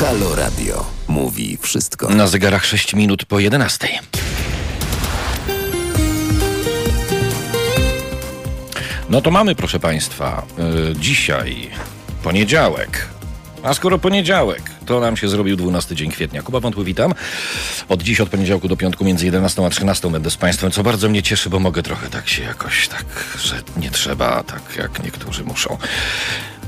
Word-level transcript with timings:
Halo 0.00 0.34
Radio. 0.34 0.84
Mówi 1.08 1.58
wszystko. 1.60 2.08
Na 2.08 2.26
zegarach 2.26 2.64
6 2.64 2.94
minut 2.94 3.24
po 3.24 3.40
11. 3.40 3.88
No 9.10 9.20
to 9.20 9.30
mamy, 9.30 9.54
proszę 9.54 9.80
Państwa, 9.80 10.42
yy, 10.58 10.94
dzisiaj 11.00 11.70
poniedziałek. 12.22 13.08
A 13.62 13.74
skoro 13.74 13.98
poniedziałek, 13.98 14.62
to 14.86 15.00
nam 15.00 15.16
się 15.16 15.28
zrobił 15.28 15.56
12 15.56 15.96
dzień 15.96 16.10
kwietnia. 16.10 16.42
Kuba 16.42 16.60
Wątły, 16.60 16.84
witam. 16.84 17.14
Od 17.88 18.02
dziś, 18.02 18.20
od 18.20 18.28
poniedziałku 18.28 18.68
do 18.68 18.76
piątku 18.76 19.04
między 19.04 19.24
11 19.24 19.66
a 19.66 19.70
13 19.70 20.10
będę 20.10 20.30
z 20.30 20.36
Państwem, 20.36 20.70
co 20.70 20.82
bardzo 20.82 21.08
mnie 21.08 21.22
cieszy, 21.22 21.50
bo 21.50 21.58
mogę 21.58 21.82
trochę 21.82 22.08
tak 22.08 22.28
się 22.28 22.42
jakoś 22.42 22.88
tak, 22.88 23.04
że 23.38 23.62
nie 23.76 23.90
trzeba, 23.90 24.42
tak 24.42 24.62
jak 24.76 25.04
niektórzy 25.04 25.44
muszą. 25.44 25.78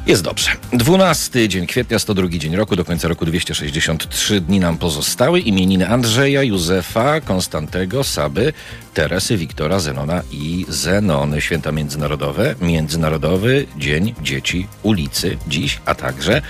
Jest 0.09 0.23
dobrze. 0.23 0.51
12 0.73 1.49
dzień 1.49 1.67
kwietnia, 1.67 1.99
102 1.99 2.29
dzień 2.29 2.57
roku, 2.57 2.77
do 2.77 2.85
końca 2.85 3.09
roku 3.09 3.27
263 3.27 4.41
dni 4.41 4.61
nam 4.61 4.79
pozostały. 4.79 5.41
Imieniny 5.41 5.89
Andrzeja, 5.89 6.43
Józefa, 6.43 7.21
Konstantego, 7.21 8.05
Saby, 8.05 8.53
Teresy, 8.95 9.37
Wiktora, 9.37 9.81
Zenona 9.81 10.23
i 10.31 10.67
Zenony. 10.69 11.41
Święta 11.41 11.73
międzynarodowe. 11.73 12.55
Międzynarodowy 12.61 13.67
Dzień 13.77 14.15
Dzieci 14.23 14.67
Ulicy 14.83 15.37
dziś, 15.49 15.81
a 15.85 15.95
także 15.95 16.43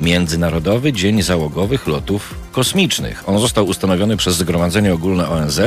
Międzynarodowy 0.00 0.92
Dzień 0.92 1.22
Załogowych 1.22 1.86
Lotów 1.86 2.34
Kosmicznych. 2.52 3.28
On 3.28 3.40
został 3.40 3.66
ustanowiony 3.66 4.16
przez 4.16 4.36
Zgromadzenie 4.36 4.94
Ogólne 4.94 5.28
ONZ 5.28 5.60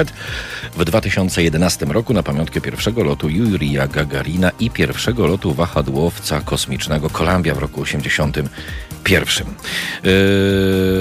w 0.77 0.85
2011 0.85 1.85
roku 1.85 2.13
na 2.13 2.23
pamiątkę 2.23 2.61
pierwszego 2.61 3.03
lotu 3.03 3.29
Jurija 3.29 3.87
Gagarina 3.87 4.51
i 4.59 4.69
pierwszego 4.69 5.27
lotu 5.27 5.53
wahadłowca 5.53 6.41
kosmicznego 6.41 7.09
Columbia 7.35 7.55
w 7.55 7.57
roku 7.57 7.81
81. 7.81 9.47
Yy, 9.47 9.53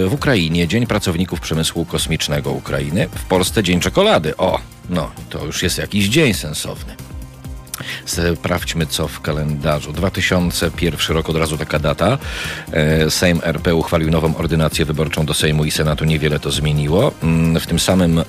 w 0.08 0.10
Ukrainie 0.12 0.68
Dzień 0.68 0.86
Pracowników 0.86 1.41
Przemysłu 1.41 1.84
Kosmicznego 1.84 2.52
Ukrainy. 2.52 3.08
W 3.14 3.24
Polsce 3.24 3.62
Dzień 3.62 3.80
Czekolady. 3.80 4.36
O, 4.36 4.60
no, 4.91 5.10
to 5.30 5.44
już 5.44 5.62
jest 5.62 5.78
jakiś 5.78 6.08
dzień 6.08 6.34
sensowny. 6.34 6.96
Sprawdźmy, 8.06 8.86
co 8.86 9.08
w 9.08 9.20
kalendarzu. 9.20 9.92
2001 9.92 11.16
rok, 11.16 11.30
od 11.30 11.36
razu 11.36 11.58
taka 11.58 11.78
data. 11.78 12.18
E, 12.72 13.10
Sejm 13.10 13.41
RP 13.42 13.74
uchwalił 13.74 14.10
nową 14.10 14.36
ordynację 14.36 14.84
wyborczą 14.84 15.26
do 15.26 15.34
Sejmu 15.34 15.64
i 15.64 15.70
Senatu. 15.70 16.04
Niewiele 16.04 16.41
to 16.41 16.50
zmieniło. 16.50 17.12
Mm, 17.22 17.60
w 17.60 17.66
tym 17.66 17.78
samym 17.78 18.19
e, 18.19 18.24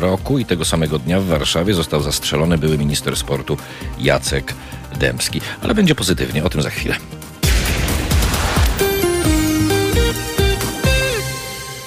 roku 0.00 0.38
i 0.38 0.44
tego 0.44 0.64
samego 0.64 0.98
dnia 0.98 1.20
w 1.20 1.24
Warszawie 1.24 1.74
został 1.74 2.02
zastrzelony 2.02 2.58
były 2.58 2.78
minister 2.78 3.16
sportu 3.16 3.56
Jacek 3.98 4.54
Dębski. 4.98 5.40
Ale 5.62 5.74
będzie 5.74 5.94
pozytywnie, 5.94 6.44
o 6.44 6.50
tym 6.50 6.62
za 6.62 6.70
chwilę. 6.70 6.96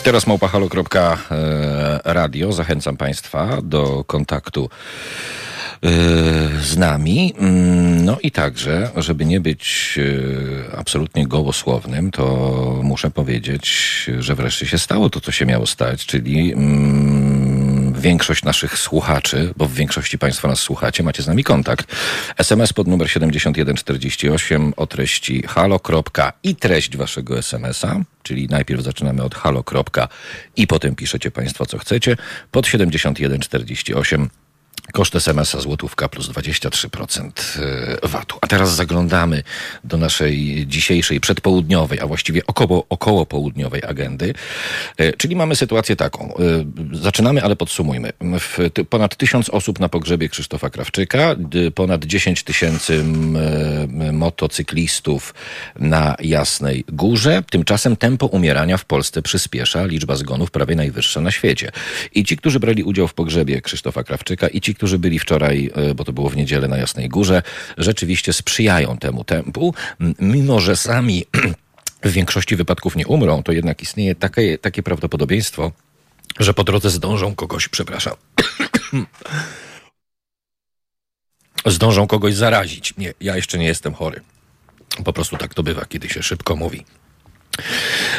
Teraz 0.04 0.28
małpahalo.radio. 0.28 2.52
Zachęcam 2.52 2.98
Państwa 2.98 3.58
do 3.64 4.04
kontaktu 4.08 4.70
z 6.62 6.78
nami. 6.78 7.34
Mm, 7.38 8.06
no 8.06 8.18
i 8.24 8.32
także, 8.32 8.90
żeby 8.96 9.26
nie 9.26 9.40
być 9.40 10.00
absolutnie 10.78 11.28
gołosłownym, 11.28 12.12
to 12.12 12.26
muszę 12.84 13.12
powiedzieć, 13.12 14.10
że 14.20 14.36
wreszcie 14.36 14.66
się 14.66 14.78
stało 14.78 15.10
to, 15.10 15.22
co 15.22 15.32
się 15.32 15.46
miało 15.46 15.66
stać, 15.66 16.06
czyli 16.06 16.54
mm, 16.54 17.21
większość 18.02 18.44
naszych 18.44 18.78
słuchaczy, 18.78 19.54
bo 19.58 19.66
w 19.66 19.74
większości 19.74 20.18
Państwa 20.18 20.48
nas 20.48 20.60
słuchacie, 20.60 21.04
macie 21.04 21.24
z 21.24 21.28
nami 21.28 21.44
kontakt. 21.44 21.96
SMS 22.38 22.74
pod 22.74 22.88
numer 22.88 23.12
7148 23.12 24.74
o 24.78 24.88
treści 24.88 25.44
halo. 25.48 25.80
i 26.44 26.56
treść 26.56 26.98
Waszego 26.98 27.38
SMS-a, 27.38 28.00
czyli 28.24 28.48
najpierw 28.48 28.82
zaczynamy 28.84 29.24
od 29.24 29.36
halo. 29.36 29.64
i 30.56 30.68
potem 30.68 30.96
piszecie 30.96 31.32
Państwo, 31.32 31.66
co 31.66 31.78
chcecie, 31.78 32.18
pod 32.52 32.68
7148 32.68 34.30
Koszt 34.91 35.16
SMS-a 35.16 35.62
złotówka 35.62 36.09
plus 36.09 36.29
23% 36.29 37.31
e, 38.03 38.07
VAT-u. 38.07 38.38
A 38.41 38.47
teraz 38.47 38.75
zaglądamy 38.75 39.44
do 39.84 39.97
naszej 39.97 40.68
dzisiejszej 40.68 41.19
przedpołudniowej, 41.19 42.00
a 42.00 42.07
właściwie 42.07 42.41
około, 42.47 42.85
około 42.90 43.25
południowej 43.25 43.84
agendy. 43.84 44.34
E, 44.97 45.13
czyli 45.13 45.35
mamy 45.35 45.56
sytuację 45.56 45.96
taką. 45.96 46.34
E, 46.35 46.97
zaczynamy, 46.97 47.44
ale 47.44 47.56
podsumujmy. 47.56 48.13
Ponad 48.90 49.16
tysiąc 49.16 49.50
osób 49.50 49.80
na 49.80 49.90
pogrzebie 49.90 50.30
Krzysztofa 50.30 50.69
Krawczyka, 50.69 51.35
ponad 51.75 52.06
10 52.06 52.44
tysięcy 52.44 53.03
motocyklistów 54.12 55.34
na 55.80 56.16
Jasnej 56.19 56.85
Górze. 56.88 57.44
Tymczasem 57.50 57.96
tempo 57.96 58.25
umierania 58.25 58.78
w 58.78 58.85
Polsce 58.85 59.22
przyspiesza, 59.22 59.85
liczba 59.85 60.16
zgonów 60.16 60.51
prawie 60.51 60.75
najwyższa 60.75 61.22
na 61.22 61.31
świecie. 61.31 61.72
I 62.13 62.24
ci, 62.24 62.38
którzy 62.38 62.59
brali 62.59 62.84
udział 62.84 63.07
w 63.07 63.13
pogrzebie 63.13 63.62
Krzysztofa 63.62 64.03
Krawczyka 64.03 64.47
i 64.47 64.62
ci, 64.62 64.75
którzy 64.81 65.00
byli 65.00 65.19
wczoraj, 65.19 65.72
e, 65.75 65.96
bo 65.96 66.03
to 66.03 66.14
było 66.14 66.30
w 66.30 66.36
niedzielę 66.36 66.68
na 66.68 66.78
Jasnej 66.78 67.09
Górze, 67.09 67.44
rzeczywiście 67.78 68.34
sprzyjają 68.34 68.97
temu 68.97 69.24
tempu, 69.24 69.74
mimo 70.19 70.59
że 70.59 70.78
sami 70.78 71.25
w 72.03 72.12
większości 72.12 72.56
wypadków 72.56 72.96
nie 72.96 73.08
umrą, 73.08 73.44
to 73.44 73.52
jednak 73.52 73.81
istnieje 73.81 74.16
takie, 74.16 74.58
takie 74.58 74.84
prawdopodobieństwo, 74.84 75.72
że 76.40 76.53
po 76.53 76.64
drodze 76.64 76.90
zdążą 76.90 77.36
kogoś, 77.36 77.68
przepraszam, 77.68 78.14
zdążą 81.66 82.08
kogoś 82.08 82.34
zarazić. 82.36 82.94
Nie, 82.98 83.13
ja 83.22 83.36
jeszcze 83.36 83.58
nie 83.58 83.68
jestem 83.68 83.94
chory. 83.94 84.22
Po 85.03 85.13
prostu 85.13 85.38
tak 85.38 85.53
to 85.53 85.63
bywa, 85.63 85.86
kiedy 85.86 86.09
się 86.09 86.24
szybko 86.24 86.56
mówi. 86.56 86.86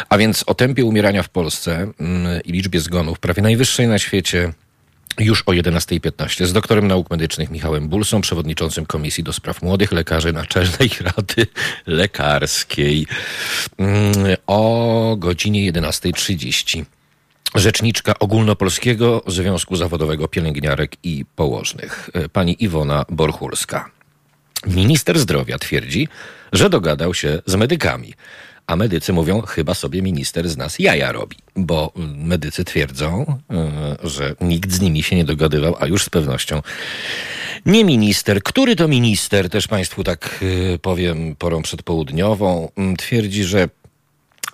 A 0.09 0.19
więc 0.19 0.45
o 0.47 0.55
tempie 0.55 0.85
umierania 0.85 1.23
w 1.23 1.29
Polsce 1.29 1.93
i 2.45 2.53
liczbie 2.53 2.81
zgonów, 2.81 3.19
prawie 3.19 3.43
najwyższej 3.43 3.89
na 3.89 3.99
świecie, 3.99 4.53
już 5.19 5.43
o 5.47 5.53
11.15 5.53 6.47
z 6.47 6.53
doktorem 6.53 6.89
nauk 6.89 7.11
medycznych 7.11 7.51
Michałem 7.51 7.89
Bulsą, 7.89 8.21
przewodniczącym 8.21 8.87
Komisji 8.87 9.25
do 9.25 9.33
Spraw 9.33 9.63
Młodych 9.63 9.93
Lekarzy 9.93 10.33
Naczelnej 10.33 10.91
Rady 11.01 11.47
Lekarskiej 11.87 13.07
mm, 13.79 14.15
o 14.47 15.17
godzinie 15.19 15.73
11.30. 15.73 16.85
Rzeczniczka 17.55 18.19
Ogólnopolskiego 18.19 19.23
Związku 19.27 19.77
Zawodowego 19.77 20.29
Pielęgniarek 20.29 20.97
i 21.03 21.25
Położnych, 21.37 22.11
pani 22.33 22.65
Iwona 22.65 23.05
Borchulska. 23.09 23.91
Minister 24.67 25.19
zdrowia 25.19 25.59
twierdzi, 25.59 26.09
że 26.53 26.71
dogadał 26.71 27.15
się 27.15 27.43
z 27.47 27.55
medykami. 27.55 28.15
A 28.67 28.77
medycy 28.77 29.13
mówią, 29.13 29.41
chyba 29.41 29.75
sobie 29.75 30.03
minister 30.03 30.49
z 30.49 30.57
nas 30.57 30.79
jaja 30.79 31.13
robi, 31.13 31.37
bo 31.57 31.93
medycy 32.17 32.65
twierdzą, 32.65 33.39
e, 33.51 34.09
że 34.09 34.35
nikt 34.41 34.73
z 34.73 34.81
nimi 34.81 35.03
się 35.03 35.17
nie 35.17 35.25
dogadywał, 35.25 35.77
a 35.81 35.87
już 35.87 36.05
z 36.05 36.11
pewnością 36.11 36.63
nie 37.67 37.85
minister. 37.85 38.43
Który 38.43 38.77
to 38.77 38.89
minister, 38.89 39.51
też 39.51 39.69
Państwu 39.69 40.05
tak 40.05 40.45
e, 40.75 40.79
powiem 40.79 41.37
porą 41.37 41.63
przedpołudniową, 41.63 42.69
twierdzi, 42.99 43.45
że 43.45 43.69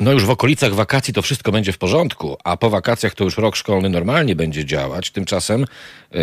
no 0.00 0.12
już 0.12 0.24
w 0.24 0.30
okolicach 0.30 0.74
wakacji 0.74 1.14
to 1.14 1.22
wszystko 1.22 1.52
będzie 1.52 1.72
w 1.72 1.78
porządku, 1.78 2.36
a 2.44 2.56
po 2.56 2.70
wakacjach 2.70 3.14
to 3.14 3.24
już 3.24 3.38
rok 3.38 3.56
szkolny 3.56 3.88
normalnie 3.88 4.36
będzie 4.36 4.64
działać. 4.64 5.10
Tymczasem 5.10 5.64
yy, 6.12 6.20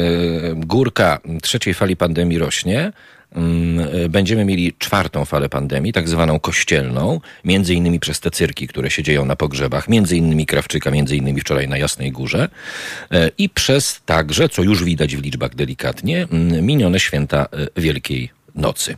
górka 0.56 1.20
trzeciej 1.42 1.74
fali 1.74 1.98
pandemii 1.98 2.38
rośnie. 2.38 2.94
Mm, 3.36 4.10
będziemy 4.10 4.46
mieli 4.46 4.74
czwartą 4.80 5.26
falę 5.26 5.50
pandemii, 5.50 5.94
tak 5.94 6.10
zwaną 6.10 6.40
kościelną, 6.40 7.22
między 7.44 7.74
innymi 7.74 8.00
przez 8.00 8.20
te 8.20 8.32
cyrki, 8.32 8.68
które 8.68 8.92
się 8.92 9.04
dzieją 9.04 9.26
na 9.26 9.36
pogrzebach, 9.36 9.88
między 9.90 10.18
innymi 10.18 10.46
Krawczyka, 10.46 10.92
między 10.92 11.16
innymi 11.16 11.42
wczoraj 11.42 11.68
na 11.68 11.78
Jasnej 11.78 12.12
Górze 12.12 12.50
e, 13.12 13.32
i 13.38 13.50
przez 13.50 14.02
także, 14.06 14.50
co 14.50 14.64
już 14.64 14.84
widać 14.84 15.16
w 15.16 15.22
liczbach 15.22 15.56
delikatnie, 15.56 16.28
mm, 16.32 16.66
minione 16.66 17.00
święta 17.00 17.48
e, 17.78 17.82
Wielkiej 17.82 18.30
Nocy. 18.56 18.98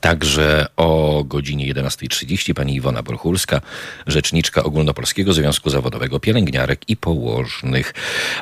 Także 0.00 0.66
o 0.76 1.22
godzinie 1.24 1.74
11.30 1.74 2.54
pani 2.54 2.74
Iwona 2.74 3.02
Borchulska, 3.02 3.60
rzeczniczka 4.06 4.62
Ogólnopolskiego 4.62 5.32
Związku 5.32 5.70
Zawodowego 5.70 6.20
Pielęgniarek 6.20 6.88
i 6.88 6.96
Położnych. 6.96 7.94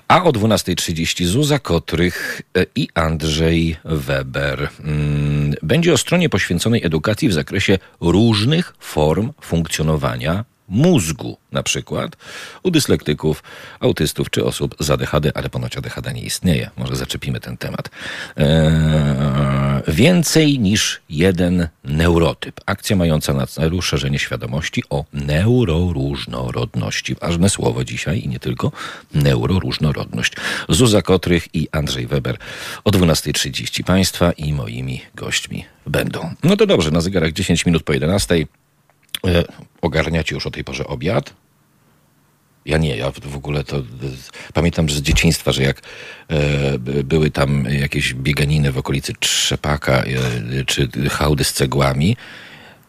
A 0.08 0.24
o 0.24 0.30
12.30 0.32 1.24
Zuza 1.24 1.58
Kotrych 1.58 2.42
e, 2.56 2.66
i 2.74 2.88
Andrzej 2.94 3.76
Weber. 3.84 4.68
Mm, 4.80 5.54
będzie 5.62 5.92
o 5.92 5.98
stronie 5.98 6.28
poświęconej 6.28 6.84
edukacji 6.84 7.28
w 7.28 7.32
zakresie 7.32 7.78
różnych 8.00 8.74
form 8.78 9.32
funkcjonowania 9.40 10.44
mózgu, 10.68 11.36
na 11.52 11.62
przykład 11.62 12.16
u 12.62 12.70
dyslektyków, 12.70 13.42
autystów 13.80 14.30
czy 14.30 14.44
osób 14.44 14.74
z 14.80 14.90
ADHD, 14.90 15.32
ale 15.34 15.48
ponoć 15.48 15.76
ADHD 15.76 16.14
nie 16.14 16.22
istnieje. 16.22 16.70
Może 16.76 16.96
zaczepimy 16.96 17.40
ten 17.40 17.56
temat. 17.56 17.90
Eee, 18.36 18.48
więcej 19.88 20.58
niż 20.58 21.00
jeden 21.08 21.68
neurotyp. 21.84 22.60
Akcja 22.66 22.96
mająca 22.96 23.34
na 23.34 23.46
celu 23.46 23.82
szerzenie 23.82 24.18
świadomości 24.18 24.82
o 24.90 25.04
neuroróżnorodności. 25.12 27.14
Ważne 27.14 27.50
słowo 27.50 27.84
dzisiaj 27.84 28.24
i 28.24 28.28
nie 28.28 28.38
tylko 28.38 28.72
neuroróżnorodność. 29.14 30.32
Zuza 30.68 31.02
Kotrych 31.02 31.54
i 31.54 31.68
Andrzej 31.72 32.06
Weber 32.06 32.38
o 32.84 32.90
12.30 32.90 33.84
Państwa 33.84 34.32
i 34.32 34.52
moimi 34.52 35.02
gośćmi 35.14 35.64
będą. 35.86 36.34
No 36.42 36.56
to 36.56 36.66
dobrze, 36.66 36.90
na 36.90 37.00
zegarach 37.00 37.32
10 37.32 37.66
minut 37.66 37.82
po 37.82 37.92
11. 37.92 38.46
E, 39.26 39.44
ogarniacie 39.80 40.34
już 40.34 40.46
o 40.46 40.50
tej 40.50 40.64
porze 40.64 40.86
obiad? 40.86 41.34
Ja 42.64 42.78
nie, 42.78 42.96
ja 42.96 43.10
w 43.10 43.36
ogóle 43.36 43.64
to 43.64 43.82
pamiętam 44.54 44.90
z 44.90 45.00
dzieciństwa, 45.00 45.52
że 45.52 45.62
jak 45.62 45.80
e, 46.28 46.78
były 47.04 47.30
tam 47.30 47.64
jakieś 47.64 48.14
bieganiny 48.14 48.72
w 48.72 48.78
okolicy 48.78 49.12
Trzepaka 49.20 49.92
e, 49.92 50.04
czy 50.64 50.88
hałdy 51.10 51.44
z 51.44 51.52
cegłami 51.52 52.16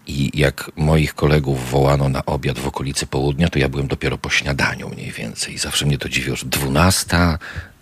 i 0.07 0.39
jak 0.39 0.71
moich 0.75 1.13
kolegów 1.15 1.69
wołano 1.69 2.09
na 2.09 2.25
obiad 2.25 2.59
w 2.59 2.67
okolicy 2.67 3.07
południa, 3.07 3.49
to 3.49 3.59
ja 3.59 3.69
byłem 3.69 3.87
dopiero 3.87 4.17
po 4.17 4.29
śniadaniu 4.29 4.89
mniej 4.89 5.11
więcej. 5.11 5.57
Zawsze 5.57 5.85
mnie 5.85 5.97
to 5.97 6.09
dziwiło, 6.09 6.35
że 6.35 6.45
dwunasta, 6.45 7.39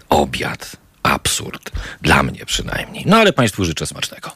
obiad. 0.09 0.77
Absurd. 1.03 1.71
Dla 2.01 2.23
mnie 2.23 2.45
przynajmniej. 2.45 3.03
No 3.07 3.17
ale 3.17 3.33
Państwu 3.33 3.65
życzę 3.65 3.85
smacznego. 3.87 4.31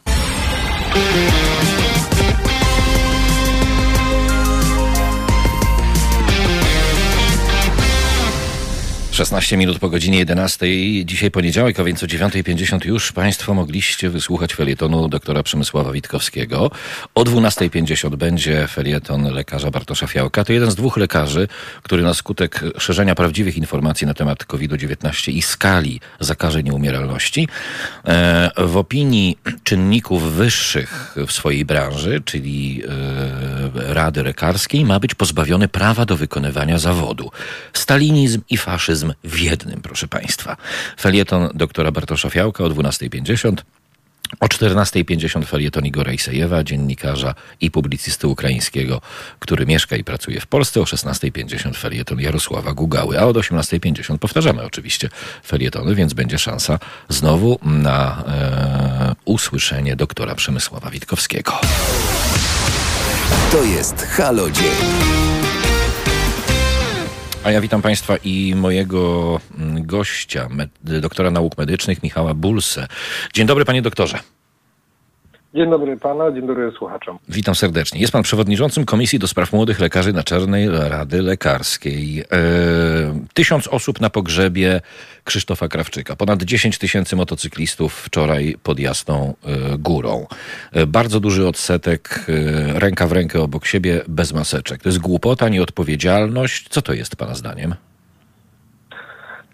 16 9.12 9.58
minut 9.58 9.80
po 9.80 9.90
godzinie 9.90 10.18
11. 10.18 10.66
Dzisiaj 11.06 11.32
poniedziałek, 11.32 11.80
a 11.80 11.84
więc 11.84 12.04
o 12.04 12.06
9.50 12.06 12.86
już 12.86 13.12
Państwo 13.12 13.54
mogliście 13.54 14.10
wysłuchać 14.10 14.54
felietonu 14.54 15.08
doktora 15.08 15.44
Przemysława 15.44 15.92
Witkowskiego. 15.92 16.72
O 17.16 17.24
12.50 17.24 18.16
będzie 18.16 18.68
felieton 18.68 19.34
lekarza 19.34 19.72
Bartosza 19.72 20.08
Fiałka. 20.08 20.44
To 20.44 20.54
jeden 20.54 20.72
z 20.72 20.76
dwóch 20.76 20.98
lekarzy, 20.98 21.48
który 21.84 22.04
na 22.04 22.14
skutek 22.14 22.64
szerzenia 22.78 23.16
prawdziwych 23.16 23.58
informacji 23.58 24.08
na 24.08 24.14
temat 24.14 24.46
COVID-19 24.46 25.32
i 25.32 25.42
skali 25.42 26.00
zakażeń 26.20 26.68
i 26.68 26.72
umieralności 26.72 27.48
e, 28.06 28.52
w 28.58 28.78
opinii 28.78 29.38
czynników 29.64 30.34
wyższych 30.34 31.16
w 31.28 31.32
swojej 31.32 31.66
branży, 31.66 32.22
czyli 32.26 32.84
e, 32.84 33.94
Rady 33.94 34.24
Lekarskiej, 34.24 34.86
ma 34.86 35.00
być 35.00 35.16
pozbawiony 35.16 35.68
prawa 35.68 36.06
do 36.06 36.18
wykonywania 36.18 36.80
zawodu. 36.80 37.32
Stalinizm 37.74 38.42
i 38.50 38.58
faszyzm 38.58 39.11
w 39.24 39.40
jednym, 39.40 39.82
proszę 39.82 40.08
Państwa. 40.08 40.58
Felieton 41.00 41.50
doktora 41.54 41.92
Bartosza 41.92 42.30
Fiałka 42.30 42.64
o 42.64 42.68
12.50. 42.68 43.56
O 44.40 44.46
14.50 44.46 45.46
felieton 45.46 45.86
Igora 45.86 46.14
Isejewa, 46.14 46.64
dziennikarza 46.64 47.36
i 47.62 47.72
publicysty 47.72 48.28
ukraińskiego, 48.28 49.02
który 49.40 49.66
mieszka 49.66 49.96
i 49.96 50.04
pracuje 50.04 50.42
w 50.42 50.48
Polsce. 50.48 50.82
O 50.82 50.84
16.50 50.84 51.76
felieton 51.76 52.20
Jarosława 52.20 52.74
Gugały, 52.74 53.20
a 53.20 53.24
od 53.24 53.38
18.50 53.38 54.18
powtarzamy 54.18 54.64
oczywiście 54.64 55.10
felietony, 55.46 55.96
więc 55.96 56.14
będzie 56.14 56.40
szansa 56.40 56.80
znowu 57.10 57.60
na 57.64 58.24
e, 58.28 59.16
usłyszenie 59.26 59.96
doktora 59.96 60.36
Przemysława 60.36 60.90
Witkowskiego. 60.90 61.60
To 63.52 63.64
jest 63.64 63.96
Halo 64.06 64.52
Dzień. 64.52 65.31
A 67.44 67.52
ja 67.52 67.62
witam 67.62 67.82
Państwa 67.82 68.18
i 68.24 68.56
mojego 68.56 69.40
mm, 69.58 69.86
gościa, 69.86 70.50
doktora 70.84 71.32
nauk 71.32 71.58
medycznych 71.58 72.04
Michała 72.04 72.34
Bulsę. 72.34 72.88
Dzień 73.34 73.48
dobry, 73.48 73.66
panie 73.66 73.82
doktorze. 73.82 74.20
Dzień 75.54 75.70
dobry 75.70 75.98
pana, 75.98 76.32
dzień 76.32 76.48
dobry 76.48 76.72
słuchaczom. 76.72 77.18
Witam 77.30 77.56
serdecznie. 77.56 78.02
Jest 78.02 78.14
pan 78.14 78.24
przewodniczącym 78.24 78.86
Komisji 78.86 79.20
do 79.20 79.28
Spraw 79.28 79.54
Młodych 79.54 79.80
Lekarzy 79.80 80.14
Naczelnej 80.14 80.70
Rady 80.90 81.22
Lekarskiej. 81.22 82.20
E, 82.20 82.26
tysiąc 83.34 83.68
osób 83.68 84.02
na 84.02 84.10
pogrzebie 84.10 84.82
Krzysztofa 85.24 85.68
Krawczyka. 85.68 86.16
Ponad 86.16 86.44
10 86.44 86.78
tysięcy 86.78 87.16
motocyklistów 87.16 87.94
wczoraj 87.94 88.56
pod 88.64 88.80
Jasną 88.80 89.34
e, 89.46 89.78
Górą. 89.78 90.26
E, 90.74 90.88
bardzo 90.88 91.20
duży 91.20 91.48
odsetek 91.48 92.26
e, 92.76 92.80
ręka 92.80 93.08
w 93.08 93.12
rękę 93.12 93.42
obok 93.42 93.66
siebie 93.66 94.02
bez 94.08 94.34
maseczek. 94.34 94.82
To 94.82 94.90
jest 94.90 95.00
głupota, 95.00 95.50
nieodpowiedzialność. 95.50 96.70
Co 96.70 96.82
to 96.82 96.94
jest 96.94 97.16
pana 97.16 97.34
zdaniem? 97.34 97.76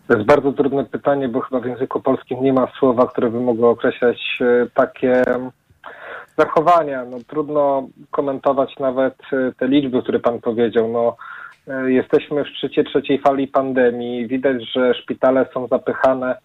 To 0.08 0.14
jest 0.14 0.28
bardzo 0.28 0.52
trudne 0.52 0.86
pytanie, 0.86 1.30
bo 1.30 1.42
chyba 1.42 1.62
w 1.62 1.66
języku 1.66 2.02
polskim 2.02 2.44
nie 2.44 2.54
ma 2.54 2.68
słowa, 2.80 3.08
które 3.08 3.30
by 3.30 3.40
mogło 3.40 3.70
określać 3.70 4.40
takie 4.74 5.24
zachowania. 6.38 7.06
No, 7.06 7.18
trudno 7.28 7.88
komentować 8.12 8.80
nawet 8.80 9.14
e, 9.34 9.52
te 9.60 9.68
liczby, 9.68 10.02
które 10.02 10.20
pan 10.20 10.40
powiedział. 10.42 10.88
No, 10.90 11.16
e, 11.68 11.92
jesteśmy 11.92 12.44
w 12.44 12.48
szczycie 12.48 12.84
trzeciej 12.84 13.20
fali 13.20 13.48
pandemii. 13.48 14.28
Widać, 14.28 14.72
że 14.72 14.94
szpitale 14.94 15.46
są 15.54 15.68
zapychane 15.68 16.36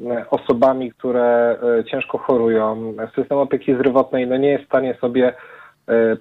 e, 0.00 0.30
osobami, 0.30 0.92
które 0.92 1.58
ciężko 1.90 2.18
chorują. 2.18 2.94
System 3.14 3.38
opieki 3.38 3.74
zdrowotnej 3.74 4.26
no, 4.26 4.36
nie 4.36 4.48
jest 4.48 4.64
w 4.64 4.68
stanie 4.68 4.94
sobie 5.00 5.34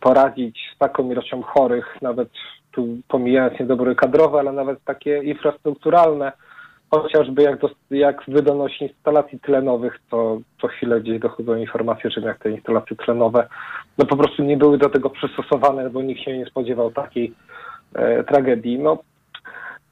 poradzić 0.01 0.59
z 0.75 0.77
taką 0.77 1.11
ilością 1.11 1.41
chorych, 1.41 2.01
nawet 2.01 2.29
tu 2.71 2.87
pomijając 3.07 3.59
niedobory 3.59 3.95
kadrowe, 3.95 4.39
ale 4.39 4.51
nawet 4.51 4.83
takie 4.83 5.23
infrastrukturalne 5.23 6.31
chociażby 7.01 7.41
jak, 7.41 7.59
do, 7.59 7.69
jak 7.91 8.27
instalacji 8.81 9.39
tlenowych, 9.39 9.99
to 10.09 10.39
co 10.61 10.67
chwilę 10.67 11.01
gdzieś 11.01 11.19
dochodzą 11.19 11.55
informacje, 11.55 12.09
że 12.09 12.21
jak 12.21 12.39
te 12.39 12.51
instalacje 12.51 12.97
tlenowe 12.97 13.47
no 13.97 14.05
po 14.05 14.17
prostu 14.17 14.43
nie 14.43 14.57
były 14.57 14.77
do 14.77 14.89
tego 14.89 15.09
przystosowane, 15.09 15.89
bo 15.89 16.01
nikt 16.01 16.21
się 16.21 16.37
nie 16.37 16.45
spodziewał 16.45 16.91
takiej 16.91 17.33
e, 17.95 18.23
tragedii. 18.23 18.79
No 18.79 18.97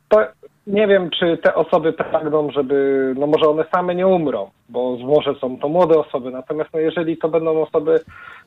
to 0.10 0.28
nie 0.68 0.88
wiem, 0.88 1.10
czy 1.10 1.38
te 1.38 1.56
osoby 1.56 1.94
pragną, 1.94 2.52
żeby, 2.52 3.14
no 3.18 3.28
może 3.28 3.50
one 3.50 3.66
same 3.74 3.96
nie 3.96 4.08
umrą, 4.08 4.50
bo 4.70 4.98
może 4.98 5.36
są 5.36 5.58
to 5.58 5.70
młode 5.70 6.00
osoby, 6.00 6.32
natomiast 6.32 6.70
no 6.74 6.80
jeżeli 6.80 7.18
to 7.18 7.30
będą 7.30 7.62
osoby, 7.62 8.00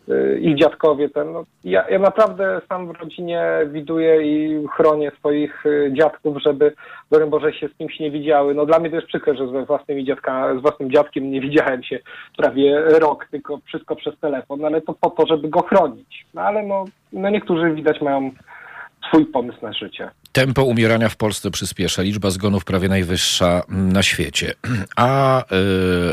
y, 0.09 0.39
ich 0.41 0.57
dziadkowie, 0.57 1.09
ten, 1.09 1.33
no 1.33 1.45
ja, 1.65 1.89
ja 1.89 1.99
naprawdę 1.99 2.61
sam 2.69 2.89
w 2.89 3.01
rodzinie 3.01 3.45
widuję 3.67 4.23
i 4.23 4.65
chronię 4.77 5.11
swoich 5.19 5.67
y, 5.67 5.93
dziadków, 5.93 6.43
żeby, 6.43 6.73
broń 7.11 7.31
Boże, 7.31 7.53
się 7.53 7.69
z 7.69 7.75
kimś 7.75 8.01
nie 8.01 8.11
widziały. 8.11 8.55
No 8.55 8.67
dla 8.67 8.79
mnie 8.79 8.91
to 8.91 8.97
jest 8.97 9.09
przykre, 9.09 9.37
że 9.37 9.47
z 9.47 9.67
własnymi 9.67 10.05
dziadka, 10.05 10.59
z 10.59 10.63
własnym 10.63 10.91
dziadkiem 10.91 11.31
nie 11.31 11.41
widziałem 11.41 11.83
się 11.83 11.99
prawie 12.37 12.81
rok, 12.81 13.27
tylko 13.31 13.59
wszystko 13.65 13.97
przez 13.97 14.19
telefon, 14.19 14.61
no 14.61 14.67
ale 14.67 14.81
to 14.81 14.95
po 15.01 15.11
to, 15.11 15.27
żeby 15.27 15.49
go 15.49 15.63
chronić. 15.63 16.27
No 16.35 16.43
ale 16.43 16.63
no, 16.63 16.85
no 17.13 17.31
niektórzy 17.31 17.71
widać 17.71 18.01
mają 18.01 18.31
swój 19.09 19.27
pomysł 19.27 19.59
na 19.63 19.73
życie. 19.73 20.11
Tempo 20.35 20.65
umierania 20.65 21.09
w 21.09 21.17
Polsce 21.17 21.51
przyspiesza, 21.51 22.03
liczba 22.03 22.31
zgonów 22.31 22.65
prawie 22.65 22.89
najwyższa 22.89 23.63
na 23.69 24.03
świecie. 24.03 24.55
A 24.97 25.45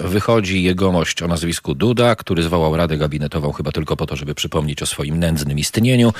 yy, 0.01 0.09
wychodzi 0.09 0.63
jegomość 0.63 1.21
o 1.21 1.27
nazwisku 1.27 1.75
Duda, 1.75 2.15
który 2.15 2.43
zwołał 2.43 2.77
Radę 2.77 2.97
Gabinetową 2.97 3.51
chyba 3.51 3.71
tylko 3.71 3.97
po 3.97 4.05
to, 4.05 4.15
żeby 4.15 4.35
przypomnieć 4.35 4.83
o 4.83 4.85
swoim 4.85 5.19
nędznym 5.19 5.59
istnieniu 5.59 6.13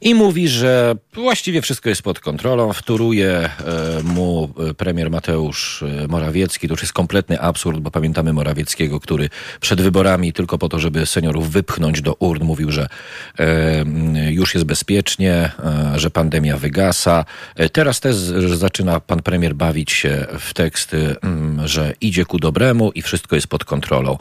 i 0.00 0.14
mówi, 0.14 0.48
że 0.48 0.96
właściwie 1.14 1.62
wszystko 1.62 1.88
jest 1.88 2.02
pod 2.02 2.20
kontrolą. 2.20 2.72
Wtóruje 2.72 3.50
yy, 3.96 4.02
mu 4.02 4.48
premier 4.76 5.10
Mateusz 5.10 5.84
Morawiecki. 6.08 6.68
To 6.68 6.72
już 6.72 6.82
jest 6.82 6.92
kompletny 6.92 7.40
absurd, 7.40 7.80
bo 7.80 7.90
pamiętamy 7.90 8.32
Morawieckiego, 8.32 9.00
który 9.00 9.30
przed 9.60 9.80
wyborami 9.80 10.32
tylko 10.32 10.58
po 10.58 10.68
to, 10.68 10.78
żeby 10.78 11.06
seniorów 11.06 11.50
wypchnąć 11.50 12.02
do 12.02 12.14
urn, 12.14 12.44
mówił, 12.44 12.70
że 12.70 12.88
już 14.30 14.54
jest 14.54 14.66
bezpiecznie, 14.66 15.50
że 15.96 16.10
pandemia 16.10 16.58
wygasa. 16.58 17.24
E, 17.56 17.68
teraz 17.68 18.00
też 18.00 18.16
zaczyna 18.56 19.00
pan 19.00 19.22
premier 19.22 19.54
bawić 19.54 19.92
się 19.92 20.26
w 20.38 20.54
teksty, 20.54 21.16
mm, 21.22 21.68
że 21.68 21.94
idzie 22.00 22.24
ku 22.24 22.38
dobremu 22.38 22.92
i 22.92 23.02
wszystko 23.02 23.36
jest 23.36 23.46
pod 23.46 23.64
kontrolą. 23.64 24.18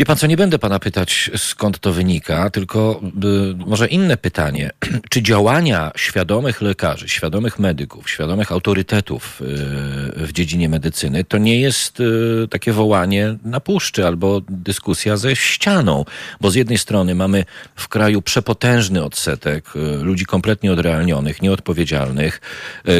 Wie 0.00 0.06
pan 0.06 0.16
co, 0.16 0.26
nie 0.26 0.36
będę 0.36 0.58
pana 0.58 0.78
pytać 0.78 1.30
skąd 1.36 1.78
to 1.78 1.92
wynika, 1.92 2.50
tylko 2.50 3.00
y, 3.24 3.66
może 3.66 3.86
inne 3.86 4.16
pytanie. 4.16 4.70
Czy 5.10 5.22
działania 5.22 5.92
świadomych 5.96 6.62
lekarzy, 6.62 7.08
świadomych 7.08 7.58
medyków, 7.58 8.10
świadomych 8.10 8.52
autorytetów 8.52 9.40
y, 9.40 10.26
w 10.26 10.32
dziedzinie 10.32 10.68
medycyny 10.68 11.24
to 11.24 11.38
nie 11.38 11.60
jest 11.60 12.00
y, 12.00 12.48
takie 12.50 12.72
wołanie 12.72 13.36
na 13.44 13.60
puszczy 13.60 14.06
albo 14.06 14.40
dyskusja 14.48 15.16
ze 15.16 15.36
ścianą? 15.36 16.04
Bo 16.40 16.50
z 16.50 16.54
jednej 16.54 16.78
strony 16.78 17.14
mamy 17.14 17.44
w 17.76 17.88
kraju 17.88 18.22
przepotężny 18.22 19.04
odsetek 19.04 19.72
ludzi 20.02 20.26
kompletnie 20.26 20.72
odrealnionych, 20.72 21.42
nieodpowiedzialnych, 21.42 22.40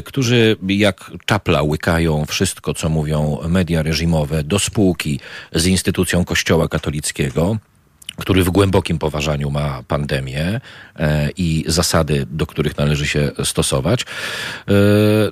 którzy 0.04 0.56
jak 0.68 1.10
czapla 1.26 1.62
łykają 1.62 2.24
wszystko, 2.24 2.74
co 2.74 2.88
mówią 2.88 3.38
media 3.48 3.82
reżimowe 3.82 4.44
do 4.44 4.58
spółki 4.58 5.20
z 5.52 5.66
instytucją 5.66 6.24
Kościoła 6.24 6.68
katolickiego 6.68 6.89
katolickiego, 6.90 7.56
który 8.16 8.44
w 8.44 8.50
głębokim 8.50 8.98
poważaniu 8.98 9.50
ma 9.50 9.82
pandemię 9.88 10.60
e, 10.96 11.30
i 11.36 11.64
zasady, 11.66 12.26
do 12.30 12.46
których 12.46 12.78
należy 12.78 13.06
się 13.06 13.30
stosować. 13.44 14.02
E, 14.02 14.04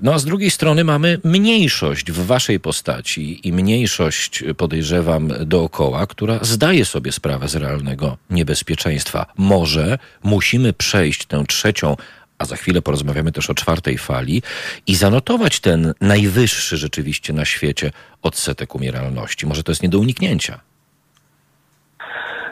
no 0.02 0.14
a 0.14 0.18
z 0.18 0.24
drugiej 0.24 0.50
strony 0.50 0.84
mamy 0.84 1.20
mniejszość 1.24 2.12
w 2.12 2.26
waszej 2.26 2.60
postaci 2.60 3.48
i 3.48 3.52
mniejszość, 3.52 4.44
podejrzewam, 4.56 5.32
dookoła, 5.46 6.06
która 6.06 6.38
zdaje 6.42 6.84
sobie 6.84 7.12
sprawę 7.12 7.48
z 7.48 7.56
realnego 7.56 8.16
niebezpieczeństwa. 8.30 9.26
Może 9.36 9.98
musimy 10.22 10.72
przejść 10.72 11.26
tę 11.26 11.44
trzecią 11.48 11.96
a 12.38 12.44
za 12.44 12.56
chwilę 12.56 12.82
porozmawiamy 12.82 13.32
też 13.32 13.50
o 13.50 13.54
czwartej 13.54 13.98
fali, 13.98 14.42
i 14.86 14.94
zanotować 14.94 15.60
ten 15.60 15.94
najwyższy 16.00 16.76
rzeczywiście 16.76 17.32
na 17.32 17.44
świecie 17.44 17.90
odsetek 18.22 18.74
umieralności. 18.74 19.46
Może 19.46 19.62
to 19.62 19.72
jest 19.72 19.82
nie 19.82 19.88
do 19.88 19.98
uniknięcia. 19.98 20.60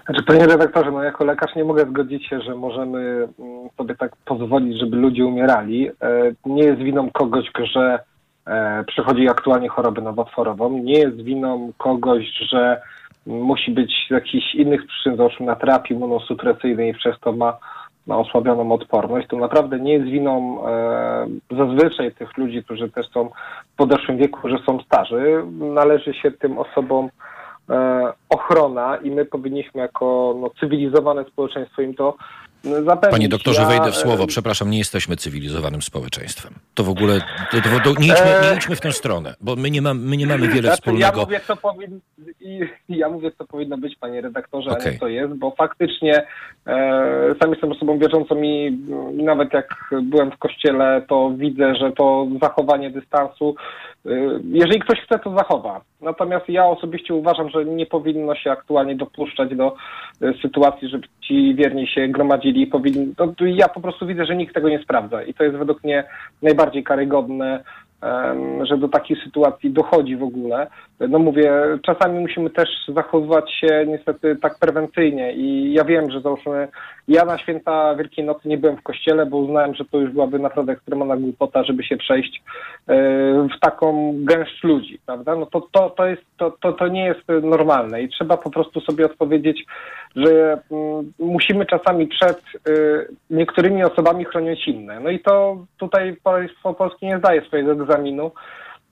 Znaczy, 0.07 0.23
panie 0.23 0.47
redaktorze, 0.47 0.91
no 0.91 1.03
jako 1.03 1.25
lekarz 1.25 1.55
nie 1.55 1.65
mogę 1.65 1.85
zgodzić 1.85 2.27
się, 2.29 2.41
że 2.41 2.55
możemy 2.55 3.29
mm, 3.39 3.69
sobie 3.77 3.95
tak 3.95 4.17
pozwolić, 4.25 4.81
żeby 4.81 4.97
ludzie 4.97 5.27
umierali. 5.27 5.89
E, 5.89 5.93
nie 6.47 6.63
jest 6.63 6.83
winą 6.83 7.11
kogoś, 7.11 7.51
że 7.75 7.99
e, 8.47 8.85
przychodzi 8.87 9.29
aktualnie 9.29 9.69
chorobę 9.69 10.03
nowotworową. 10.03 10.79
Nie 10.79 10.99
jest 10.99 11.17
winą 11.17 11.73
kogoś, 11.79 12.25
że 12.51 12.83
musi 13.27 13.71
być 13.71 13.93
z 14.09 14.11
jakichś 14.11 14.55
innych 14.55 14.87
przyczyn, 14.87 15.17
załóżmy 15.17 15.47
na 15.47 15.57
terapii 15.57 15.97
immunosupresyjnej 15.97 16.91
i 16.91 16.95
przez 16.95 17.21
to 17.21 17.33
ma, 17.33 17.59
ma 18.07 18.17
osłabioną 18.19 18.73
odporność. 18.73 19.29
To 19.29 19.37
naprawdę 19.37 19.81
nie 19.81 19.93
jest 19.93 20.07
winą 20.07 20.67
e, 20.69 21.27
zazwyczaj 21.51 22.13
tych 22.13 22.37
ludzi, 22.37 22.65
którzy 22.65 22.91
też 22.91 23.09
są 23.11 23.31
w 23.73 23.77
podeszłym 23.77 24.17
wieku, 24.17 24.49
że 24.49 24.59
są 24.67 24.81
starzy. 24.81 25.45
Należy 25.61 26.15
się 26.15 26.31
tym 26.31 26.59
osobom 26.59 27.09
ochrona 28.29 28.97
i 28.97 29.11
my 29.11 29.25
powinniśmy 29.25 29.81
jako 29.81 30.35
no, 30.41 30.51
cywilizowane 30.61 31.25
społeczeństwo 31.25 31.83
im 31.83 31.95
to 31.95 32.17
zapewnić. 32.65 33.11
Panie 33.11 33.29
doktorze, 33.29 33.63
Ja, 33.63 33.69
wejdę 33.69 33.91
w 33.93 33.97
słowo. 33.97 34.25
e, 34.25 34.27
Przepraszam, 34.27 34.71
nie 34.71 34.79
jesteśmy 34.79 35.17
cywilizowanym 35.17 35.83
społeczeństwem. 35.83 36.55
To 36.75 36.85
w 36.85 36.89
ogóle, 36.89 37.21
to, 37.51 37.61
to, 37.61 37.81
to, 37.85 38.01
nie, 38.01 38.07
idźmy, 38.07 38.27
nie 38.51 38.57
idźmy 38.57 38.77
w 38.77 38.81
tę 38.81 38.93
stronę, 38.93 39.35
bo 39.41 39.57
my 39.57 39.71
nie, 39.71 39.83
mam, 39.83 40.01
my 40.01 40.17
nie 40.17 40.27
mamy 40.27 40.49
wiele 40.49 40.63
Znaczy, 40.63 40.77
wspólnego. 40.77 41.19
Ja 41.19 41.25
mówię, 41.25 41.41
co 41.47 41.57
i 42.41 42.61
ja 42.89 43.09
mówię, 43.09 43.31
co 43.39 43.45
powinno 43.45 43.79
być, 43.79 43.97
panie 43.97 44.21
redaktorze, 44.21 44.71
a 44.71 44.73
Okej. 44.73 44.93
nie 44.93 44.99
co 44.99 45.09
jest, 45.09 45.35
bo 45.35 45.55
faktycznie 45.59 46.15
e, 46.17 46.27
sam 47.41 47.51
jestem 47.51 47.73
osobą 47.73 47.99
wierzącą 47.99 48.43
i, 48.43 48.79
i 49.19 49.25
nawet 49.25 49.53
jak 49.53 49.75
byłem 50.03 50.31
w 50.31 50.39
kościele, 50.39 51.03
to 51.09 51.33
widzę, 51.37 51.75
że 51.75 51.93
to 51.93 52.27
zachowanie 52.43 52.91
dystansu, 52.91 53.55
e, 54.07 54.11
jeżeli 54.53 54.81
ktoś 54.81 55.01
chce, 55.01 55.19
to 55.19 55.37
zachowa. 55.37 55.81
Natomiast 56.01 56.49
ja 56.49 56.67
osobiście 56.67 57.15
uważam, 57.15 57.51
że 57.51 57.65
nie 57.65 57.87
powinno 57.87 58.35
się 58.35 58.51
aktualnie 58.51 58.97
dopuszczać 58.97 59.57
do 59.57 59.77
e, 60.23 60.33
sytuacji, 60.43 60.89
żeby 60.89 61.07
ci 61.21 61.55
wierni 61.55 61.89
się 61.89 62.09
gromadzili 62.09 62.67
powinni, 62.67 63.15
no, 63.19 63.33
ja 63.47 63.69
po 63.69 63.81
prostu 63.81 64.07
widzę, 64.07 64.27
że 64.27 64.37
nikt 64.37 64.55
tego 64.55 64.69
nie 64.69 64.83
sprawdza 64.83 65.23
i 65.23 65.35
to 65.35 65.45
jest 65.45 65.57
według 65.57 65.85
mnie 65.85 66.05
najbardziej 66.43 66.85
karygodne, 66.85 67.65
że 68.63 68.79
do 68.79 68.89
takiej 68.89 69.17
sytuacji 69.25 69.71
dochodzi 69.71 70.17
w 70.17 70.23
ogóle. 70.23 70.67
No 71.01 71.19
mówię, 71.19 71.53
czasami 71.83 72.21
musimy 72.21 72.51
też 72.51 72.69
zachowywać 72.89 73.53
się 73.53 73.85
niestety 73.87 74.37
tak 74.37 74.59
prewencyjnie 74.59 75.33
i 75.33 75.73
ja 75.73 75.85
wiem, 75.85 76.11
że 76.11 76.21
załóżmy, 76.21 76.69
ja 77.09 77.25
na 77.25 77.39
święta 77.39 77.95
Wielkiej 77.95 78.25
Nocy 78.25 78.49
nie 78.49 78.59
byłem 78.59 78.77
w 78.77 78.83
kościele, 78.83 79.27
bo 79.27 79.37
uznałem, 79.37 79.75
że 79.75 79.85
to 79.85 79.99
już 79.99 80.13
byłaby 80.13 80.39
naprawdę 80.39 80.73
ekstremalna 80.73 81.17
głupota, 81.17 81.65
żeby 81.65 81.85
się 81.85 81.97
przejść 81.97 82.43
e, 82.87 82.95
w 83.57 83.61
taką 83.61 84.15
gęszcz 84.19 84.65
ludzi, 84.65 84.99
prawda? 85.07 85.37
No 85.37 85.47
to, 85.47 85.61
to, 85.73 85.91
to, 85.91 86.07
jest, 86.07 86.23
to, 86.37 86.51
to, 86.51 86.73
to 86.73 86.89
nie 86.89 87.05
jest 87.05 87.23
normalne 87.43 88.03
i 88.03 88.09
trzeba 88.09 88.37
po 88.37 88.51
prostu 88.51 88.81
sobie 88.81 89.07
odpowiedzieć, 89.07 89.65
że 90.17 90.61
mm, 90.71 91.13
musimy 91.19 91.67
czasami 91.67 92.07
przed 92.07 92.39
y, 92.69 93.09
niektórymi 93.31 93.85
osobami 93.85 94.25
chronić 94.25 94.69
inne. 94.69 95.01
No 95.01 95.11
i 95.11 95.21
to 95.21 95.65
tutaj 95.79 96.17
państwo 96.23 96.75
polskie 96.75 97.07
nie 97.07 97.19
zdaje 97.19 97.43
swojego 97.43 97.75
egzaminu 97.87 98.31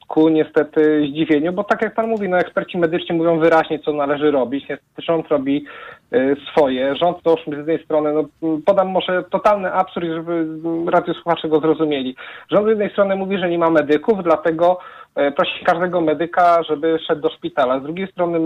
ku 0.08 0.28
niestety 0.28 1.06
zdziwieniu, 1.10 1.52
bo 1.52 1.64
tak 1.64 1.82
jak 1.82 1.94
pan 1.94 2.08
mówi, 2.08 2.28
no 2.28 2.38
eksperci 2.38 2.78
medyczni 2.78 3.16
mówią 3.16 3.38
wyraźnie, 3.38 3.78
co 3.78 3.92
należy 3.92 4.30
robić. 4.30 4.68
Niestety 4.68 5.02
rząd 5.02 5.28
robi 5.28 5.64
y, 6.12 6.36
swoje. 6.50 6.96
Rząd 6.96 7.22
to 7.22 7.36
z 7.46 7.56
jednej 7.56 7.84
strony, 7.84 8.12
no, 8.12 8.24
podam 8.66 8.88
może 8.88 9.24
totalny 9.30 9.72
absurd, 9.72 10.06
żeby 10.06 10.46
radiosłuchacze 10.90 11.48
go 11.48 11.60
zrozumieli. 11.60 12.16
Rząd 12.50 12.66
z 12.66 12.68
jednej 12.68 12.90
strony 12.90 13.16
mówi, 13.16 13.38
że 13.38 13.50
nie 13.50 13.58
ma 13.58 13.70
medyków, 13.70 14.22
dlatego 14.22 14.78
e, 15.14 15.32
prosi 15.32 15.64
każdego 15.64 16.00
medyka, 16.00 16.62
żeby 16.62 16.98
szedł 17.06 17.22
do 17.22 17.30
szpitala. 17.30 17.80
Z 17.80 17.82
drugiej 17.82 18.08
strony 18.08 18.38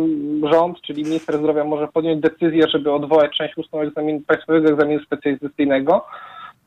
rząd, 0.53 0.81
czyli 0.81 1.05
minister 1.05 1.39
zdrowia 1.39 1.65
może 1.65 1.89
podjąć 1.89 2.21
decyzję, 2.21 2.69
żeby 2.69 2.93
odwołać 2.93 3.37
część 3.37 3.57
ustną 3.57 3.81
egzaminu, 3.81 4.21
państwowego 4.27 4.69
egzaminu 4.69 5.01
specjalizacyjnego 5.01 6.05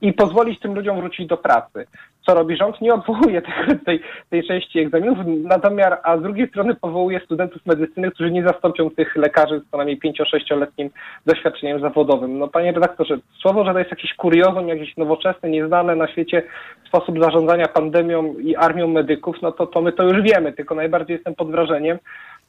i 0.02 0.14
pozwolić 0.14 0.60
tym 0.60 0.76
ludziom 0.76 1.00
wrócić 1.00 1.28
do 1.28 1.38
pracy. 1.38 1.86
Co 2.26 2.34
robi 2.34 2.58
rząd? 2.58 2.82
Nie 2.82 2.94
odwołuje 2.94 3.42
tej, 3.86 4.00
tej, 4.30 4.44
części 4.48 4.80
egzaminów, 4.80 5.18
natomiast, 5.44 6.02
a 6.04 6.18
z 6.18 6.22
drugiej 6.22 6.48
strony 6.48 6.76
powołuje 6.76 7.20
studentów 7.20 7.66
medycyny, 7.66 8.12
którzy 8.12 8.32
nie 8.32 8.44
zastąpią 8.44 8.90
tych 8.90 9.16
lekarzy 9.16 9.60
z 9.60 9.72
co 9.72 9.78
najmniej 9.78 10.00
5-6-letnim 10.00 10.90
doświadczeniem 11.26 11.82
zawodowym. 11.82 12.40
No 12.40 12.48
panie 12.48 12.72
redaktorze, 12.72 13.18
słowo, 13.42 13.66
że 13.66 13.74
to 13.74 13.80
jest 13.80 13.92
jakiś 13.92 14.14
kuriozum, 14.14 14.68
jakiś 14.68 14.98
nowoczesny, 14.98 15.50
nieznany 15.50 15.96
na 15.96 16.08
świecie 16.08 16.44
sposób 16.88 17.24
zarządzania 17.24 17.68
pandemią 17.68 18.34
i 18.34 18.56
armią 18.56 18.88
medyków, 18.88 19.36
no 19.42 19.52
to, 19.52 19.68
to 19.68 19.82
my 19.82 19.92
to 19.92 20.04
już 20.04 20.22
wiemy, 20.22 20.54
tylko 20.54 20.76
najbardziej 20.76 21.16
jestem 21.16 21.36
pod 21.36 21.52
wrażeniem, 21.52 21.98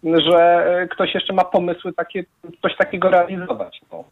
że 0.04 0.66
e, 0.66 0.88
ktoś 0.88 1.14
jeszcze 1.14 1.32
ma 1.32 1.44
pomysły 1.44 1.92
takie, 1.92 2.25
coś 2.62 2.76
takiego 2.76 3.11
realizować. 3.11 3.80
No. 3.92 4.04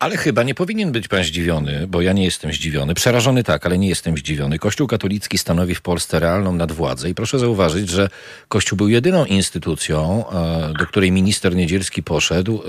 Ale 0.00 0.16
chyba 0.16 0.42
nie 0.42 0.54
powinien 0.54 0.92
być 0.92 1.08
pan 1.08 1.24
zdziwiony, 1.24 1.86
bo 1.86 2.00
ja 2.00 2.12
nie 2.12 2.24
jestem 2.24 2.52
zdziwiony. 2.52 2.94
Przerażony 2.94 3.44
tak, 3.44 3.66
ale 3.66 3.78
nie 3.78 3.88
jestem 3.88 4.16
zdziwiony. 4.16 4.58
Kościół 4.58 4.86
katolicki 4.86 5.38
stanowi 5.38 5.74
w 5.74 5.82
Polsce 5.82 6.20
realną 6.20 6.52
nadwładzę 6.52 7.10
i 7.10 7.14
proszę 7.14 7.38
zauważyć, 7.38 7.88
że 7.88 8.08
Kościół 8.48 8.76
był 8.76 8.88
jedyną 8.88 9.24
instytucją, 9.24 10.24
e, 10.30 10.72
do 10.78 10.86
której 10.86 11.12
minister 11.12 11.56
Niedzielski 11.56 12.02
poszedł, 12.02 12.62
e, 12.62 12.66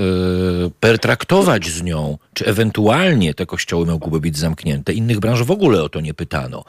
pertraktować 0.80 1.70
z 1.70 1.84
nią, 1.84 2.18
czy 2.34 2.46
ewentualnie 2.46 3.34
te 3.34 3.46
kościoły 3.46 3.86
mogłyby 3.86 4.20
być 4.20 4.38
zamknięte. 4.38 4.94
Innych 4.94 5.20
branż 5.20 5.44
w 5.44 5.52
ogóle 5.52 5.84
o 5.84 5.90
to 5.90 6.02
nie 6.02 6.14
pytano. 6.14 6.64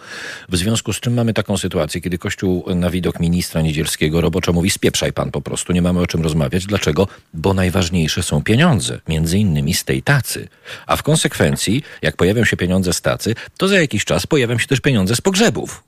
W 0.49 0.57
związku 0.57 0.92
z 0.92 1.00
czym 1.00 1.14
mamy 1.14 1.35
taką 1.35 1.59
sytuację, 1.59 2.00
kiedy 2.00 2.19
Kościół 2.19 2.64
na 2.75 2.90
widok 2.90 3.21
ministra 3.21 3.62
Niedzielskiego 3.62 4.21
roboczo 4.21 4.52
mówi 4.52 4.71
spieprzaj 4.71 5.12
pan 5.12 5.31
po 5.31 5.40
prostu, 5.40 5.73
nie 5.73 5.83
mamy 5.83 6.00
o 6.00 6.07
czym 6.07 6.23
rozmawiać. 6.23 6.66
Dlaczego? 6.66 7.09
Bo 7.35 7.54
najważniejsze 7.54 8.23
są 8.23 8.42
pieniądze, 8.42 9.00
między 9.09 9.38
innymi 9.38 9.75
z 9.75 9.85
tej 9.85 10.02
tacy. 10.02 10.51
A 10.87 10.97
w 10.97 11.02
konsekwencji, 11.02 11.82
jak 12.02 12.16
pojawią 12.16 12.44
się 12.44 12.56
pieniądze 12.56 12.92
z 12.92 13.02
tacy, 13.02 13.35
to 13.59 13.68
za 13.68 13.80
jakiś 13.80 14.04
czas 14.04 14.26
pojawią 14.26 14.59
się 14.59 14.66
też 14.66 14.80
pieniądze 14.80 15.16
z 15.16 15.21
pogrzebów. 15.21 15.85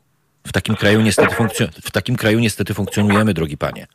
W 0.47 0.53
takim 0.53 0.75
kraju 0.77 1.01
niestety, 1.01 1.35
funkcjo- 1.35 1.69
w 1.85 1.91
takim 1.91 2.17
kraju 2.17 2.39
niestety 2.41 2.75
funkcjonujemy, 2.75 3.35
drogi 3.35 3.57
panie. 3.57 3.87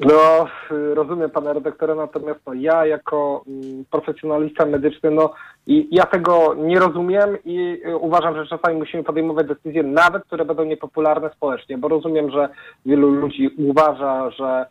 No, 0.00 0.46
rozumiem 0.94 1.30
pana 1.30 1.52
redaktora, 1.52 1.94
natomiast 1.94 2.40
no, 2.46 2.54
ja 2.54 2.86
jako 2.86 3.44
mm, 3.46 3.84
profesjonalista 3.90 4.66
medyczny, 4.66 5.10
no 5.10 5.34
i 5.66 5.88
ja 5.90 6.06
tego 6.06 6.54
nie 6.54 6.78
rozumiem 6.78 7.36
i 7.44 7.82
y, 7.86 7.96
uważam, 7.96 8.36
że 8.36 8.46
czasami 8.46 8.78
musimy 8.78 9.04
podejmować 9.04 9.46
decyzje, 9.46 9.82
nawet 9.82 10.24
które 10.24 10.44
będą 10.44 10.64
niepopularne 10.64 11.30
społecznie, 11.36 11.78
bo 11.78 11.88
rozumiem, 11.88 12.30
że 12.30 12.48
wielu 12.86 13.10
ludzi 13.10 13.48
uważa, 13.58 14.30
że 14.30 14.66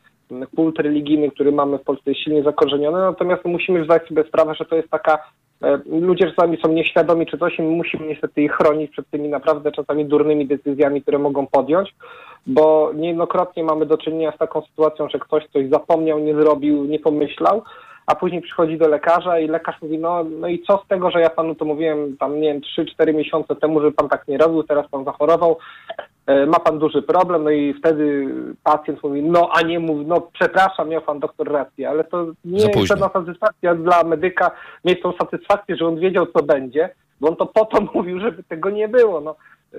kult 0.56 0.80
religijny, 0.80 1.32
który 1.32 1.52
mamy 1.52 1.78
w 1.78 1.84
Polsce 1.84 2.12
jest 2.12 2.24
silnie 2.24 2.44
zakorzeniony, 2.44 3.00
natomiast 3.00 3.46
musimy 3.46 3.84
zdać 3.84 4.08
sobie 4.08 4.24
sprawę, 4.24 4.56
że 4.56 4.66
to 4.66 4.76
jest 4.76 4.90
taka 4.90 5.18
e, 5.64 5.80
Ludzie 5.86 6.32
czasami 6.32 6.58
są 6.62 6.72
nieświadomi 6.72 7.26
czy 7.26 7.38
coś 7.38 7.60
i 7.60 7.62
my 7.62 7.70
musimy 7.70 8.08
niestety 8.08 8.42
ich 8.42 8.52
chronić 8.52 8.92
przed 8.92 9.10
tymi 9.10 9.30
naprawdę 9.30 9.72
czasami 9.72 10.06
durnymi 10.06 10.48
decyzjami, 10.48 11.02
które 11.02 11.20
mogą 11.20 11.48
podjąć, 11.48 11.96
bo 12.48 12.92
niejednokrotnie 12.96 13.64
mamy 13.64 13.86
do 13.86 13.98
czynienia 13.98 14.32
z 14.32 14.38
taką 14.38 14.62
sytuacją, 14.62 15.10
że 15.10 15.20
ktoś 15.20 15.48
coś 15.48 15.70
zapomniał, 15.70 16.20
nie 16.20 16.36
zrobił, 16.36 16.86
nie 16.86 17.00
pomyślał, 17.00 17.64
a 18.06 18.16
później 18.16 18.42
przychodzi 18.42 18.78
do 18.78 18.88
lekarza 18.88 19.40
i 19.40 19.48
lekarz 19.48 19.82
mówi, 19.82 20.00
no, 20.00 20.24
no 20.24 20.48
i 20.48 20.64
co 20.68 20.82
z 20.86 20.88
tego, 20.88 21.12
że 21.12 21.22
ja 21.22 21.30
panu 21.30 21.56
to 21.56 21.66
mówiłem 21.66 22.18
tam, 22.18 22.42
nie 22.42 22.54
wiem, 22.54 22.62
3-4 23.00 23.14
miesiące 23.14 23.56
temu, 23.56 23.82
że 23.82 23.92
pan 23.92 24.10
tak 24.10 24.28
nie 24.28 24.38
robił, 24.38 24.64
teraz 24.64 24.88
pan 24.88 25.06
zachorował, 25.06 25.58
ma 26.48 26.60
pan 26.60 26.80
duży 26.80 27.02
problem, 27.02 27.44
no 27.44 27.50
i 27.50 27.74
wtedy 27.74 28.28
pacjent 28.64 29.04
mówi, 29.04 29.24
no 29.24 29.50
a 29.54 29.62
nie 29.62 29.80
mówi, 29.80 30.06
no 30.06 30.22
przepraszam, 30.34 30.90
miał 30.90 31.02
pan 31.02 31.20
doktor 31.20 31.52
rację, 31.52 31.90
ale 31.90 32.04
to 32.04 32.26
nie 32.46 32.66
jest 32.66 32.88
żadna 32.88 33.10
satysfakcja 33.14 33.76
dla 33.76 34.04
medyka 34.04 34.52
mieć 34.86 35.02
tą 35.02 35.14
satysfakcję, 35.22 35.76
że 35.76 35.88
on 35.88 36.00
wiedział, 36.00 36.26
co 36.26 36.44
będzie, 36.44 36.90
bo 37.22 37.30
on 37.30 37.36
to 37.36 37.46
po 37.46 37.66
to 37.66 37.82
mówił, 37.94 38.20
żeby 38.20 38.44
tego 38.44 38.70
nie 38.70 38.88
było. 38.88 39.22
No, 39.22 39.36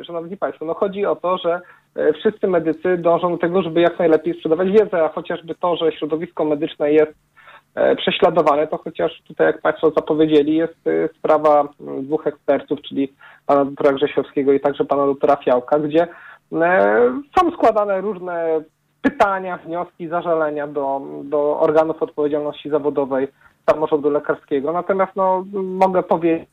szanowni 0.07 0.37
państwo, 0.37 0.65
no 0.65 0.75
chodzi 0.75 1.07
o 1.07 1.17
to, 1.17 1.39
że 1.39 1.61
e, 1.97 2.13
wszyscy 2.13 2.49
medycy 2.49 2.97
dążą 2.99 3.31
do 3.33 3.39
tego, 3.39 3.63
żeby 3.63 3.81
jak 3.81 3.99
najlepiej 3.99 4.35
sprzedawać 4.35 4.71
wiedzę, 4.71 5.05
a 5.05 5.09
chociażby 5.09 5.55
to, 5.55 5.77
że 5.77 5.93
środowisko 5.93 6.45
medyczne 6.45 6.93
jest 6.93 7.13
e, 7.75 7.97
prześladowane, 7.97 8.67
to 8.67 8.79
chociaż 8.79 9.23
tutaj, 9.29 9.47
jak 9.47 9.61
Państwo 9.61 9.91
zapowiedzieli, 9.91 10.57
jest 10.57 10.87
e, 10.87 11.09
sprawa 11.19 11.69
dwóch 12.03 12.27
ekspertów, 12.27 12.83
czyli 12.83 13.13
pana 13.47 13.65
doktora 13.65 13.93
Grzesiowskiego 13.93 14.53
i 14.53 14.61
także 14.61 14.85
pana 14.85 15.07
doktora 15.07 15.37
Fiałka, 15.37 15.79
gdzie 15.79 16.03
e, 16.03 16.09
są 17.39 17.51
składane 17.51 18.01
różne 18.01 18.61
pytania, 19.03 19.57
wnioski, 19.57 20.09
zażalenia 20.09 20.67
do, 20.67 21.01
do 21.25 21.61
organów 21.61 22.03
odpowiedzialności 22.03 22.71
zawodowej 22.71 23.29
samorządu 23.71 24.11
lekarskiego. 24.11 24.73
Natomiast 24.73 25.17
no, 25.17 25.45
mogę 25.53 26.03
powiedzieć 26.03 26.49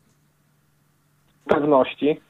z 1.27 1.49
pewności, 1.49 2.21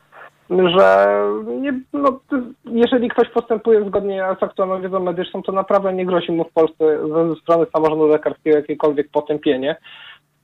że 0.49 1.17
nie, 1.47 1.79
no, 1.93 2.19
jeżeli 2.65 3.09
ktoś 3.09 3.29
postępuje 3.29 3.85
zgodnie 3.85 4.25
z 4.39 4.43
aktualną 4.43 4.81
wiedzą 4.81 4.99
medyczną, 4.99 5.43
to 5.43 5.51
naprawdę 5.51 5.93
nie 5.93 6.05
grozi 6.05 6.31
mu 6.31 6.43
w 6.43 6.53
Polsce 6.53 6.99
ze 7.07 7.35
strony 7.35 7.65
samorządu 7.75 8.07
lekarskiego 8.07 8.57
jakiekolwiek 8.57 9.09
potępienie. 9.11 9.75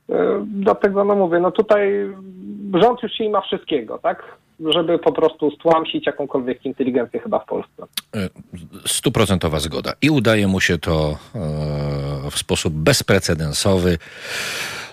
Yy, 0.08 0.16
Dlatego, 0.44 1.04
no 1.04 1.14
mówię, 1.14 1.40
no 1.40 1.50
tutaj 1.50 2.08
rząd 2.74 3.02
już 3.02 3.12
się 3.12 3.30
ma 3.30 3.40
wszystkiego, 3.40 3.98
tak? 3.98 4.36
Żeby 4.60 4.98
po 4.98 5.12
prostu 5.12 5.50
stłamsić 5.50 6.06
jakąkolwiek 6.06 6.64
inteligencję 6.64 7.20
chyba 7.20 7.38
w 7.38 7.46
Polsce. 7.46 7.82
E, 8.14 8.28
stuprocentowa 8.86 9.60
zgoda. 9.60 9.92
I 10.02 10.10
udaje 10.10 10.46
mu 10.46 10.60
się 10.60 10.78
to 10.78 11.18
e, 11.34 12.30
w 12.30 12.38
sposób 12.38 12.74
bezprecedensowy. 12.74 13.98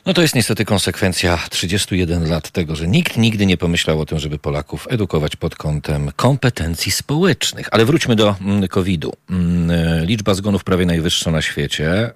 No 0.05 0.13
to 0.13 0.21
jest 0.21 0.35
niestety 0.35 0.65
konsekwencja 0.65 1.37
31 1.49 2.29
lat 2.29 2.51
tego, 2.51 2.75
że 2.75 2.87
nikt 2.87 3.17
nigdy 3.17 3.45
nie 3.45 3.57
pomyślał 3.57 3.99
o 3.99 4.05
tym, 4.05 4.19
żeby 4.19 4.39
Polaków 4.39 4.87
edukować 4.89 5.35
pod 5.35 5.55
kątem 5.55 6.11
kompetencji 6.15 6.91
społecznych. 6.91 7.67
Ale 7.71 7.85
wróćmy 7.85 8.15
do 8.15 8.35
mm, 8.41 8.67
COVID-u. 8.67 9.13
Mm, 9.29 9.71
e, 9.71 10.05
liczba 10.05 10.33
zgonów 10.33 10.63
prawie 10.63 10.85
najwyższa 10.85 11.31
na 11.31 11.41
świecie 11.41 12.11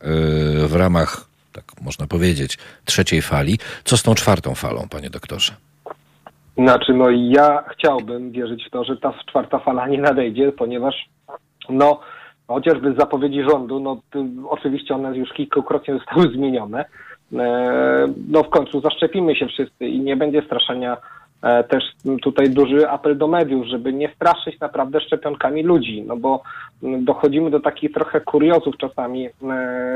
w 0.67 0.73
ramach, 0.75 1.27
tak 1.53 1.81
można 1.81 2.07
powiedzieć, 2.07 2.57
trzeciej 2.85 3.21
fali. 3.21 3.59
Co 3.83 3.97
z 3.97 4.03
tą 4.03 4.15
czwartą 4.15 4.55
falą, 4.55 4.87
panie 4.89 5.09
doktorze? 5.09 5.66
Znaczy, 6.57 6.93
no 6.93 7.09
ja 7.09 7.63
chciałbym 7.67 8.31
wierzyć 8.31 8.65
w 8.67 8.69
to, 8.69 8.83
że 8.83 8.97
ta 8.97 9.13
czwarta 9.29 9.59
fala 9.59 9.87
nie 9.87 9.97
nadejdzie, 9.97 10.51
ponieważ 10.51 11.09
no 11.69 11.99
chociażby 12.47 12.93
z 12.93 12.97
zapowiedzi 12.97 13.43
rządu, 13.49 13.79
no 13.79 14.01
oczywiście 14.49 14.95
one 14.95 15.17
już 15.17 15.33
kilkukrotnie 15.33 15.93
zostały 15.93 16.33
zmienione, 16.33 16.85
e, 17.33 18.07
no 18.27 18.43
w 18.43 18.49
końcu 18.49 18.81
zaszczepimy 18.81 19.35
się 19.35 19.47
wszyscy 19.47 19.87
i 19.87 19.99
nie 19.99 20.15
będzie 20.15 20.41
straszenia 20.41 20.97
też 21.41 21.83
tutaj 22.21 22.49
duży 22.49 22.89
apel 22.89 23.17
do 23.17 23.27
mediów, 23.27 23.65
żeby 23.65 23.93
nie 23.93 24.09
straszyć 24.15 24.59
naprawdę 24.59 25.01
szczepionkami 25.01 25.63
ludzi, 25.63 26.03
no 26.07 26.17
bo 26.17 26.41
dochodzimy 26.81 27.49
do 27.49 27.59
takich 27.59 27.91
trochę 27.91 28.21
kuriozów 28.21 28.77
czasami, 28.77 29.25
e, 29.25 29.31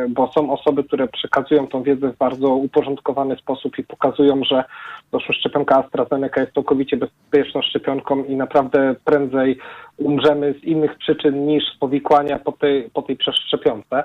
bo 0.10 0.32
są 0.32 0.52
osoby, 0.52 0.84
które 0.84 1.08
przekazują 1.08 1.68
tą 1.68 1.84
wiedzę 1.84 2.14
w 2.14 2.18
bardzo 2.18 2.50
uporządkowany 2.50 3.36
sposób 3.36 3.80
i 3.80 3.84
pokazują, 3.84 4.44
że 4.44 4.64
doszło 5.12 5.36
szczepionka 5.36 5.78
AstraZeneca 5.78 6.42
jest 6.42 6.54
całkowicie 6.54 6.98
bezpieczną 6.98 7.62
szczepionką 7.62 8.24
i 8.24 8.36
naprawdę 8.36 8.96
prędzej 9.06 9.58
umrzemy 9.98 10.54
z 10.54 10.64
innych 10.64 10.98
przyczyn 10.98 11.46
niż 11.46 11.64
z 11.76 11.78
powikłania 11.78 12.40
po 12.40 12.52
tej, 12.52 12.90
po 12.94 13.02
tej 13.02 13.16
przeszczepionce. 13.16 14.04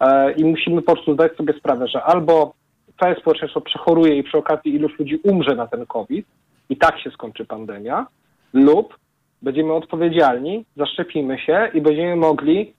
E, 0.00 0.32
I 0.32 0.44
musimy 0.44 0.82
po 0.82 0.92
prostu 0.92 1.14
zdać 1.14 1.36
sobie 1.36 1.54
sprawę, 1.58 1.88
że 1.88 2.02
albo 2.02 2.54
całe 3.00 3.14
społeczeństwo 3.14 3.60
przechoruje 3.60 4.18
i 4.18 4.22
przy 4.22 4.38
okazji 4.38 4.74
iluś 4.74 4.98
ludzi 4.98 5.20
umrze 5.24 5.54
na 5.54 5.66
ten 5.66 5.86
COVID, 5.86 6.26
i 6.70 6.76
tak 6.76 7.00
się 7.00 7.10
skończy 7.10 7.44
pandemia, 7.44 8.06
lub 8.52 8.98
będziemy 9.42 9.72
odpowiedzialni, 9.72 10.64
zaszczepimy 10.76 11.38
się 11.38 11.70
i 11.74 11.80
będziemy 11.80 12.16
mogli 12.16 12.74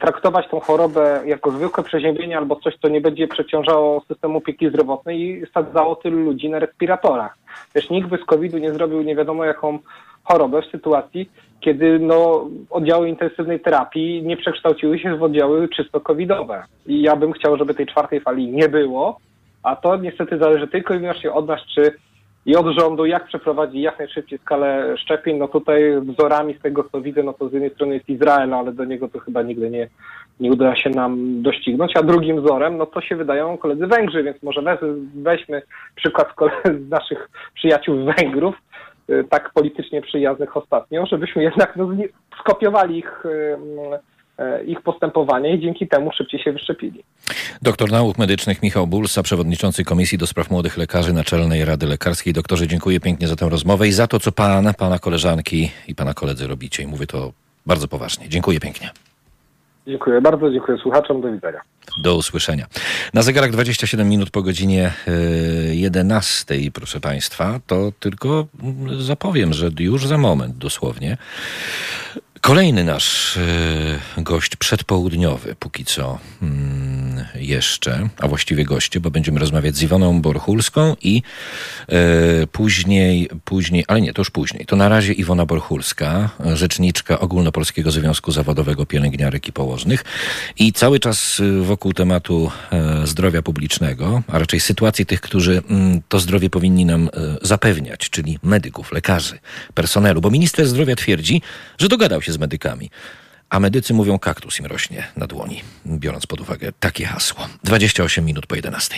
traktować 0.00 0.48
tą 0.48 0.60
chorobę 0.60 1.22
jako 1.26 1.50
zwykłe 1.50 1.84
przeziębienie 1.84 2.38
albo 2.38 2.56
coś, 2.56 2.74
co 2.82 2.88
nie 2.88 3.00
będzie 3.00 3.28
przeciążało 3.28 4.02
systemu 4.08 4.38
opieki 4.38 4.68
zdrowotnej 4.68 5.20
i 5.20 5.46
sadzało 5.54 5.96
tylu 5.96 6.18
ludzi 6.18 6.50
na 6.50 6.58
respiratorach. 6.58 7.38
Wiesz, 7.74 7.90
nikt 7.90 8.08
by 8.08 8.18
z 8.18 8.24
COVID-u 8.24 8.58
nie 8.58 8.72
zrobił 8.72 9.02
nie 9.02 9.16
wiadomo 9.16 9.44
jaką 9.44 9.78
chorobę 10.24 10.62
w 10.62 10.70
sytuacji, 10.70 11.30
kiedy 11.60 11.98
no, 11.98 12.48
oddziały 12.70 13.08
intensywnej 13.08 13.60
terapii 13.60 14.22
nie 14.22 14.36
przekształciły 14.36 14.98
się 14.98 15.16
w 15.16 15.22
oddziały 15.22 15.68
czysto 15.68 16.00
covidowe. 16.00 16.64
I 16.86 17.02
ja 17.02 17.16
bym 17.16 17.32
chciał, 17.32 17.56
żeby 17.56 17.74
tej 17.74 17.86
czwartej 17.86 18.20
fali 18.20 18.48
nie 18.48 18.68
było, 18.68 19.18
a 19.62 19.76
to 19.76 19.96
niestety 19.96 20.38
zależy 20.38 20.68
tylko 20.68 20.94
i 20.94 20.98
wyłącznie 20.98 21.32
od 21.32 21.46
nas, 21.46 21.60
czy 21.74 21.92
i 22.48 22.56
od 22.56 22.66
rządu, 22.78 23.06
jak 23.06 23.26
przeprowadzić 23.26 23.82
jak 23.82 23.98
najszybciej 23.98 24.38
skalę 24.38 24.94
szczepień. 24.98 25.36
No 25.36 25.48
tutaj 25.48 26.00
wzorami 26.00 26.54
z 26.54 26.62
tego, 26.62 26.84
co 26.92 27.00
widzę, 27.00 27.22
no 27.22 27.32
to 27.32 27.48
z 27.48 27.52
jednej 27.52 27.70
strony 27.70 27.94
jest 27.94 28.08
Izrael, 28.08 28.54
ale 28.54 28.72
do 28.72 28.84
niego 28.84 29.08
to 29.08 29.18
chyba 29.18 29.42
nigdy 29.42 29.70
nie, 29.70 29.88
nie 30.40 30.50
uda 30.52 30.76
się 30.76 30.90
nam 30.90 31.42
doścignąć, 31.42 31.92
a 31.96 32.02
drugim 32.02 32.42
wzorem, 32.42 32.76
no 32.76 32.86
to 32.86 33.00
się 33.00 33.16
wydają 33.16 33.58
koledzy 33.58 33.86
Węgrzy, 33.86 34.22
więc 34.22 34.42
może 34.42 34.62
weź, 34.62 34.78
weźmy 35.14 35.62
przykład 35.94 36.28
z 36.64 36.90
naszych 36.90 37.28
przyjaciół 37.54 37.96
Węgrów, 38.04 38.54
y, 39.10 39.24
tak 39.30 39.50
politycznie 39.52 40.02
przyjaznych 40.02 40.56
ostatnio, 40.56 41.06
żebyśmy 41.06 41.42
jednak 41.42 41.76
no, 41.76 41.88
skopiowali 42.40 42.98
ich 42.98 43.24
ich 44.66 44.82
postępowanie 44.82 45.54
i 45.54 45.60
dzięki 45.60 45.88
temu 45.88 46.12
szybciej 46.12 46.40
się 46.40 46.52
wyszczepili. 46.52 47.04
Doktor 47.62 47.90
nauk 47.90 48.18
medycznych 48.18 48.62
Michał 48.62 48.86
Bulsa, 48.86 49.22
przewodniczący 49.22 49.84
Komisji 49.84 50.18
do 50.18 50.26
Spraw 50.26 50.50
Młodych 50.50 50.76
Lekarzy 50.76 51.12
Naczelnej 51.12 51.64
Rady 51.64 51.86
Lekarskiej. 51.86 52.32
Doktorze, 52.32 52.66
dziękuję 52.66 53.00
pięknie 53.00 53.28
za 53.28 53.36
tę 53.36 53.48
rozmowę 53.48 53.88
i 53.88 53.92
za 53.92 54.06
to, 54.06 54.20
co 54.20 54.32
pan, 54.32 54.74
pana 54.78 54.98
koleżanki 54.98 55.70
i 55.88 55.94
pana 55.94 56.14
koledzy 56.14 56.46
robicie. 56.46 56.82
I 56.82 56.86
mówię 56.86 57.06
to 57.06 57.32
bardzo 57.66 57.88
poważnie. 57.88 58.28
Dziękuję 58.28 58.60
pięknie. 58.60 58.90
Dziękuję 59.86 60.20
bardzo, 60.20 60.50
dziękuję 60.50 60.78
słuchaczom, 60.78 61.20
do 61.20 61.32
widzenia. 61.32 61.60
Do 62.02 62.16
usłyszenia. 62.16 62.66
Na 63.14 63.22
zegarach 63.22 63.50
27 63.50 64.08
minut 64.08 64.30
po 64.30 64.42
godzinie 64.42 64.92
11, 65.70 66.54
e, 66.54 66.70
proszę 66.70 67.00
Państwa, 67.00 67.60
to 67.66 67.92
tylko 68.00 68.46
zapowiem, 68.98 69.52
że 69.52 69.70
już 69.78 70.06
za 70.06 70.18
moment 70.18 70.56
dosłownie 70.56 71.16
Kolejny 72.40 72.84
nasz 72.84 73.36
y, 73.36 74.22
gość 74.22 74.56
przedpołudniowy, 74.56 75.56
póki 75.58 75.84
co 75.84 76.18
mm, 76.42 77.24
jeszcze, 77.34 78.08
a 78.18 78.28
właściwie 78.28 78.64
goście, 78.64 79.00
bo 79.00 79.10
będziemy 79.10 79.40
rozmawiać 79.40 79.76
z 79.76 79.82
Iwoną 79.82 80.22
Borchulską 80.22 80.96
i 81.02 81.22
y, 82.42 82.46
później, 82.46 83.30
później, 83.44 83.84
ale 83.88 84.00
nie, 84.00 84.12
to 84.12 84.20
już 84.20 84.30
później. 84.30 84.66
To 84.66 84.76
na 84.76 84.88
razie 84.88 85.12
Iwona 85.12 85.46
Borchulska, 85.46 86.30
rzeczniczka 86.54 87.20
Ogólnopolskiego 87.20 87.90
Związku 87.90 88.32
Zawodowego 88.32 88.86
Pielęgniarek 88.86 89.48
i 89.48 89.52
Położnych 89.52 90.04
i 90.58 90.72
cały 90.72 91.00
czas 91.00 91.42
wokół 91.62 91.92
tematu 91.92 92.50
y, 93.02 93.06
zdrowia 93.06 93.42
publicznego, 93.42 94.22
a 94.28 94.38
raczej 94.38 94.60
sytuacji 94.60 95.06
tych, 95.06 95.20
którzy 95.20 95.62
mm, 95.70 96.00
to 96.08 96.20
zdrowie 96.20 96.50
powinni 96.50 96.84
nam 96.84 97.10
zapewniać, 97.42 98.10
czyli 98.10 98.38
medyków, 98.42 98.92
lekarzy, 98.92 99.38
personelu, 99.74 100.20
bo 100.20 100.30
minister 100.30 100.66
zdrowia 100.66 100.96
twierdzi, 100.96 101.42
że 101.78 101.88
dogadał 101.88 102.22
się 102.22 102.27
z 102.32 102.38
medykami. 102.38 102.90
A 103.50 103.60
medycy 103.60 103.94
mówią, 103.94 104.18
kaktus 104.18 104.60
im 104.60 104.66
rośnie 104.66 105.06
na 105.16 105.26
dłoni, 105.26 105.62
biorąc 105.86 106.26
pod 106.26 106.40
uwagę 106.40 106.72
takie 106.80 107.06
hasło. 107.06 107.48
28 107.64 108.24
minut 108.24 108.46
po 108.46 108.54
11. 108.54 108.96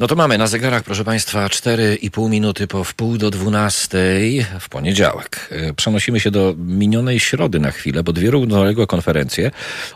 No 0.00 0.06
to 0.06 0.16
mamy 0.16 0.38
na 0.38 0.46
zegarach, 0.46 0.82
proszę 0.82 1.04
Państwa, 1.04 1.46
4,5 1.46 2.30
minuty 2.30 2.66
po 2.66 2.84
wpół 2.84 3.18
do 3.18 3.30
12 3.30 3.98
w 4.60 4.68
poniedziałek. 4.68 5.48
E, 5.50 5.72
przenosimy 5.72 6.20
się 6.20 6.30
do 6.30 6.54
minionej 6.58 7.20
środy 7.20 7.60
na 7.60 7.70
chwilę, 7.70 8.02
bo 8.02 8.12
dwie 8.12 8.30
równoległe 8.30 8.86
konferencje 8.86 9.50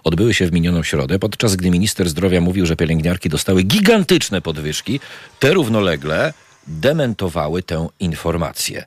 odbyły 0.04 0.34
się 0.34 0.46
w 0.46 0.52
minioną 0.52 0.82
środę, 0.82 1.18
podczas 1.18 1.56
gdy 1.56 1.70
minister 1.70 2.08
zdrowia 2.08 2.40
mówił, 2.40 2.66
że 2.66 2.76
pielęgniarki 2.76 3.28
dostały 3.28 3.62
gigantyczne 3.62 4.40
podwyżki. 4.40 5.00
Te 5.38 5.54
równolegle 5.54 6.32
dementowały 6.66 7.62
tę 7.62 7.88
informację. 8.00 8.84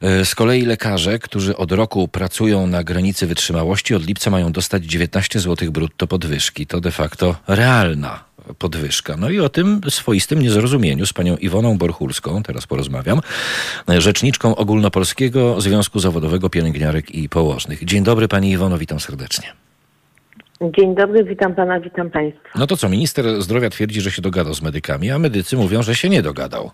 E, 0.00 0.24
z 0.24 0.34
kolei 0.34 0.62
lekarze, 0.62 1.18
którzy 1.18 1.56
od 1.56 1.72
roku 1.72 2.08
pracują 2.08 2.66
na 2.66 2.84
granicy 2.84 3.26
wytrzymałości, 3.26 3.94
od 3.94 4.06
lipca 4.06 4.30
mają 4.30 4.52
dostać 4.52 4.84
19 4.84 5.40
zł 5.40 5.72
brutto 5.72 6.06
podwyżki. 6.06 6.66
To 6.66 6.80
de 6.80 6.90
facto 6.90 7.36
realna 7.48 8.28
podwyżka. 8.58 9.16
No 9.16 9.30
i 9.30 9.40
o 9.40 9.48
tym 9.48 9.80
swoistym 9.88 10.42
niezrozumieniu 10.42 11.06
z 11.06 11.12
panią 11.12 11.36
Iwoną 11.36 11.78
Borchulską, 11.78 12.42
teraz 12.42 12.66
porozmawiam, 12.66 13.20
rzeczniczką 13.88 14.56
Ogólnopolskiego 14.56 15.60
Związku 15.60 15.98
Zawodowego 15.98 16.50
Pielęgniarek 16.50 17.10
i 17.10 17.28
Położnych. 17.28 17.84
Dzień 17.84 18.04
dobry 18.04 18.28
pani 18.28 18.50
Iwono, 18.50 18.78
witam 18.78 19.00
serdecznie. 19.00 19.52
Dzień 20.60 20.94
dobry, 20.94 21.24
witam 21.24 21.54
pana, 21.54 21.80
witam 21.80 22.10
państwa. 22.10 22.48
No 22.54 22.66
to 22.66 22.76
co, 22.76 22.88
minister 22.88 23.42
zdrowia 23.42 23.70
twierdzi, 23.70 24.00
że 24.00 24.10
się 24.10 24.22
dogadał 24.22 24.54
z 24.54 24.62
medykami, 24.62 25.10
a 25.10 25.18
medycy 25.18 25.56
mówią, 25.56 25.82
że 25.82 25.94
się 25.94 26.08
nie 26.08 26.22
dogadał. 26.22 26.70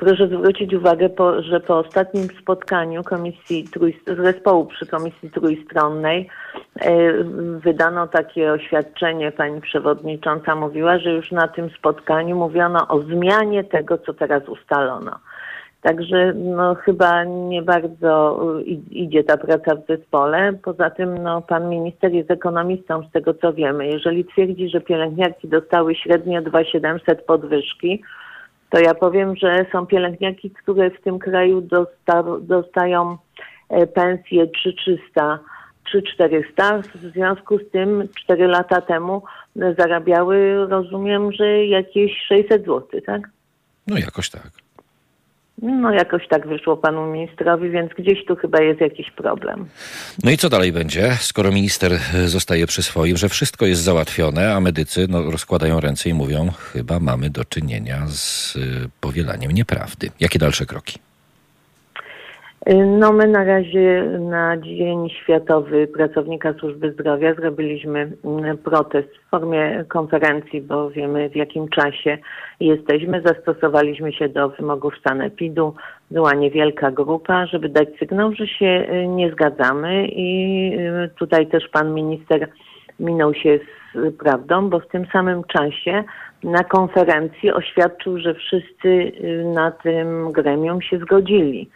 Proszę 0.00 0.28
zwrócić 0.28 0.74
uwagę, 0.74 1.08
po, 1.08 1.42
że 1.42 1.60
po 1.60 1.78
ostatnim 1.78 2.24
spotkaniu 2.42 3.04
komisji 3.04 3.64
zespołu 4.24 4.66
przy 4.66 4.86
Komisji 4.86 5.30
Trójstronnej 5.30 6.28
e, 6.80 7.12
wydano 7.58 8.06
takie 8.06 8.52
oświadczenie. 8.52 9.32
Pani 9.32 9.60
przewodnicząca 9.60 10.54
mówiła, 10.54 10.98
że 10.98 11.10
już 11.10 11.30
na 11.30 11.48
tym 11.48 11.70
spotkaniu 11.78 12.36
mówiono 12.36 12.88
o 12.88 13.02
zmianie 13.02 13.64
tego, 13.64 13.98
co 13.98 14.14
teraz 14.14 14.48
ustalono. 14.48 15.18
Także 15.82 16.32
no, 16.34 16.74
chyba 16.74 17.24
nie 17.24 17.62
bardzo 17.62 18.40
idzie 18.90 19.24
ta 19.24 19.36
praca 19.36 19.74
w 19.74 19.86
zespole. 19.86 20.52
Poza 20.62 20.90
tym 20.90 21.18
no, 21.18 21.42
pan 21.42 21.68
minister 21.68 22.12
jest 22.12 22.30
ekonomistą, 22.30 23.02
z 23.08 23.12
tego 23.12 23.34
co 23.34 23.52
wiemy. 23.52 23.86
Jeżeli 23.86 24.24
twierdzi, 24.24 24.68
że 24.68 24.80
pielęgniarki 24.80 25.48
dostały 25.48 25.94
średnio 25.94 26.42
2700 26.42 27.22
podwyżki, 27.22 28.02
to 28.70 28.78
ja 28.78 28.94
powiem, 28.94 29.36
że 29.36 29.66
są 29.72 29.86
pielęgniarki, 29.86 30.50
które 30.50 30.90
w 30.90 31.00
tym 31.00 31.18
kraju 31.18 31.60
dosta, 31.60 32.24
dostają 32.40 33.18
pensję 33.94 34.46
3300, 34.46 35.38
3400. 35.84 36.82
W 36.82 37.12
związku 37.12 37.58
z 37.58 37.70
tym 37.70 38.08
4 38.24 38.46
lata 38.46 38.80
temu 38.80 39.22
zarabiały, 39.78 40.66
rozumiem, 40.66 41.32
że 41.32 41.66
jakieś 41.66 42.12
600 42.28 42.64
zł, 42.64 43.00
tak? 43.06 43.30
No 43.86 43.98
jakoś 43.98 44.30
tak. 44.30 44.50
No 45.62 45.92
jakoś 45.92 46.28
tak 46.28 46.46
wyszło 46.46 46.76
panu 46.76 47.06
ministrowi, 47.06 47.70
więc 47.70 47.92
gdzieś 47.98 48.24
tu 48.24 48.36
chyba 48.36 48.62
jest 48.62 48.80
jakiś 48.80 49.10
problem. 49.10 49.66
No 50.24 50.30
i 50.30 50.36
co 50.36 50.48
dalej 50.48 50.72
będzie, 50.72 51.12
skoro 51.20 51.52
minister 51.52 51.92
zostaje 52.26 52.66
przy 52.66 52.82
swoim, 52.82 53.16
że 53.16 53.28
wszystko 53.28 53.66
jest 53.66 53.82
załatwione, 53.82 54.54
a 54.54 54.60
medycy 54.60 55.06
no, 55.08 55.30
rozkładają 55.30 55.80
ręce 55.80 56.08
i 56.08 56.14
mówią, 56.14 56.50
chyba 56.72 57.00
mamy 57.00 57.30
do 57.30 57.44
czynienia 57.44 58.06
z 58.06 58.56
y, 58.56 58.60
powielaniem 59.00 59.50
nieprawdy. 59.50 60.10
Jakie 60.20 60.38
dalsze 60.38 60.66
kroki? 60.66 61.09
No 62.66 63.12
my 63.12 63.26
na 63.26 63.44
razie 63.44 64.04
na 64.18 64.56
Dzień 64.56 65.10
Światowy 65.10 65.86
Pracownika 65.86 66.54
Służby 66.54 66.92
Zdrowia 66.92 67.34
zrobiliśmy 67.34 68.12
mm, 68.24 68.58
protest 68.58 69.08
w 69.08 69.30
formie 69.30 69.84
konferencji, 69.88 70.60
bo 70.60 70.90
wiemy 70.90 71.28
w 71.28 71.36
jakim 71.36 71.68
czasie 71.68 72.18
jesteśmy. 72.60 73.22
Zastosowaliśmy 73.22 74.12
się 74.12 74.28
do 74.28 74.48
wymogów 74.48 74.94
sanepidu. 75.08 75.74
Była 76.10 76.34
niewielka 76.34 76.90
grupa, 76.90 77.46
żeby 77.46 77.68
dać 77.68 77.88
sygnał, 77.98 78.32
że 78.32 78.46
się 78.46 78.86
y, 78.92 79.06
nie 79.06 79.30
zgadzamy 79.32 80.06
i 80.08 80.70
y, 80.78 81.10
tutaj 81.18 81.46
też 81.46 81.68
pan 81.68 81.94
minister 81.94 82.48
minął 83.00 83.34
się 83.34 83.58
z 83.94 84.16
prawdą, 84.16 84.70
bo 84.70 84.80
w 84.80 84.88
tym 84.88 85.06
samym 85.12 85.44
czasie 85.44 86.04
na 86.42 86.64
konferencji 86.64 87.52
oświadczył, 87.52 88.18
że 88.18 88.34
wszyscy 88.34 88.88
y, 88.88 89.44
na 89.54 89.70
tym 89.70 90.32
gremium 90.32 90.82
się 90.82 90.98
zgodzili. 90.98 91.70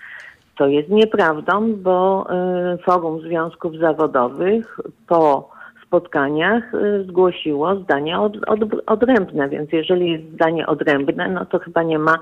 To 0.56 0.66
jest 0.66 0.88
nieprawdą, 0.88 1.74
bo 1.76 2.26
y, 2.74 2.78
Forum 2.78 3.20
Związków 3.20 3.76
Zawodowych 3.78 4.80
po 5.08 5.50
spotkaniach 5.86 6.74
y, 6.74 7.04
zgłosiło 7.08 7.76
zdanie 7.76 8.18
od, 8.20 8.36
od, 8.46 8.60
odrębne, 8.86 9.48
więc 9.48 9.72
jeżeli 9.72 10.12
jest 10.12 10.32
zdanie 10.32 10.66
odrębne, 10.66 11.28
no 11.28 11.46
to 11.46 11.58
chyba 11.58 11.82
nie 11.82 11.98
ma 11.98 12.14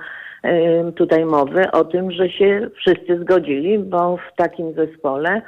y, 0.44 0.92
tutaj 0.92 1.24
mowy 1.24 1.70
o 1.70 1.84
tym, 1.84 2.10
że 2.10 2.28
się 2.28 2.70
wszyscy 2.76 3.20
zgodzili, 3.20 3.78
bo 3.78 4.16
w 4.16 4.36
takim 4.36 4.72
zespole 4.72 5.42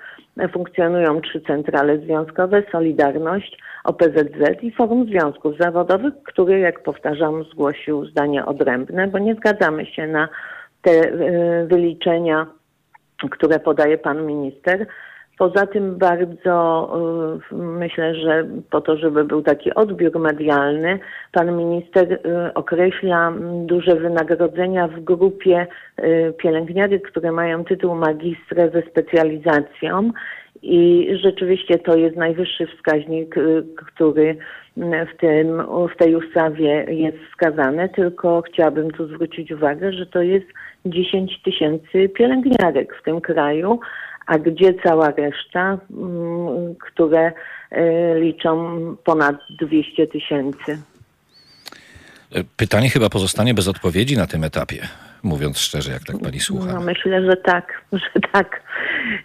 funkcjonują 0.52 1.20
trzy 1.20 1.40
centrale 1.40 1.98
związkowe, 1.98 2.62
Solidarność, 2.72 3.58
OPZZ 3.84 4.62
i 4.62 4.70
Forum 4.70 5.06
Związków 5.06 5.56
Zawodowych, 5.60 6.14
który, 6.24 6.58
jak 6.58 6.82
powtarzam, 6.82 7.44
zgłosił 7.44 8.04
zdanie 8.06 8.46
odrębne, 8.46 9.08
bo 9.08 9.18
nie 9.18 9.34
zgadzamy 9.34 9.86
się 9.86 10.06
na 10.06 10.28
te 10.82 11.12
wyliczenia 11.66 12.46
które 13.28 13.58
podaje 13.58 13.98
pan 13.98 14.26
minister. 14.26 14.86
Poza 15.38 15.66
tym 15.66 15.98
bardzo 15.98 16.88
y, 17.52 17.54
myślę, 17.54 18.14
że 18.14 18.46
po 18.70 18.80
to, 18.80 18.96
żeby 18.96 19.24
był 19.24 19.42
taki 19.42 19.74
odbiór 19.74 20.18
medialny, 20.18 20.98
pan 21.32 21.56
minister 21.56 22.12
y, 22.12 22.18
określa 22.54 23.32
duże 23.66 23.96
wynagrodzenia 23.96 24.88
w 24.88 25.00
grupie 25.00 25.66
y, 25.98 26.34
pielęgniarek, 26.38 27.08
które 27.10 27.32
mają 27.32 27.64
tytuł 27.64 27.94
magistra 27.94 28.68
ze 28.68 28.82
specjalizacją 28.82 30.10
i 30.66 31.08
rzeczywiście 31.22 31.78
to 31.78 31.96
jest 31.96 32.16
najwyższy 32.16 32.66
wskaźnik, 32.66 33.34
który 33.76 34.36
w, 35.14 35.20
tym, 35.20 35.62
w 35.94 35.96
tej 35.98 36.14
ustawie 36.14 36.86
jest 36.88 37.16
wskazany, 37.30 37.88
tylko 37.88 38.42
chciałabym 38.42 38.90
tu 38.90 39.06
zwrócić 39.06 39.52
uwagę, 39.52 39.92
że 39.92 40.06
to 40.06 40.22
jest 40.22 40.46
10 40.86 41.42
tysięcy 41.42 42.08
pielęgniarek 42.08 42.96
w 43.00 43.04
tym 43.04 43.20
kraju, 43.20 43.80
a 44.26 44.38
gdzie 44.38 44.74
cała 44.74 45.10
reszta, 45.10 45.78
mm, 45.90 46.74
które 46.74 47.32
e, 47.70 48.20
liczą 48.20 48.76
ponad 49.04 49.36
200 49.60 50.06
tysięcy. 50.06 50.78
Pytanie 52.56 52.90
chyba 52.90 53.08
pozostanie 53.08 53.54
bez 53.54 53.68
odpowiedzi 53.68 54.16
na 54.16 54.26
tym 54.26 54.44
etapie, 54.44 54.88
mówiąc 55.24 55.58
szczerze, 55.58 55.92
jak 55.92 56.04
tak 56.04 56.16
pani 56.22 56.40
słucha. 56.40 56.72
No 56.72 56.80
myślę, 56.80 57.22
że 57.30 57.36
tak, 57.36 57.84
że 57.92 58.20
tak. 58.32 58.62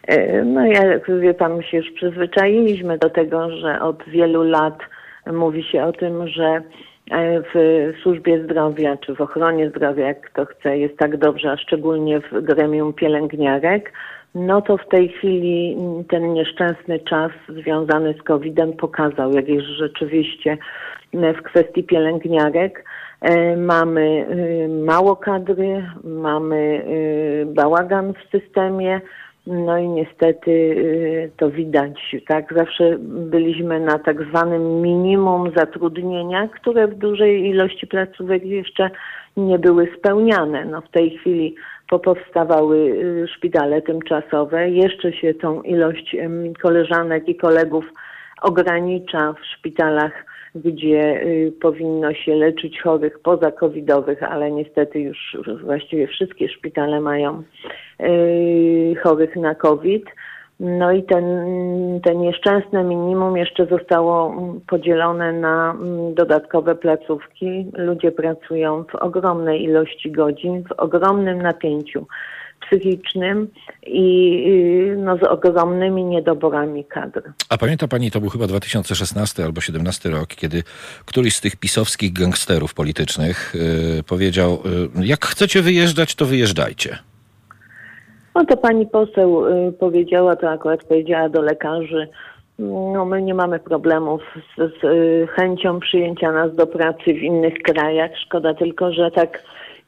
E, 0.07 0.43
no 0.43 0.65
jak 0.65 1.19
wie 1.21 1.33
pan, 1.33 1.57
my 1.57 1.63
się 1.63 1.77
już 1.77 1.91
przyzwyczailiśmy 1.91 2.97
do 2.97 3.09
tego, 3.09 3.57
że 3.57 3.81
od 3.81 4.03
wielu 4.07 4.43
lat 4.43 4.79
mówi 5.25 5.63
się 5.63 5.83
o 5.83 5.91
tym, 5.91 6.27
że 6.27 6.61
E, 7.11 7.41
w 7.41 7.93
służbie 8.03 8.43
zdrowia 8.43 8.97
czy 8.97 9.15
w 9.15 9.21
ochronie 9.21 9.69
zdrowia, 9.69 10.07
jak 10.07 10.21
kto 10.21 10.45
chce, 10.45 10.77
jest 10.77 10.97
tak 10.97 11.17
dobrze, 11.17 11.51
a 11.51 11.57
szczególnie 11.57 12.21
w 12.21 12.41
gremium 12.41 12.93
pielęgniarek, 12.93 13.93
no 14.39 14.61
to 14.61 14.77
w 14.77 14.87
tej 14.87 15.09
chwili 15.09 15.77
ten 16.09 16.33
nieszczęsny 16.33 16.99
czas 16.99 17.31
związany 17.49 18.15
z 18.19 18.23
COVID-em 18.23 18.73
pokazał, 18.73 19.33
jak 19.33 19.47
jest 19.47 19.67
rzeczywiście 19.67 20.57
w 21.13 21.41
kwestii 21.41 21.83
pielęgniarek. 21.83 22.85
E, 23.21 23.57
mamy 23.57 24.25
e, 24.29 24.67
mało 24.67 25.15
kadry, 25.15 25.85
mamy 26.03 26.85
bałagan 27.45 28.13
w 28.13 28.39
systemie, 28.39 29.01
no 29.47 29.77
i 29.77 29.87
niestety 29.87 30.75
to 31.37 31.51
widać, 31.51 32.15
tak? 32.27 32.53
Zawsze 32.53 32.97
byliśmy 32.99 33.79
na 33.79 33.99
tak 33.99 34.23
zwanym 34.29 34.81
minimum 34.81 35.51
zatrudnienia, 35.55 36.47
które 36.47 36.87
w 36.87 36.95
dużej 36.95 37.45
ilości 37.45 37.87
placówek 37.87 38.45
jeszcze 38.45 38.89
nie 39.37 39.59
były 39.59 39.87
spełniane. 39.97 40.65
No 40.65 40.81
w 40.81 40.89
tej 40.89 41.17
chwili 41.17 41.55
popowstawały 41.89 42.77
y, 42.77 43.27
szpitale 43.27 43.81
tymczasowe. 43.81 44.69
Jeszcze 44.69 45.13
się 45.13 45.33
tą 45.33 45.61
ilość 45.61 46.15
koleżanek 46.61 47.29
i 47.29 47.35
kolegów 47.35 47.85
ogranicza 48.41 49.33
w 49.33 49.45
szpitalach, 49.45 50.25
gdzie 50.55 51.21
y, 51.23 51.53
powinno 51.61 52.13
się 52.13 52.35
leczyć 52.35 52.81
chorych 52.81 53.19
poza 53.19 53.51
covidowych, 53.51 54.23
ale 54.23 54.51
niestety 54.51 54.99
już 54.99 55.37
właściwie 55.63 56.07
wszystkie 56.07 56.49
szpitale 56.49 57.01
mają 57.01 57.43
Y, 58.01 58.95
chorych 59.03 59.35
na 59.35 59.55
COVID. 59.55 60.05
No 60.59 60.91
i 60.91 61.03
ten, 61.03 61.25
ten 62.03 62.21
nieszczęsne 62.21 62.83
minimum 62.83 63.37
jeszcze 63.37 63.65
zostało 63.65 64.35
podzielone 64.67 65.33
na 65.33 65.71
mm, 65.71 66.13
dodatkowe 66.13 66.75
placówki. 66.75 67.65
Ludzie 67.73 68.11
pracują 68.11 68.83
w 68.91 68.95
ogromnej 68.95 69.63
ilości 69.63 70.11
godzin, 70.11 70.63
w 70.63 70.71
ogromnym 70.71 71.41
napięciu 71.41 72.07
psychicznym 72.67 73.47
i 73.87 74.43
no, 74.97 75.17
z 75.17 75.23
ogromnymi 75.23 76.05
niedoborami 76.05 76.85
kadr. 76.85 77.21
A 77.49 77.57
pamięta 77.57 77.87
pani, 77.87 78.11
to 78.11 78.19
był 78.19 78.29
chyba 78.29 78.47
2016 78.47 79.43
albo 79.43 79.53
2017 79.53 80.09
rok, 80.09 80.27
kiedy 80.27 80.63
któryś 81.05 81.35
z 81.35 81.41
tych 81.41 81.55
pisowskich 81.55 82.13
gangsterów 82.13 82.73
politycznych 82.73 83.53
yy, 83.95 84.03
powiedział, 84.03 84.59
yy, 84.95 85.05
jak 85.05 85.25
chcecie 85.25 85.61
wyjeżdżać, 85.61 86.15
to 86.15 86.25
wyjeżdżajcie. 86.25 87.08
No 88.35 88.45
to 88.45 88.57
pani 88.57 88.87
poseł 88.87 89.47
y, 89.47 89.71
powiedziała, 89.71 90.35
to 90.35 90.49
akurat 90.49 90.83
powiedziała 90.83 91.29
do 91.29 91.41
lekarzy, 91.41 92.07
no 92.93 93.05
my 93.05 93.21
nie 93.21 93.33
mamy 93.33 93.59
problemów 93.59 94.21
z, 94.57 94.81
z, 94.81 94.83
y, 94.83 95.27
chęcią 95.27 95.79
przyjęcia 95.79 96.31
nas 96.31 96.55
do 96.55 96.67
pracy 96.67 97.03
w 97.05 97.23
innych 97.23 97.53
krajach. 97.53 98.11
Szkoda 98.25 98.53
tylko, 98.53 98.93
że 98.93 99.11
tak, 99.11 99.43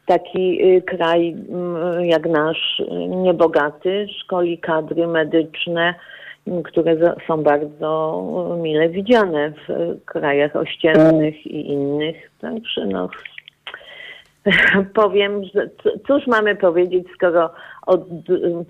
taki 0.05 0.65
y, 0.65 0.81
kraj 0.81 1.35
mm, 1.49 2.05
jak 2.05 2.25
nasz, 2.25 2.81
niebogaty, 3.07 4.07
szkoli 4.19 4.57
kadry 4.57 5.07
medyczne, 5.07 5.93
które 6.63 7.15
są 7.27 7.43
bardzo 7.43 8.21
mile 8.61 8.89
widziane 8.89 9.51
w 9.67 9.95
krajach 10.05 10.55
ościennych 10.55 11.47
i 11.47 11.71
innych. 11.71 12.31
Także 12.41 12.85
no, 12.85 13.09
powiem, 14.93 15.43
że 15.55 15.69
cóż 16.07 16.27
mamy 16.27 16.55
powiedzieć, 16.55 17.07
skoro 17.15 17.49
od 17.85 18.05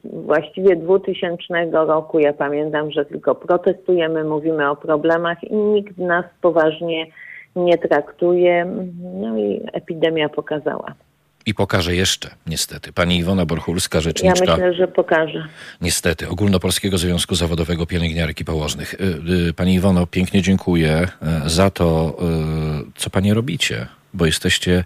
właściwie 0.03 0.75
2000 0.75 1.37
roku, 1.71 2.19
ja 2.19 2.33
pamiętam, 2.33 2.91
że 2.91 3.05
tylko 3.05 3.35
protestujemy, 3.35 4.23
mówimy 4.23 4.69
o 4.69 4.75
problemach 4.75 5.43
i 5.43 5.55
nikt 5.55 5.97
nas 5.97 6.25
poważnie 6.41 7.07
nie 7.55 7.77
traktuje. 7.77 8.65
No 9.21 9.37
i 9.37 9.61
epidemia 9.73 10.29
pokazała. 10.29 10.93
I 11.45 11.53
pokaże 11.53 11.95
jeszcze, 11.95 12.29
niestety. 12.47 12.93
Pani 12.93 13.17
Iwona 13.17 13.45
Borchulska, 13.45 14.01
rzeczniczka... 14.01 14.45
Ja 14.45 14.51
myślę, 14.51 14.73
że 14.73 14.87
pokaże. 14.87 15.47
Niestety. 15.81 16.29
Ogólnopolskiego 16.29 16.97
Związku 16.97 17.35
Zawodowego 17.35 17.85
Pielęgniarek 17.85 18.41
i 18.41 18.45
Położnych. 18.45 18.93
Y, 18.93 19.49
y, 19.49 19.53
pani 19.53 19.73
Iwono, 19.73 20.07
pięknie 20.07 20.41
dziękuję 20.41 21.07
y, 21.45 21.49
za 21.49 21.69
to, 21.69 22.17
co 22.95 23.09
Pani 23.09 23.33
robicie, 23.33 23.87
bo 24.13 24.25
jesteście 24.25 24.83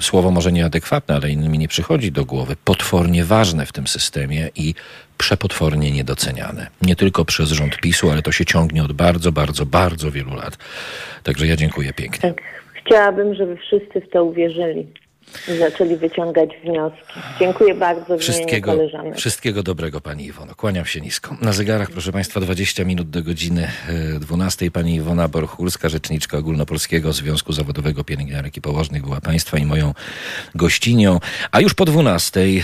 słowo 0.00 0.30
może 0.30 0.52
nieadekwatne, 0.52 1.14
ale 1.14 1.30
innymi 1.30 1.58
nie 1.58 1.68
przychodzi 1.68 2.12
do 2.12 2.24
głowy, 2.24 2.56
potwornie 2.64 3.24
ważne 3.24 3.66
w 3.66 3.72
tym 3.72 3.86
systemie 3.86 4.48
i 4.54 4.74
przepotwornie 5.18 5.90
niedoceniane. 5.90 6.66
Nie 6.82 6.96
tylko 6.96 7.24
przez 7.24 7.48
rząd 7.50 7.76
PiSu, 7.76 8.10
ale 8.10 8.22
to 8.22 8.32
się 8.32 8.44
ciągnie 8.44 8.84
od 8.84 8.92
bardzo, 8.92 9.32
bardzo, 9.32 9.66
bardzo 9.66 10.10
wielu 10.10 10.34
lat. 10.34 10.58
Także 11.22 11.46
ja 11.46 11.56
dziękuję 11.56 11.92
pięknie. 11.92 12.32
Tak. 12.32 12.42
Chciałabym, 12.86 13.34
żeby 13.34 13.56
wszyscy 13.56 14.00
w 14.00 14.10
to 14.10 14.24
uwierzyli. 14.24 14.86
I 15.54 15.58
zaczęli 15.58 15.96
wyciągać 15.96 16.50
wnioski. 16.64 17.20
Dziękuję 17.38 17.74
bardzo 17.74 18.18
Wszystkiego, 18.18 18.72
koleżanek. 18.72 19.16
wszystkiego 19.16 19.62
dobrego 19.62 20.00
Pani 20.00 20.24
Iwono. 20.24 20.54
Kłaniam 20.54 20.84
się 20.86 21.00
nisko. 21.00 21.36
Na 21.40 21.52
zegarach, 21.52 21.90
proszę 21.90 22.12
Państwa, 22.12 22.40
20 22.40 22.84
minut 22.84 23.10
do 23.10 23.22
godziny 23.22 23.68
e, 24.16 24.18
12. 24.20 24.70
Pani 24.70 24.94
Iwona 24.94 25.28
Borchulska, 25.28 25.88
rzeczniczka 25.88 26.38
Ogólnopolskiego 26.38 27.12
Związku 27.12 27.52
Zawodowego 27.52 28.04
Pielęgniarek 28.04 28.56
i 28.56 28.60
Położnych 28.60 29.02
była 29.02 29.20
Państwa 29.20 29.58
i 29.58 29.66
moją 29.66 29.94
gościnią. 30.54 31.20
A 31.52 31.60
już 31.60 31.74
po 31.74 31.84
12. 31.84 32.40
e, 32.40 32.62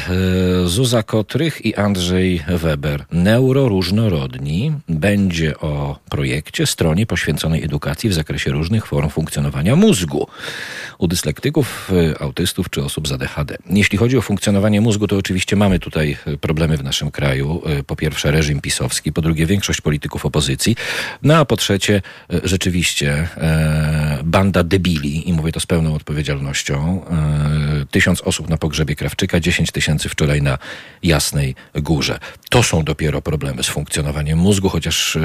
Zuza 0.68 1.02
Kotrych 1.02 1.66
i 1.66 1.74
Andrzej 1.74 2.42
Weber. 2.48 3.04
Neuroróżnorodni 3.12 4.72
będzie 4.88 5.58
o 5.58 5.98
projekcie, 6.10 6.66
stronie 6.66 7.06
poświęconej 7.06 7.64
edukacji 7.64 8.10
w 8.10 8.14
zakresie 8.14 8.50
różnych 8.50 8.86
form 8.86 9.08
funkcjonowania 9.08 9.76
mózgu 9.76 10.26
u 10.98 11.08
dyslektyków, 11.08 11.90
e, 11.92 12.18
autystów 12.62 12.70
czy 12.70 12.84
osób 12.84 13.08
z 13.08 13.12
ADHD. 13.12 13.58
Jeśli 13.70 13.98
chodzi 13.98 14.18
o 14.18 14.22
funkcjonowanie 14.22 14.80
mózgu, 14.80 15.06
to 15.06 15.16
oczywiście 15.16 15.56
mamy 15.56 15.78
tutaj 15.78 16.16
e, 16.26 16.36
problemy 16.36 16.76
w 16.76 16.82
naszym 16.82 17.10
kraju. 17.10 17.62
E, 17.66 17.82
Po 17.82 17.96
pierwsze 17.96 18.30
reżim 18.30 18.60
pisowski, 18.60 19.12
po 19.12 19.22
drugie 19.22 19.46
większość 19.46 19.80
polityków 19.80 20.26
opozycji, 20.26 20.76
no 21.22 21.36
a 21.36 21.44
po 21.44 21.56
trzecie 21.56 22.02
e, 22.30 22.40
rzeczywiście 22.44 23.28
banda 24.24 24.64
debili 24.64 25.28
i 25.28 25.32
mówię 25.32 25.52
to 25.52 25.60
z 25.60 25.66
pełną 25.66 25.94
odpowiedzialnością. 25.94 27.02
Tysiąc 27.90 28.20
osób 28.20 28.48
na 28.48 28.56
pogrzebie 28.56 28.96
Krawczyka, 28.96 29.40
10 29.40 29.70
tysięcy 29.70 30.08
wczoraj 30.08 30.42
na 30.42 30.58
Jasnej 31.02 31.54
Górze. 31.74 32.18
To 32.50 32.62
są 32.62 32.84
dopiero 32.84 33.22
problemy 33.22 33.62
z 33.62 33.68
funkcjonowaniem 33.68 34.38
mózgu, 34.38 34.68
chociaż 34.68 35.18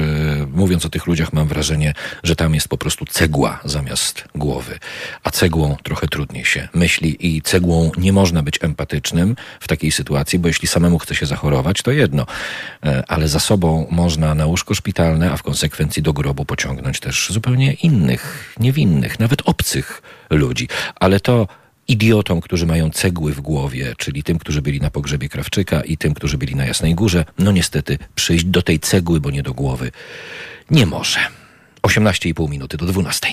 mówiąc 0.52 0.84
o 0.86 0.88
tych 0.88 1.06
ludziach 1.06 1.32
mam 1.32 1.48
wrażenie, 1.48 1.94
że 2.22 2.36
tam 2.36 2.54
jest 2.54 2.68
po 2.68 2.78
prostu 2.78 3.04
cegła 3.06 3.60
zamiast 3.64 4.24
głowy. 4.34 4.78
A 5.22 5.30
cegłą 5.30 5.76
trochę 5.82 6.08
trudniej 6.08 6.44
się 6.44 6.68
myśli 6.74 7.16
i 7.20 7.27
cegłą 7.44 7.90
nie 7.98 8.12
można 8.12 8.42
być 8.42 8.58
empatycznym 8.62 9.36
w 9.60 9.68
takiej 9.68 9.90
sytuacji, 9.90 10.38
bo 10.38 10.48
jeśli 10.48 10.68
samemu 10.68 10.98
chce 10.98 11.14
się 11.14 11.26
zachorować, 11.26 11.82
to 11.82 11.90
jedno, 11.90 12.26
E, 12.84 13.04
ale 13.08 13.28
za 13.28 13.40
sobą 13.40 13.86
można 13.90 14.34
na 14.34 14.46
łóżko 14.46 14.74
szpitalne, 14.74 15.32
a 15.32 15.36
w 15.36 15.42
konsekwencji 15.42 16.02
do 16.02 16.12
grobu 16.12 16.44
pociągnąć 16.44 17.00
też 17.00 17.28
zupełnie 17.30 17.72
innych, 17.72 18.54
niewinnych, 18.60 19.20
nawet 19.20 19.42
obcych 19.44 20.02
ludzi. 20.30 20.68
Ale 20.94 21.20
to 21.20 21.48
idiotom, 21.88 22.40
którzy 22.40 22.66
mają 22.66 22.90
cegły 22.90 23.32
w 23.32 23.40
głowie, 23.40 23.94
czyli 23.98 24.22
tym, 24.22 24.38
którzy 24.38 24.62
byli 24.62 24.80
na 24.80 24.90
pogrzebie 24.90 25.28
Krawczyka 25.28 25.80
i 25.80 25.96
tym, 25.96 26.14
którzy 26.14 26.38
byli 26.38 26.56
na 26.56 26.66
Jasnej 26.66 26.94
Górze, 26.94 27.24
no 27.38 27.52
niestety 27.52 27.98
przyjść 28.14 28.44
do 28.44 28.62
tej 28.62 28.80
cegły, 28.80 29.20
bo 29.20 29.30
nie 29.30 29.42
do 29.42 29.54
głowy, 29.54 29.90
nie 30.70 30.86
może. 30.86 31.20
18,5 31.82 32.50
minuty 32.50 32.76
do 32.76 32.86
12. 32.86 33.28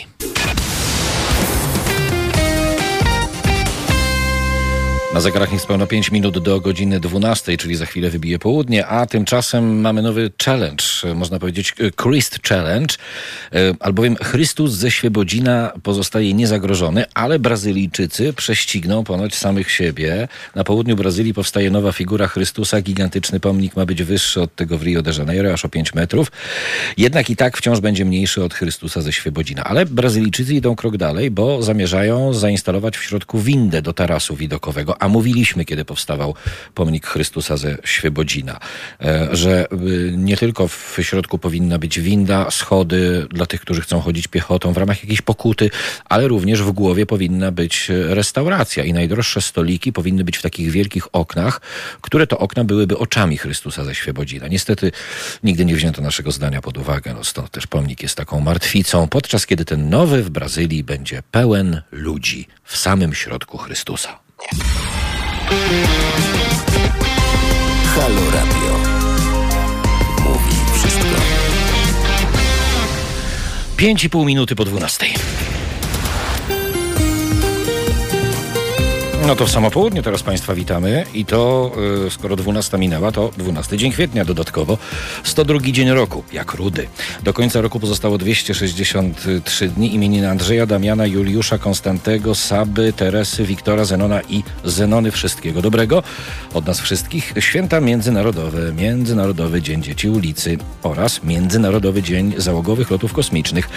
Na 5.16 5.22
zegarach 5.22 5.52
niespełna 5.52 5.88
5 5.88 6.12
minut 6.12 6.40
do 6.40 6.62
godziny 6.62 7.00
12, 7.00 7.58
czyli 7.58 7.76
za 7.76 7.86
chwilę 7.86 8.10
wybije 8.10 8.40
południe, 8.40 8.88
a 8.88 9.06
tymczasem 9.06 9.82
mamy 9.82 10.02
nowy 10.02 10.32
challenge, 10.46 10.84
można 11.16 11.40
powiedzieć 11.40 11.74
e, 11.80 11.92
Christ 12.04 12.40
Challenge, 12.48 12.96
e, 13.54 13.58
albowiem 13.80 14.16
Chrystus 14.16 14.72
ze 14.72 14.92
Świebodzina 14.92 15.72
pozostaje 15.84 16.34
niezagrożony, 16.34 17.06
ale 17.14 17.40
Brazylijczycy 17.40 18.34
prześcigną 18.34 19.04
ponoć 19.04 19.36
samych 19.36 19.72
siebie. 19.72 20.28
Na 20.56 20.64
południu 20.64 20.96
Brazylii 20.96 21.34
powstaje 21.34 21.72
nowa 21.72 21.92
figura 21.92 22.28
Chrystusa, 22.28 22.82
gigantyczny 22.82 23.40
pomnik 23.40 23.76
ma 23.76 23.86
być 23.86 24.04
wyższy 24.04 24.42
od 24.42 24.56
tego 24.56 24.78
w 24.78 24.84
Rio 24.84 25.02
de 25.02 25.12
Janeiro, 25.18 25.54
aż 25.54 25.66
o 25.66 25.70
5 25.70 25.94
metrów. 25.94 26.32
Jednak 26.98 27.30
i 27.30 27.36
tak 27.36 27.58
wciąż 27.58 27.80
będzie 27.80 28.06
mniejszy 28.06 28.44
od 28.44 28.54
Chrystusa 28.54 29.02
ze 29.02 29.14
Świebodzina. 29.14 29.64
Ale 29.64 29.86
Brazylijczycy 29.86 30.54
idą 30.54 30.76
krok 30.76 30.98
dalej, 30.98 31.32
bo 31.32 31.64
zamierzają 31.64 32.34
zainstalować 32.34 32.98
w 32.98 33.04
środku 33.04 33.40
windę 33.40 33.82
do 33.82 33.94
tarasu 33.94 34.36
widokowego, 34.36 35.02
a 35.06 35.10
mówiliśmy, 35.10 35.66
kiedy 35.66 35.86
powstawał 35.86 36.36
pomnik 36.74 37.08
Chrystusa 37.08 37.58
ze 37.58 37.78
Świebodzina, 37.84 38.60
e, 39.02 39.28
że 39.32 39.68
y, 39.74 40.14
nie 40.18 40.38
tylko 40.38 40.68
w 40.68 40.98
środku 41.02 41.38
powinna 41.38 41.80
być 41.80 42.00
winda, 42.00 42.52
schody 42.52 43.28
dla 43.30 43.46
tych, 43.46 43.62
którzy 43.62 43.82
chcą 43.82 44.02
chodzić 44.02 44.28
piechotą 44.28 44.74
w 44.74 44.78
ramach 44.78 45.04
jakiejś 45.04 45.22
pokuty, 45.22 45.70
ale 46.06 46.28
również 46.28 46.62
w 46.62 46.72
głowie 46.72 47.06
powinna 47.06 47.52
być 47.52 47.90
e, 47.90 48.16
restauracja 48.16 48.84
i 48.84 48.94
najdroższe 48.94 49.42
stoliki 49.42 49.94
powinny 49.94 50.24
być 50.24 50.38
w 50.38 50.42
takich 50.42 50.72
wielkich 50.72 51.16
oknach, 51.16 51.62
które 52.02 52.28
to 52.28 52.38
okna 52.38 52.64
byłyby 52.64 52.98
oczami 52.98 53.38
Chrystusa 53.38 53.84
ze 53.84 53.96
Świebodzina. 53.96 54.48
Niestety 54.48 54.92
nigdy 55.44 55.66
nie 55.66 55.76
wzięto 55.76 56.02
naszego 56.02 56.32
zdania 56.32 56.62
pod 56.62 56.78
uwagę, 56.78 57.14
no 57.14 57.24
stąd 57.24 57.52
też 57.52 57.68
pomnik 57.68 58.04
jest 58.04 58.18
taką 58.18 58.40
martwicą, 58.40 59.08
podczas 59.08 59.46
kiedy 59.46 59.66
ten 59.66 59.90
nowy 59.90 60.24
w 60.24 60.30
Brazylii 60.30 60.84
będzie 60.84 61.24
pełen 61.32 61.82
ludzi 61.92 62.48
w 62.64 62.78
samym 62.78 63.14
środku 63.14 63.58
Chrystusa. 63.58 64.25
Halo 67.96 68.32
Radio. 68.34 68.80
Mówi 70.24 70.56
wszystko. 70.74 71.16
5,5 73.78 74.26
minuty 74.26 74.56
po 74.56 74.66
12. 74.66 75.06
No 79.28 79.36
to 79.36 79.46
w 79.46 79.52
samo 79.52 79.72
południe 79.72 80.04
teraz 80.04 80.24
Państwa 80.24 80.56
witamy 80.56 81.06
i 81.14 81.26
to, 81.26 81.72
y, 82.08 82.12
skoro 82.12 82.36
12 82.36 82.78
minęła, 82.78 83.12
to 83.12 83.32
12 83.38 83.78
dzień 83.78 83.92
kwietnia 83.92 84.26
dodatkowo. 84.26 84.78
102 85.24 85.60
dzień 85.72 85.90
roku, 85.90 86.24
jak 86.34 86.54
rudy. 86.54 86.88
Do 87.24 87.34
końca 87.34 87.62
roku 87.62 87.80
pozostało 87.80 88.18
263 88.18 89.70
dni 89.70 89.96
imieniny 89.96 90.30
Andrzeja, 90.30 90.66
Damiana, 90.66 91.06
Juliusza, 91.06 91.58
Konstantego, 91.58 92.36
Saby, 92.36 92.94
Teresy, 92.94 93.44
Wiktora, 93.44 93.86
Zenona 93.86 94.22
i 94.22 94.44
Zenony. 94.64 95.12
Wszystkiego 95.12 95.62
dobrego 95.62 96.04
od 96.54 96.66
nas 96.66 96.80
wszystkich. 96.80 97.34
Święta 97.40 97.82
międzynarodowe, 97.82 98.74
Międzynarodowy 98.74 99.62
Dzień 99.62 99.84
Dzieci 99.84 100.10
Ulicy 100.10 100.58
oraz 100.84 101.24
Międzynarodowy 101.24 102.04
Dzień 102.04 102.34
Załogowych 102.38 102.92
Lotów 102.92 103.14
Kosmicznych. 103.14 103.70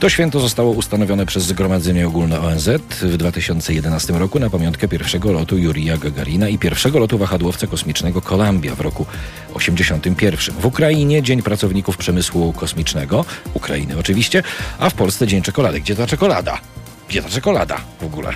To 0.00 0.08
święto 0.08 0.40
zostało 0.40 0.70
ustanowione 0.70 1.26
przez 1.26 1.44
Zgromadzenie 1.44 2.06
Ogólne 2.06 2.40
ONZ 2.40 2.68
w 3.02 3.16
2011 3.16 4.12
roku 4.12 4.38
na 4.38 4.50
pamiątkę 4.50 4.88
pierwszego 4.98 5.32
lotu 5.32 5.58
Jurija 5.58 5.96
Gagarina 5.96 6.48
i 6.48 6.58
pierwszego 6.58 6.98
lotu 6.98 7.18
wahadłowca 7.18 7.66
kosmicznego 7.66 8.20
Columbia 8.20 8.74
w 8.74 8.80
roku 8.80 9.06
81. 9.54 10.54
W 10.60 10.66
Ukrainie 10.66 11.22
Dzień 11.22 11.42
Pracowników 11.42 11.96
Przemysłu 11.96 12.52
Kosmicznego, 12.52 13.24
Ukrainy 13.54 13.98
oczywiście, 13.98 14.42
a 14.78 14.90
w 14.90 14.94
Polsce 14.94 15.26
Dzień 15.26 15.42
Czekolady. 15.42 15.80
Gdzie 15.80 15.96
ta 15.96 16.06
czekolada? 16.06 16.60
Gdzie 17.08 17.22
ta 17.22 17.28
czekolada 17.28 17.80
w 18.00 18.04
ogóle? 18.04 18.32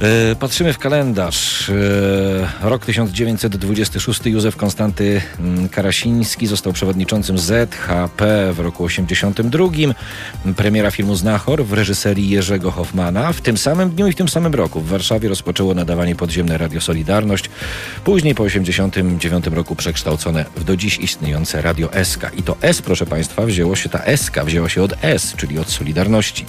E, 0.00 0.36
Patrzymy 0.36 0.72
w 0.72 0.78
kalendarz. 0.78 1.70
E, 1.70 2.68
Rok 2.68 2.86
1926 2.86 4.26
Józef 4.26 4.56
Konstanty 4.56 5.22
mm, 5.38 5.68
Karasiński 5.68 6.46
został 6.46 6.72
przewodniczącym 6.72 7.38
ZHP 7.38 8.52
w 8.52 8.58
roku 8.58 8.84
82. 8.84 9.64
Premiera 10.56 10.90
filmu 10.90 11.14
Znachor 11.14 11.64
w 11.64 11.72
reżyserii 11.72 12.30
Jerzego 12.30 12.70
Hoffmana. 12.70 13.32
W 13.32 13.40
tym 13.40 13.58
samym 13.58 13.90
dniu 13.90 14.06
i 14.06 14.12
w 14.12 14.16
tym 14.16 14.28
samym 14.28 14.54
roku 14.54 14.80
w 14.80 14.88
Warszawie 14.88 15.28
rozpoczęło 15.28 15.74
nadawanie 15.74 16.16
podziemne 16.16 16.58
Radio 16.58 16.80
Solidarność. 16.80 17.50
Później 18.04 18.34
po 18.34 18.42
89 18.42 19.46
roku 19.46 19.76
przekształcone 19.76 20.44
w 20.56 20.64
do 20.64 20.76
dziś 20.76 20.98
istniejące 20.98 21.62
Radio 21.62 21.90
SK. 22.04 22.30
I 22.36 22.42
to 22.42 22.56
S, 22.60 22.82
proszę 22.82 23.06
Państwa, 23.06 23.46
wzięło 23.46 23.76
się, 23.76 23.88
ta 23.88 24.16
SK 24.16 24.44
wzięła 24.44 24.68
się 24.68 24.82
od 24.82 24.94
S, 25.02 25.34
czyli 25.36 25.58
od 25.58 25.70
Solidarności. 25.70 26.46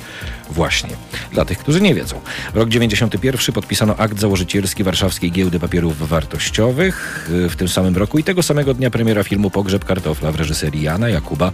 Właśnie. 0.49 0.89
Dla 1.31 1.45
tych, 1.45 1.57
którzy 1.57 1.81
nie 1.81 1.95
wiedzą. 1.95 2.21
Rok 2.53 2.69
91 2.69 3.53
podpisano 3.53 3.95
akt 3.95 4.19
założycielski 4.19 4.83
Warszawskiej 4.83 5.31
Giełdy 5.31 5.59
Papierów 5.59 6.09
Wartościowych. 6.09 7.29
W 7.49 7.55
tym 7.55 7.67
samym 7.67 7.97
roku 7.97 8.19
i 8.19 8.23
tego 8.23 8.43
samego 8.43 8.73
dnia 8.73 8.89
premiera 8.89 9.23
filmu 9.23 9.49
Pogrzeb 9.49 9.85
Kartofla 9.85 10.31
w 10.31 10.35
reżyserii 10.35 10.81
Jana 10.81 11.09
Jakuba 11.09 11.51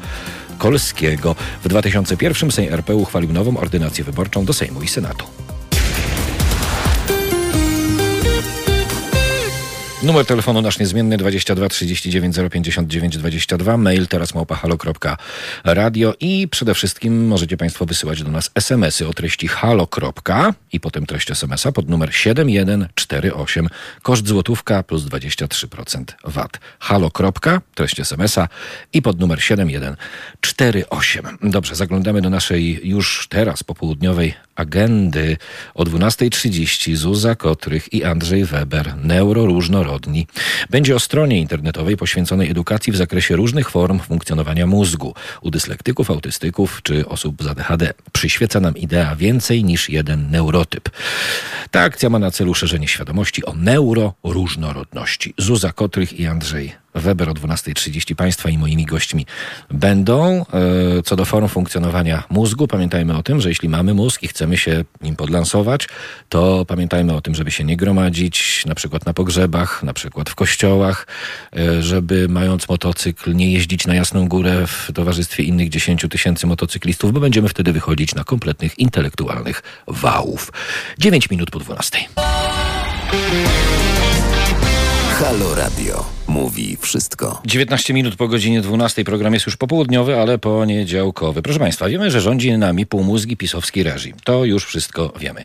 Kolskiego. 0.57 1.35
W 1.63 1.67
2001 1.67 2.51
Sejm 2.51 2.73
RP 2.73 2.95
uchwalił 2.95 3.33
nową 3.33 3.57
ordynację 3.57 4.03
wyborczą 4.03 4.45
do 4.45 4.53
Sejmu 4.53 4.81
i 4.81 4.87
Senatu. 4.87 5.44
Numer 10.05 10.25
telefonu 10.25 10.61
nasz 10.61 10.79
niezmienny 10.79 11.17
22 11.17 11.69
39 11.69 12.35
059 12.51 13.17
22, 13.17 13.77
mail 13.77 14.07
teraz 14.07 14.35
małpahalo.radio 14.35 16.13
i 16.19 16.47
przede 16.47 16.73
wszystkim 16.73 17.27
możecie 17.27 17.57
Państwo 17.57 17.85
wysyłać 17.85 18.23
do 18.23 18.31
nas 18.31 18.51
SMS-y 18.55 19.07
o 19.07 19.13
treści 19.13 19.47
halo. 19.47 19.87
i 20.71 20.79
potem 20.79 21.05
treść 21.05 21.31
SMS-a 21.31 21.71
pod 21.71 21.89
numer 21.89 22.15
7148, 22.15 23.67
koszt 24.01 24.27
złotówka 24.27 24.83
plus 24.83 25.03
23% 25.03 26.03
VAT. 26.23 26.59
Halo. 26.79 27.11
treść 27.75 27.99
SMS-a 27.99 28.47
i 28.93 29.01
pod 29.01 29.19
numer 29.19 29.43
7148. 29.43 31.37
Dobrze, 31.43 31.75
zaglądamy 31.75 32.21
do 32.21 32.29
naszej 32.29 32.79
już 32.83 33.27
teraz 33.29 33.63
popołudniowej 33.63 34.33
agendy 34.55 35.37
o 35.73 35.83
12.30 35.83 36.95
Zuza 36.95 37.35
Kotrych 37.35 37.93
i 37.93 38.03
Andrzej 38.03 38.45
Weber, 38.45 38.93
neuroróżnorodni. 39.95 40.27
Będzie 40.69 40.95
o 40.95 40.99
stronie 40.99 41.39
internetowej 41.39 41.97
poświęconej 41.97 42.51
edukacji 42.51 42.93
w 42.93 42.95
zakresie 42.95 43.35
różnych 43.35 43.69
form 43.69 43.99
funkcjonowania 43.99 44.67
mózgu 44.67 45.13
u 45.41 45.51
dyslektyków, 45.51 46.11
autystyków 46.11 46.81
czy 46.83 47.07
osób 47.07 47.43
z 47.43 47.47
ADHD. 47.47 47.93
Przyświeca 48.11 48.59
nam 48.59 48.77
idea 48.77 49.15
więcej 49.15 49.63
niż 49.63 49.89
jeden 49.89 50.31
neurotyp. 50.31 50.89
Ta 51.71 51.81
akcja 51.81 52.09
ma 52.09 52.19
na 52.19 52.31
celu 52.31 52.53
szerzenie 52.53 52.87
świadomości 52.87 53.45
o 53.45 53.53
neuroróżnorodności. 53.53 55.33
Zuza 55.37 55.71
Kotrych 55.71 56.19
i 56.19 56.27
Andrzej 56.27 56.84
Weber 56.95 57.29
o 57.29 57.33
12.30 57.33 58.15
Państwa 58.15 58.49
i 58.49 58.57
moimi 58.57 58.85
gośćmi 58.85 59.25
będą. 59.71 60.45
E, 60.97 61.03
co 61.03 61.15
do 61.15 61.25
form 61.25 61.47
funkcjonowania 61.47 62.23
mózgu, 62.29 62.67
pamiętajmy 62.67 63.17
o 63.17 63.23
tym, 63.23 63.41
że 63.41 63.49
jeśli 63.49 63.69
mamy 63.69 63.93
mózg 63.93 64.23
i 64.23 64.27
chcemy 64.27 64.57
się 64.57 64.83
nim 65.01 65.15
podlansować, 65.15 65.87
to 66.29 66.65
pamiętajmy 66.65 67.13
o 67.13 67.21
tym, 67.21 67.35
żeby 67.35 67.51
się 67.51 67.63
nie 67.63 67.77
gromadzić, 67.77 68.65
na 68.65 68.75
przykład 68.75 69.05
na 69.05 69.13
pogrzebach, 69.13 69.83
na 69.83 69.93
przykład 69.93 70.29
w 70.29 70.35
kościołach, 70.35 71.07
e, 71.57 71.83
żeby 71.83 72.27
mając 72.29 72.69
motocykl 72.69 73.35
nie 73.35 73.51
jeździć 73.51 73.87
na 73.87 73.95
Jasną 73.95 74.27
Górę 74.27 74.67
w 74.67 74.91
towarzystwie 74.93 75.43
innych 75.43 75.69
10 75.69 76.05
tysięcy 76.09 76.47
motocyklistów, 76.47 77.13
bo 77.13 77.19
będziemy 77.19 77.49
wtedy 77.49 77.73
wychodzić 77.73 78.15
na 78.15 78.23
kompletnych 78.23 78.79
intelektualnych 78.79 79.63
wałów. 79.87 80.51
9 80.99 81.29
minut 81.29 81.51
po 81.51 81.59
12. 81.59 81.97
Halo 85.19 85.55
Radio. 85.55 86.05
Mówi 86.27 86.77
wszystko. 86.81 87.41
19 87.45 87.93
minut 87.93 88.15
po 88.15 88.27
godzinie 88.27 88.61
12. 88.61 89.03
Program 89.03 89.33
jest 89.33 89.45
już 89.45 89.57
popołudniowy, 89.57 90.19
ale 90.19 90.37
poniedziałkowy. 90.37 91.41
Proszę 91.41 91.59
Państwa, 91.59 91.89
wiemy, 91.89 92.11
że 92.11 92.21
rządzi 92.21 92.57
nami 92.57 92.85
półmózgi 92.85 93.37
pisowski 93.37 93.83
reżim. 93.83 94.13
To 94.23 94.45
już 94.45 94.65
wszystko 94.65 95.13
wiemy. 95.19 95.43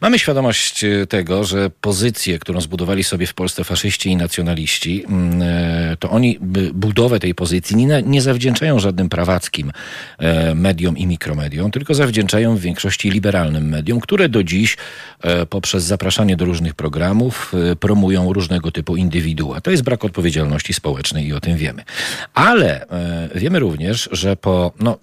Mamy 0.00 0.18
świadomość 0.18 0.84
e, 0.84 1.06
tego, 1.06 1.44
że 1.44 1.70
pozycję, 1.80 2.38
którą 2.38 2.60
zbudowali 2.60 3.04
sobie 3.04 3.26
w 3.26 3.34
Polsce 3.34 3.64
faszyści 3.64 4.10
i 4.10 4.16
nacjonaliści, 4.16 5.04
mm, 5.08 5.42
e, 5.42 5.96
to 5.96 6.10
oni 6.10 6.38
budowę 6.72 7.20
tej 7.20 7.34
pozycji 7.34 7.76
nie, 7.76 8.02
nie 8.06 8.22
zawdzięczają 8.22 8.78
żadnym 8.78 9.08
prawackim 9.08 9.72
e, 10.18 10.54
mediom 10.54 10.98
i 10.98 11.06
mikromediom, 11.06 11.70
tylko 11.70 11.94
zawdzięczają 11.94 12.56
w 12.56 12.60
większości 12.60 13.10
liberalnym 13.10 13.68
mediom, 13.68 14.00
które 14.00 14.28
do 14.28 14.44
dziś 14.44 14.76
poprzez 15.50 15.84
zapraszanie 15.84 16.36
do 16.36 16.44
różnych 16.44 16.74
programów 16.74 17.52
promują 17.80 18.32
różnego 18.32 18.70
typu 18.70 18.96
indywidua. 18.96 19.60
To 19.60 19.70
jest 19.70 19.82
brak 19.82 20.04
odpowiedzialności 20.04 20.19
odpowiedzialności 20.20 20.72
społecznej 20.72 21.26
i 21.26 21.32
o 21.32 21.40
tym 21.40 21.56
wiemy. 21.56 21.84
Ale 22.34 22.88
e, 22.88 23.28
wiemy 23.34 23.58
również, 23.58 24.08
że 24.12 24.36
po 24.36 24.72
no, 24.80 24.98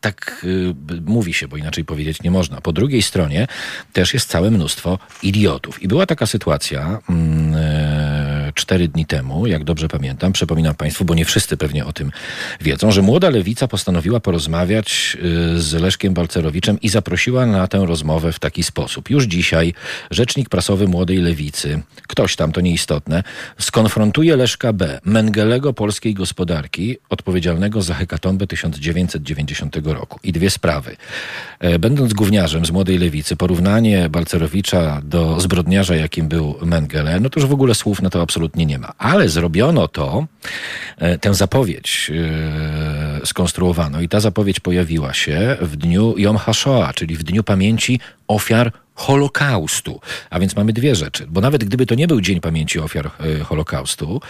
tak 0.00 0.44
y, 0.44 0.74
mówi 1.06 1.34
się, 1.34 1.48
bo 1.48 1.56
inaczej 1.56 1.84
powiedzieć 1.84 2.22
nie 2.22 2.30
można. 2.30 2.60
Po 2.60 2.72
drugiej 2.72 3.02
stronie 3.02 3.46
też 3.92 4.14
jest 4.14 4.28
całe 4.28 4.50
mnóstwo 4.50 4.98
idiotów. 5.22 5.82
I 5.82 5.88
była 5.88 6.06
taka 6.06 6.26
sytuacja 6.26 6.98
e, 7.08 7.99
cztery 8.60 8.88
dni 8.88 9.06
temu, 9.06 9.46
jak 9.46 9.64
dobrze 9.64 9.88
pamiętam, 9.88 10.32
przypominam 10.32 10.74
Państwu, 10.74 11.04
bo 11.04 11.14
nie 11.14 11.24
wszyscy 11.24 11.56
pewnie 11.56 11.86
o 11.86 11.92
tym 11.92 12.12
wiedzą, 12.60 12.90
że 12.90 13.02
młoda 13.02 13.30
lewica 13.30 13.68
postanowiła 13.68 14.20
porozmawiać 14.20 15.16
y, 15.54 15.60
z 15.60 15.72
Leszkiem 15.72 16.14
Balcerowiczem 16.14 16.80
i 16.80 16.88
zaprosiła 16.88 17.46
na 17.46 17.68
tę 17.68 17.86
rozmowę 17.86 18.32
w 18.32 18.38
taki 18.38 18.62
sposób. 18.62 19.10
Już 19.10 19.24
dzisiaj 19.24 19.74
rzecznik 20.10 20.48
prasowy 20.48 20.88
młodej 20.88 21.18
lewicy, 21.18 21.82
ktoś 22.08 22.36
tam, 22.36 22.52
to 22.52 22.60
nieistotne, 22.60 23.22
skonfrontuje 23.58 24.36
Leszka 24.36 24.72
B., 24.72 25.00
Mengelego 25.04 25.72
polskiej 25.72 26.14
gospodarki, 26.14 26.96
odpowiedzialnego 27.10 27.82
za 27.82 27.94
hekatombę 27.94 28.46
1990 28.46 29.76
roku. 29.84 30.20
I 30.22 30.32
dwie 30.32 30.50
sprawy. 30.50 30.96
E, 31.60 31.78
będąc 31.78 32.12
gówniarzem 32.12 32.66
z 32.66 32.70
Młodej 32.70 32.98
Lewicy, 32.98 33.36
porównanie 33.36 34.08
Balcerowicza 34.08 35.00
do 35.04 35.40
zbrodniarza, 35.40 35.96
jakim 35.96 36.28
był 36.28 36.54
Mengele, 36.62 37.20
no 37.20 37.30
to 37.30 37.40
już 37.40 37.48
w 37.48 37.52
ogóle 37.52 37.74
słów 37.74 38.02
na 38.02 38.10
to 38.10 38.22
absolutnie 38.22 38.49
nie 38.56 38.78
ma. 38.78 38.92
Ale 38.98 39.28
zrobiono 39.28 39.88
to, 39.88 40.26
e, 40.98 41.18
tę 41.18 41.34
zapowiedź 41.34 42.10
e, 43.22 43.26
skonstruowano 43.26 44.00
i 44.00 44.08
ta 44.08 44.20
zapowiedź 44.20 44.60
pojawiła 44.60 45.14
się 45.14 45.56
w 45.60 45.76
dniu 45.76 46.14
Yom 46.18 46.36
HaShoah, 46.36 46.94
czyli 46.94 47.16
w 47.16 47.22
dniu 47.22 47.42
pamięci 47.42 48.00
ofiar 48.28 48.72
Holokaustu. 48.94 50.00
A 50.30 50.40
więc 50.40 50.56
mamy 50.56 50.72
dwie 50.72 50.94
rzeczy, 50.94 51.26
bo 51.28 51.40
nawet 51.40 51.64
gdyby 51.64 51.86
to 51.86 51.94
nie 51.94 52.06
był 52.06 52.20
Dzień 52.20 52.40
Pamięci 52.40 52.78
Ofiar 52.78 53.10
Holokaustu, 53.44 54.20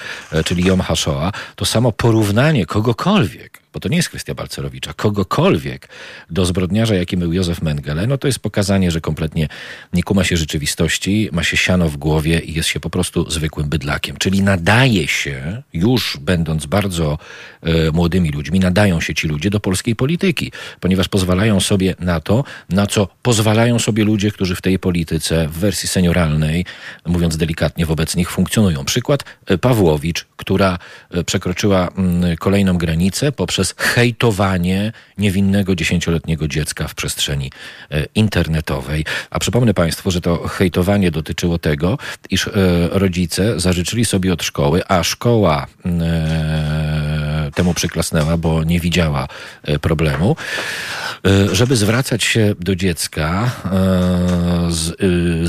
czyli 0.44 0.64
Yom 0.64 0.80
HaShoah, 0.80 1.32
to 1.56 1.64
samo 1.64 1.92
porównanie 1.92 2.66
kogokolwiek 2.66 3.59
bo 3.72 3.80
to 3.80 3.88
nie 3.88 3.96
jest 3.96 4.08
kwestia 4.08 4.34
Balcerowicza, 4.34 4.92
kogokolwiek 4.92 5.88
do 6.30 6.46
zbrodniarza, 6.46 6.94
jakim 6.94 7.20
był 7.20 7.32
Józef 7.32 7.62
Mengele, 7.62 8.06
no 8.06 8.18
to 8.18 8.26
jest 8.26 8.38
pokazanie, 8.38 8.90
że 8.90 9.00
kompletnie 9.00 9.48
nie 9.92 10.02
kuma 10.02 10.24
się 10.24 10.36
rzeczywistości, 10.36 11.28
ma 11.32 11.42
się 11.42 11.56
siano 11.56 11.88
w 11.88 11.96
głowie 11.96 12.40
i 12.40 12.54
jest 12.54 12.68
się 12.68 12.80
po 12.80 12.90
prostu 12.90 13.30
zwykłym 13.30 13.68
bydlakiem. 13.68 14.16
Czyli 14.16 14.42
nadaje 14.42 15.08
się, 15.08 15.62
już 15.72 16.18
będąc 16.20 16.66
bardzo 16.66 17.18
e, 17.62 17.90
młodymi 17.90 18.30
ludźmi, 18.30 18.60
nadają 18.60 19.00
się 19.00 19.14
ci 19.14 19.28
ludzie 19.28 19.50
do 19.50 19.60
polskiej 19.60 19.96
polityki, 19.96 20.52
ponieważ 20.80 21.08
pozwalają 21.08 21.60
sobie 21.60 21.94
na 21.98 22.20
to, 22.20 22.44
na 22.68 22.86
co 22.86 23.08
pozwalają 23.22 23.78
sobie 23.78 24.04
ludzie, 24.04 24.30
którzy 24.30 24.56
w 24.56 24.62
tej 24.62 24.78
polityce 24.78 25.48
w 25.48 25.52
wersji 25.52 25.88
senioralnej, 25.88 26.64
mówiąc 27.06 27.36
delikatnie, 27.36 27.86
wobec 27.86 28.16
nich 28.16 28.30
funkcjonują. 28.30 28.84
Przykład 28.84 29.24
e, 29.46 29.58
Pawłowicz, 29.58 30.26
która 30.36 30.78
e, 31.10 31.24
przekroczyła 31.24 31.88
mm, 31.88 32.36
kolejną 32.36 32.78
granicę 32.78 33.32
poprzez 33.32 33.59
poprzez 33.60 33.74
hejtowanie 33.78 34.92
niewinnego 35.18 35.74
dziesięcioletniego 35.74 36.48
dziecka 36.48 36.88
w 36.88 36.94
przestrzeni 36.94 37.50
e, 37.90 38.06
internetowej. 38.14 39.04
A 39.30 39.38
przypomnę 39.38 39.74
Państwu, 39.74 40.10
że 40.10 40.20
to 40.20 40.48
hejtowanie 40.48 41.10
dotyczyło 41.10 41.58
tego, 41.58 41.98
iż 42.30 42.48
e, 42.48 42.50
rodzice 42.90 43.60
zażyczyli 43.60 44.04
sobie 44.04 44.32
od 44.32 44.42
szkoły, 44.42 44.82
a 44.88 45.02
szkoła 45.02 45.66
e, 45.86 47.09
temu 47.54 47.74
przyklasnęła, 47.74 48.36
bo 48.36 48.64
nie 48.64 48.80
widziała 48.80 49.28
problemu, 49.80 50.36
żeby 51.52 51.76
zwracać 51.76 52.24
się 52.24 52.54
do 52.60 52.76
dziecka 52.76 53.50
z, 54.68 54.96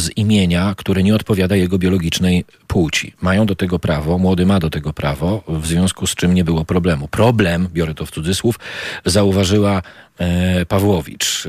z 0.02 0.18
imienia, 0.18 0.74
które 0.78 1.04
nie 1.04 1.16
odpowiada 1.16 1.56
jego 1.56 1.78
biologicznej 1.78 2.46
płci. 2.68 3.14
Mają 3.22 3.46
do 3.46 3.56
tego 3.56 3.80
prawo, 3.80 4.18
młody 4.18 4.46
ma 4.46 4.60
do 4.60 4.70
tego 4.70 4.94
prawo, 4.94 5.44
w 5.48 5.68
związku 5.68 6.08
z 6.08 6.16
czym 6.16 6.34
nie 6.34 6.44
było 6.44 6.66
problemu. 6.66 7.08
Problem, 7.08 7.68
biorę 7.74 7.94
to 7.94 8.06
w 8.06 8.12
cudzysłów, 8.12 8.60
zauważyła 9.06 9.82
e, 10.18 10.66
Pawłowicz, 10.66 11.46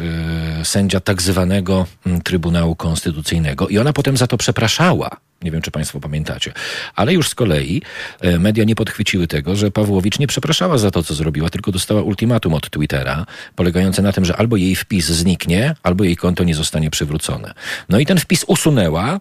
e, 0.61 0.65
sędzia 0.65 1.01
tak 1.01 1.23
zwanego 1.23 1.87
Trybunału 2.25 2.77
Konstytucyjnego 2.77 3.69
i 3.69 3.79
ona 3.79 3.93
potem 3.93 4.17
za 4.17 4.27
to 4.27 4.37
przepraszała. 4.37 5.17
Nie 5.43 5.51
wiem, 5.51 5.63
czy 5.63 5.71
Państwo 5.71 6.01
pamiętacie. 6.01 6.53
Ale 6.95 7.13
już 7.13 7.29
z 7.29 7.35
kolei 7.35 7.83
e, 8.21 8.39
media 8.39 8.65
nie 8.65 8.75
podchwyciły 8.75 9.27
tego, 9.27 9.57
że 9.57 9.71
Pawłowicz 9.71 10.19
nie 10.19 10.27
przepraszała 10.27 10.79
za 10.79 10.91
to, 10.91 11.03
co 11.03 11.15
zrobiła, 11.15 11.51
tylko 11.51 11.73
dostała 11.73 12.03
ultimatum 12.03 12.55
od 12.55 12.71
Twittera, 12.71 13.27
polegające 13.57 14.03
na 14.03 14.13
tym, 14.13 14.25
że 14.25 14.37
albo 14.37 14.57
jej 14.57 14.77
wpis 14.77 15.07
zniknie, 15.07 15.75
albo 15.83 16.05
jej 16.05 16.17
konto 16.17 16.45
nie 16.45 16.55
zostanie 16.55 16.91
przywrócone. 16.91 17.55
No 17.89 17.99
i 17.99 18.07
ten 18.07 18.19
wpis 18.19 18.45
usunęła, 18.45 19.21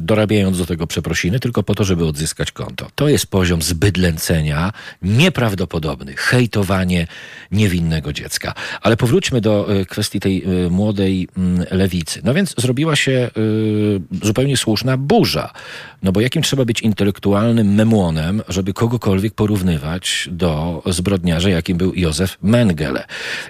dorabiając 0.00 0.58
do 0.58 0.66
tego 0.66 0.86
przeprosiny, 0.86 1.40
tylko 1.40 1.62
po 1.62 1.74
to, 1.74 1.84
żeby 1.84 2.06
odzyskać 2.06 2.52
konto. 2.52 2.86
To 2.94 3.08
jest 3.08 3.26
poziom 3.26 3.62
zbydlęcenia 3.62 4.72
nieprawdopodobny, 5.02 6.14
hejtowanie 6.16 7.06
niewinnego 7.52 8.12
dziecka. 8.12 8.54
Ale 8.80 8.96
powróćmy 8.96 9.40
do 9.40 9.80
e, 9.80 9.84
kwestii 9.84 10.20
tej 10.20 10.44
e, 10.44 10.70
młodej 10.70 11.28
lewicy. 11.70 12.20
No 12.24 12.34
więc 12.34 12.54
zrobiła 12.58 12.96
się 12.96 13.12
e, 13.12 14.26
zupełnie 14.26 14.56
słuszna 14.56 14.96
burza. 14.96 15.52
No 16.02 16.12
bo 16.12 16.20
jakim 16.20 16.42
trzeba 16.42 16.64
być 16.64 16.80
intelektualnym 16.80 17.74
memłonem, 17.74 18.42
żeby 18.48 18.72
kogokolwiek 18.72 19.34
porównywać 19.34 20.28
do 20.32 20.82
zbrodniarza, 20.86 21.50
jakim 21.50 21.76
był 21.76 21.94
Józef 21.94 22.38
Mengele. 22.42 23.04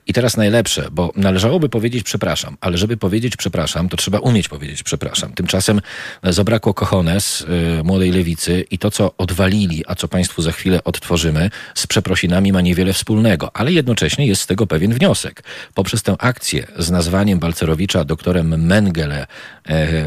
I 0.07 0.13
teraz 0.13 0.37
najlepsze, 0.37 0.89
bo 0.93 1.13
należałoby 1.17 1.69
powiedzieć 1.69 2.03
przepraszam, 2.03 2.57
ale 2.61 2.79
żeby 2.79 2.97
powiedzieć 2.97 3.37
przepraszam, 3.37 3.89
to 3.89 3.97
trzeba 3.97 4.19
umieć 4.19 4.49
powiedzieć 4.49 4.83
przepraszam. 4.83 5.33
Tymczasem 5.33 5.81
zabrakło 6.23 6.75
kochones 6.75 7.41
y, 7.81 7.85
młodej 7.85 8.11
lewicy 8.11 8.65
i 8.71 8.79
to, 8.79 8.91
co 8.91 9.13
odwalili, 9.19 9.85
a 9.87 9.95
co 9.95 10.09
Państwu 10.09 10.43
za 10.43 10.53
chwilę 10.53 10.85
odtworzymy, 10.85 11.51
z 11.75 11.87
przeprosinami 11.87 12.53
ma 12.53 12.61
niewiele 12.61 12.93
wspólnego, 12.93 13.57
ale 13.57 13.73
jednocześnie 13.73 14.27
jest 14.27 14.43
z 14.43 14.47
tego 14.47 14.67
pewien 14.67 14.95
wniosek. 14.95 15.43
Poprzez 15.75 16.03
tę 16.03 16.17
akcję 16.19 16.67
z 16.79 16.91
nazwaniem 16.91 17.39
Balcerowicza 17.39 18.05
doktorem 18.05 18.67
Mengele 18.67 19.27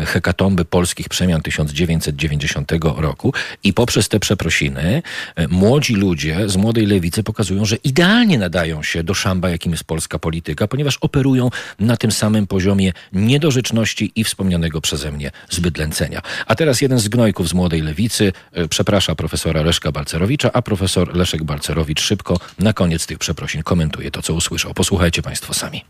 hekatomby 0.06 0.66
polskich 0.66 1.10
przemian 1.10 1.42
1990 1.42 2.72
roku 2.98 3.34
i 3.64 3.74
poprzez 3.74 4.10
te 4.10 4.20
przeprosiny 4.20 5.02
e, 5.36 5.48
młodzi 5.48 5.96
ludzie 5.96 6.50
z 6.50 6.56
młodej 6.56 6.86
lewicy 6.86 7.24
pokazują, 7.24 7.66
że 7.66 7.76
idealnie 7.76 8.38
nadają 8.38 8.84
się 8.84 9.04
do 9.04 9.14
szamba, 9.14 9.50
jakim 9.50 9.72
jest 9.72 9.84
polska 9.84 10.20
polityka, 10.20 10.68
ponieważ 10.68 10.98
operują 10.98 11.50
na 11.80 11.98
tym 11.98 12.12
samym 12.12 12.48
poziomie 12.48 12.94
niedorzeczności 13.14 14.12
i 14.16 14.24
wspomnianego 14.24 14.82
przeze 14.82 15.12
mnie 15.12 15.32
zbyt 15.50 15.78
lęcenia. 15.78 16.22
A 16.46 16.56
teraz 16.56 16.82
jeden 16.82 17.00
z 17.00 17.08
gnojków 17.08 17.50
z 17.50 17.54
Młodej 17.54 17.82
Lewicy 17.82 18.34
e, 18.52 18.68
przeprasza 18.68 19.16
profesora 19.16 19.62
Leszka 19.62 19.92
Balcerowicza, 19.92 20.52
a 20.54 20.62
profesor 20.62 21.16
Leszek 21.16 21.44
Balcerowicz 21.44 22.02
szybko 22.02 22.40
na 22.60 22.74
koniec 22.74 23.06
tych 23.06 23.18
przeprosin 23.18 23.64
komentuje 23.64 24.12
to, 24.12 24.22
co 24.22 24.34
usłyszał. 24.34 24.74
Posłuchajcie 24.74 25.22
Państwo 25.22 25.54
sami. 25.54 25.86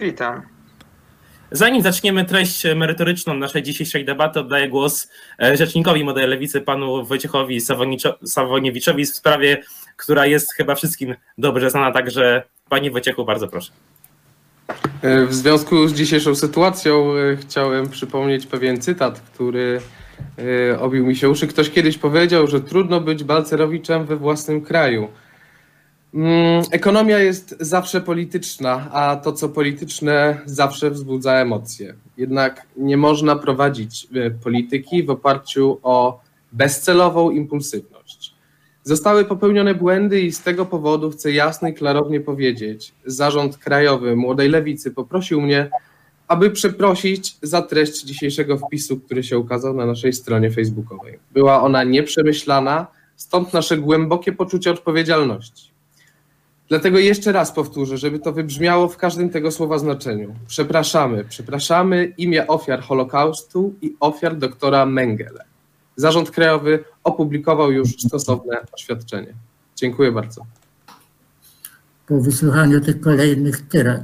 Witam. 0.00 0.59
Zanim 1.52 1.82
zaczniemy 1.82 2.24
treść 2.24 2.62
merytoryczną 2.76 3.34
naszej 3.34 3.62
dzisiejszej 3.62 4.04
debaty, 4.04 4.40
oddaję 4.40 4.68
głos 4.68 5.08
e, 5.42 5.56
rzecznikowi 5.56 6.04
Młodej 6.04 6.26
Lewicy, 6.26 6.60
panu 6.60 7.04
Wojciechowi 7.04 7.60
Sawoniewiczowi 8.24 9.04
w 9.04 9.08
sprawie, 9.08 9.62
która 9.96 10.26
jest 10.26 10.52
chyba 10.52 10.74
wszystkim 10.74 11.14
dobrze 11.38 11.70
znana, 11.70 11.92
także 11.92 12.42
panie 12.68 12.90
Wojciechu, 12.90 13.24
bardzo 13.24 13.48
proszę. 13.48 13.72
E, 15.02 15.26
w 15.26 15.34
związku 15.34 15.88
z 15.88 15.94
dzisiejszą 15.94 16.34
sytuacją 16.34 17.16
e, 17.16 17.36
chciałem 17.36 17.88
przypomnieć 17.88 18.46
pewien 18.46 18.80
cytat, 18.80 19.20
który 19.20 19.80
obił 20.78 21.06
mi 21.06 21.16
się 21.16 21.30
uszy. 21.30 21.46
Ktoś 21.46 21.70
kiedyś 21.70 21.98
powiedział, 21.98 22.46
że 22.46 22.60
trudno 22.60 23.00
być 23.00 23.24
Balcerowiczem 23.24 24.06
we 24.06 24.16
własnym 24.16 24.60
kraju. 24.60 25.08
Mm, 26.14 26.64
ekonomia 26.70 27.18
jest 27.18 27.56
zawsze 27.60 28.00
polityczna, 28.00 28.90
a 28.92 29.16
to, 29.16 29.32
co 29.32 29.48
polityczne, 29.48 30.40
zawsze 30.46 30.90
wzbudza 30.90 31.34
emocje. 31.34 31.94
Jednak 32.16 32.66
nie 32.76 32.96
można 32.96 33.36
prowadzić 33.36 34.08
polityki 34.44 35.02
w 35.02 35.10
oparciu 35.10 35.78
o 35.82 36.20
bezcelową 36.52 37.30
impulsywność. 37.30 38.34
Zostały 38.84 39.24
popełnione 39.24 39.74
błędy 39.74 40.20
i 40.20 40.32
z 40.32 40.42
tego 40.42 40.66
powodu 40.66 41.10
chcę 41.10 41.32
jasno 41.32 41.68
i 41.68 41.74
klarownie 41.74 42.20
powiedzieć: 42.20 42.92
Zarząd 43.06 43.58
Krajowy 43.58 44.16
Młodej 44.16 44.48
Lewicy 44.48 44.90
poprosił 44.90 45.40
mnie, 45.40 45.70
aby 46.28 46.50
przeprosić 46.50 47.36
za 47.42 47.62
treść 47.62 48.04
dzisiejszego 48.04 48.58
wpisu, 48.58 49.00
który 49.00 49.22
się 49.22 49.38
ukazał 49.38 49.74
na 49.74 49.86
naszej 49.86 50.12
stronie 50.12 50.50
facebookowej. 50.50 51.18
Była 51.32 51.62
ona 51.62 51.84
nieprzemyślana, 51.84 52.86
stąd 53.16 53.52
nasze 53.52 53.76
głębokie 53.76 54.32
poczucie 54.32 54.70
odpowiedzialności. 54.70 55.69
Dlatego 56.70 56.98
jeszcze 56.98 57.32
raz 57.32 57.52
powtórzę, 57.52 57.98
żeby 57.98 58.18
to 58.18 58.32
wybrzmiało 58.32 58.88
w 58.88 58.96
każdym 58.96 59.30
tego 59.30 59.50
słowa 59.50 59.78
znaczeniu. 59.78 60.34
Przepraszamy, 60.46 61.24
przepraszamy 61.24 62.04
imię 62.04 62.46
ofiar 62.46 62.82
Holokaustu 62.82 63.74
i 63.82 63.96
ofiar 64.00 64.36
doktora 64.36 64.86
Mengele. 64.86 65.44
Zarząd 65.96 66.30
Krajowy 66.30 66.84
opublikował 67.04 67.72
już 67.72 67.90
stosowne 67.90 68.60
oświadczenie. 68.72 69.34
Dziękuję 69.76 70.12
bardzo. 70.12 70.46
Po 72.06 72.20
wysłuchaniu 72.20 72.80
tych 72.80 73.00
kolejnych 73.00 73.68
tyrad 73.68 74.02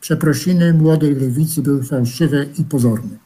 przeprosiny 0.00 0.74
młodej 0.74 1.14
lewicy 1.14 1.62
były 1.62 1.84
fałszywe 1.84 2.46
i 2.58 2.64
pozorne. 2.64 3.16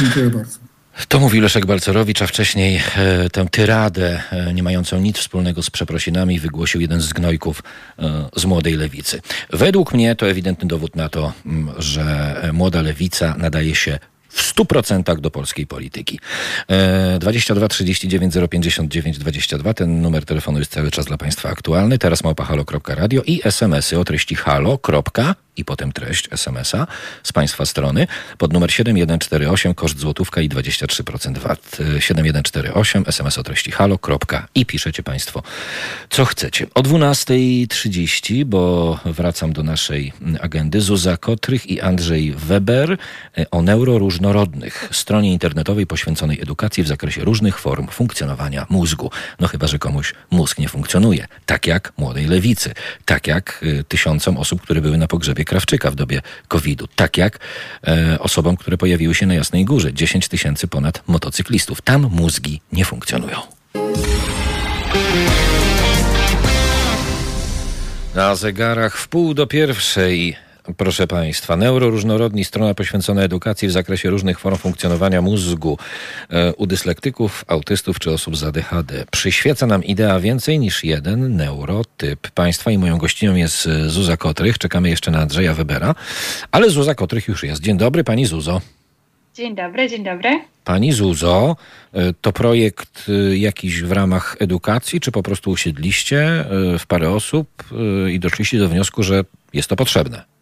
Dziękuję 0.00 0.30
bardzo. 0.30 0.65
To 1.08 1.20
mówi 1.20 1.40
Leszek 1.40 1.66
Balcerowicz, 1.66 2.22
a 2.22 2.26
wcześniej 2.26 2.80
e, 2.96 3.30
tę 3.30 3.46
tyradę, 3.50 4.22
e, 4.32 4.54
nie 4.54 4.62
mającą 4.62 5.00
nic 5.00 5.18
wspólnego 5.18 5.62
z 5.62 5.70
przeprosinami, 5.70 6.40
wygłosił 6.40 6.80
jeden 6.80 7.00
z 7.00 7.12
gnojków 7.12 7.62
e, 7.98 8.28
z 8.36 8.44
Młodej 8.44 8.76
Lewicy. 8.76 9.20
Według 9.50 9.94
mnie 9.94 10.14
to 10.14 10.28
ewidentny 10.28 10.68
dowód 10.68 10.96
na 10.96 11.08
to, 11.08 11.32
m, 11.46 11.70
że 11.78 12.36
Młoda 12.52 12.82
Lewica 12.82 13.34
nadaje 13.38 13.74
się 13.74 13.98
w 14.28 14.54
100% 14.54 15.20
do 15.20 15.30
polskiej 15.30 15.66
polityki. 15.66 16.20
E, 16.68 17.18
22 17.18 17.68
39 17.68 18.34
059 18.50 19.18
22, 19.18 19.74
ten 19.74 20.02
numer 20.02 20.24
telefonu 20.24 20.58
jest 20.58 20.72
cały 20.72 20.90
czas 20.90 21.06
dla 21.06 21.16
Państwa 21.16 21.48
aktualny. 21.48 21.98
Teraz 21.98 22.24
małpahalo.radio 22.24 23.22
i 23.26 23.40
smsy 23.44 23.98
o 23.98 24.04
treści 24.04 24.34
halo. 24.34 24.78
I 25.56 25.64
potem 25.64 25.92
treść 25.92 26.28
smsa 26.32 26.86
z 27.22 27.32
Państwa 27.32 27.66
strony 27.66 28.06
pod 28.38 28.52
numer 28.52 28.72
7148, 28.72 29.74
koszt 29.74 29.98
złotówka 29.98 30.40
i 30.40 30.48
23% 30.48 31.38
VAT. 31.38 31.78
7148, 31.98 33.04
sms 33.06 33.38
o 33.38 33.42
treści 33.42 33.70
halo. 33.70 33.98
i 34.54 34.66
piszecie 34.66 35.02
Państwo 35.02 35.42
co 36.10 36.24
chcecie. 36.24 36.66
O 36.74 36.82
12.30, 36.82 38.44
bo 38.44 38.98
wracam 39.04 39.52
do 39.52 39.62
naszej 39.62 40.12
agendy, 40.40 40.80
Zuza 40.80 41.16
Kotrych 41.16 41.66
i 41.66 41.80
Andrzej 41.80 42.32
Weber 42.32 42.98
e, 43.38 43.50
o 43.50 43.62
neuroróżnorodnych, 43.62 44.88
stronie 44.92 45.32
internetowej 45.32 45.86
poświęconej 45.86 46.40
edukacji 46.42 46.82
w 46.82 46.88
zakresie 46.88 47.24
różnych 47.24 47.58
form 47.58 47.88
funkcjonowania 47.88 48.66
mózgu. 48.70 49.10
No 49.40 49.48
chyba, 49.48 49.66
że 49.66 49.78
komuś 49.78 50.14
mózg 50.30 50.58
nie 50.58 50.68
funkcjonuje. 50.68 51.26
Tak 51.46 51.66
jak 51.66 51.92
młodej 51.96 52.26
lewicy. 52.26 52.74
Tak 53.04 53.26
jak 53.26 53.60
y, 53.62 53.84
tysiącom 53.88 54.36
osób, 54.36 54.62
które 54.62 54.80
były 54.80 54.98
na 54.98 55.06
pogrzebie 55.06 55.44
Krawczyka 55.46 55.90
w 55.90 55.94
dobie 55.94 56.22
COVID-u. 56.48 56.86
Tak 56.86 57.16
jak 57.16 57.38
e, 57.86 58.18
osobom, 58.18 58.56
które 58.56 58.78
pojawiły 58.78 59.14
się 59.14 59.26
na 59.26 59.34
Jasnej 59.34 59.64
Górze. 59.64 59.94
10 59.94 60.28
tysięcy 60.28 60.68
ponad 60.68 61.02
motocyklistów. 61.06 61.82
Tam 61.82 62.08
mózgi 62.10 62.60
nie 62.72 62.84
funkcjonują. 62.84 63.38
Na 68.14 68.34
zegarach 68.34 68.96
w 68.96 69.08
pół 69.08 69.34
do 69.34 69.46
pierwszej 69.46 70.36
Proszę 70.76 71.06
Państwa, 71.06 71.56
neuroróżnorodni, 71.56 72.44
strona 72.44 72.74
poświęcona 72.74 73.22
edukacji 73.22 73.68
w 73.68 73.72
zakresie 73.72 74.10
różnych 74.10 74.38
form 74.38 74.56
funkcjonowania 74.56 75.22
mózgu 75.22 75.78
e, 76.30 76.54
u 76.54 76.66
dyslektyków, 76.66 77.44
autystów 77.48 77.98
czy 77.98 78.10
osób 78.10 78.36
z 78.36 78.44
ADHD. 78.44 79.04
Przyświeca 79.10 79.66
nam 79.66 79.84
idea 79.84 80.20
więcej 80.20 80.58
niż 80.58 80.84
jeden 80.84 81.36
neurotyp. 81.36 82.30
Państwa 82.30 82.70
i 82.70 82.78
moją 82.78 82.98
gościnią 82.98 83.34
jest 83.34 83.66
e, 83.66 83.88
Zuza 83.88 84.16
Kotrych. 84.16 84.58
Czekamy 84.58 84.88
jeszcze 84.88 85.10
na 85.10 85.18
Andrzeja 85.18 85.54
Webera, 85.54 85.94
ale 86.52 86.70
Zuza 86.70 86.94
Kotrych 86.94 87.28
już 87.28 87.42
jest. 87.42 87.62
Dzień 87.62 87.78
dobry, 87.78 88.04
Pani 88.04 88.26
Zuzo. 88.26 88.60
Dzień 89.34 89.54
dobry, 89.54 89.88
dzień 89.88 90.04
dobry. 90.04 90.40
Pani 90.64 90.92
Zuzo, 90.92 91.56
e, 91.92 92.12
to 92.20 92.32
projekt 92.32 93.10
jakiś 93.34 93.82
w 93.82 93.92
ramach 93.92 94.36
edukacji, 94.40 95.00
czy 95.00 95.12
po 95.12 95.22
prostu 95.22 95.50
usiedliście 95.50 96.44
w 96.78 96.86
parę 96.86 97.10
osób 97.10 97.48
i 98.10 98.20
doszliście 98.20 98.58
do 98.58 98.68
wniosku, 98.68 99.02
że 99.02 99.24
jest 99.52 99.68
to 99.68 99.76
potrzebne? 99.76 100.35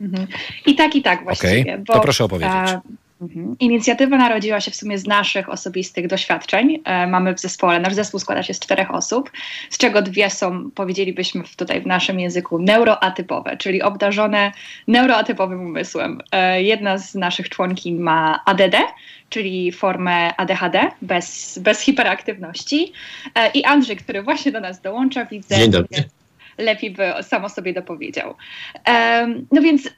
Mhm. 0.00 0.26
I 0.66 0.74
tak, 0.74 0.96
i 0.96 1.02
tak 1.02 1.24
właściwie. 1.24 1.60
Okay. 1.60 1.78
Bo, 1.78 1.92
to 1.92 2.00
proszę 2.00 2.24
opowiedzieć. 2.24 2.52
A, 2.54 2.80
mhm. 3.22 3.56
Inicjatywa 3.60 4.16
narodziła 4.16 4.60
się 4.60 4.70
w 4.70 4.76
sumie 4.76 4.98
z 4.98 5.06
naszych 5.06 5.48
osobistych 5.48 6.06
doświadczeń. 6.06 6.80
E, 6.84 7.06
mamy 7.06 7.34
w 7.34 7.40
zespole, 7.40 7.80
nasz 7.80 7.94
zespół 7.94 8.20
składa 8.20 8.42
się 8.42 8.54
z 8.54 8.58
czterech 8.58 8.94
osób, 8.94 9.30
z 9.70 9.78
czego 9.78 10.02
dwie 10.02 10.30
są, 10.30 10.70
powiedzielibyśmy 10.70 11.44
tutaj 11.56 11.80
w 11.80 11.86
naszym 11.86 12.20
języku, 12.20 12.58
neuroatypowe, 12.58 13.56
czyli 13.56 13.82
obdarzone 13.82 14.52
neuroatypowym 14.86 15.60
umysłem. 15.60 16.20
E, 16.32 16.62
jedna 16.62 16.98
z 16.98 17.14
naszych 17.14 17.48
członkiń 17.48 17.98
ma 17.98 18.40
ADD, 18.44 18.76
czyli 19.28 19.72
formę 19.72 20.36
ADHD 20.36 20.90
bez, 21.02 21.58
bez 21.58 21.80
hiperaktywności. 21.80 22.92
E, 23.34 23.50
I 23.50 23.64
Andrzej, 23.64 23.96
który 23.96 24.22
właśnie 24.22 24.52
do 24.52 24.60
nas 24.60 24.80
dołącza, 24.80 25.24
widzę. 25.24 25.56
Dzień 25.56 25.70
dobry 25.70 26.04
lepiej 26.58 26.90
by 26.90 27.22
sam 27.22 27.44
o 27.44 27.48
sobie 27.48 27.72
dopowiedział. 27.72 28.34
No 29.52 29.62
więc 29.62 29.90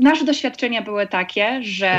nasze 0.00 0.24
doświadczenia 0.24 0.82
były 0.82 1.06
takie, 1.06 1.62
że 1.62 1.90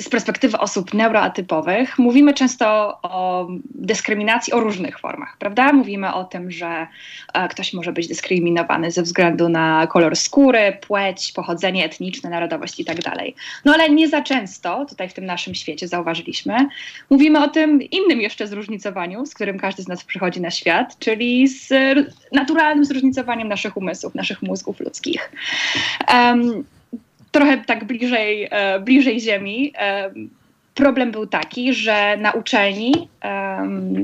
z 0.00 0.08
perspektywy 0.08 0.58
osób 0.58 0.94
neuroatypowych 0.94 1.98
mówimy 1.98 2.34
często 2.34 2.98
o 3.02 3.46
dyskryminacji 3.74 4.52
o 4.52 4.60
różnych 4.60 4.98
formach, 4.98 5.36
prawda? 5.38 5.72
Mówimy 5.72 6.14
o 6.14 6.24
tym, 6.24 6.50
że 6.50 6.86
e, 7.34 7.48
ktoś 7.48 7.72
może 7.72 7.92
być 7.92 8.08
dyskryminowany 8.08 8.90
ze 8.90 9.02
względu 9.02 9.48
na 9.48 9.86
kolor 9.86 10.16
skóry, 10.16 10.78
płeć, 10.86 11.32
pochodzenie 11.32 11.84
etniczne, 11.84 12.30
narodowość 12.30 12.80
i 12.80 12.84
tak 12.84 13.02
dalej. 13.02 13.34
No 13.64 13.74
ale 13.74 13.90
nie 13.90 14.08
za 14.08 14.22
często, 14.22 14.86
tutaj 14.88 15.08
w 15.08 15.14
tym 15.14 15.26
naszym 15.26 15.54
świecie 15.54 15.88
zauważyliśmy, 15.88 16.56
mówimy 17.10 17.44
o 17.44 17.48
tym 17.48 17.82
innym 17.82 18.20
jeszcze 18.20 18.46
zróżnicowaniu, 18.46 19.26
z 19.26 19.34
którym 19.34 19.58
każdy 19.58 19.82
z 19.82 19.88
nas 19.88 20.04
przychodzi 20.04 20.40
na 20.40 20.50
świat, 20.50 20.98
czyli 20.98 21.48
z 21.48 21.72
naturalnym 22.32 22.84
zróżnicowaniem 22.84 23.48
naszych 23.48 23.76
umysłów, 23.76 24.14
naszych 24.14 24.42
mózgów 24.42 24.80
ludzkich. 24.80 25.32
Um, 26.14 26.64
trochę 27.34 27.58
tak 27.58 27.84
bliżej, 27.84 28.48
e, 28.50 28.80
bliżej 28.80 29.20
ziemi. 29.20 29.72
E, 29.78 30.10
problem 30.74 31.10
był 31.10 31.26
taki, 31.26 31.74
że 31.74 32.16
na 32.16 32.32
uczelni 32.32 33.08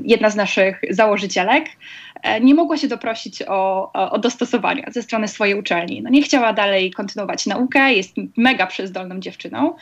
jedna 0.05 0.31
z 0.31 0.37
naszych 0.37 0.81
założycielek 0.91 1.65
nie 2.41 2.55
mogła 2.55 2.77
się 2.77 2.89
doprosić 2.89 3.43
o, 3.49 3.93
o, 3.93 4.19
dostosowania 4.19 4.85
ze 4.91 5.03
strony 5.03 5.29
swojej 5.29 5.55
uczelni. 5.55 6.03
No 6.03 6.11
nie 6.11 6.23
chciała 6.23 6.53
dalej 6.53 6.91
kontynuować 6.91 7.47
naukę, 7.47 7.93
jest 7.93 8.17
mega 8.37 8.67
przyzdolną 8.67 9.21
dziewczyną. 9.21 9.75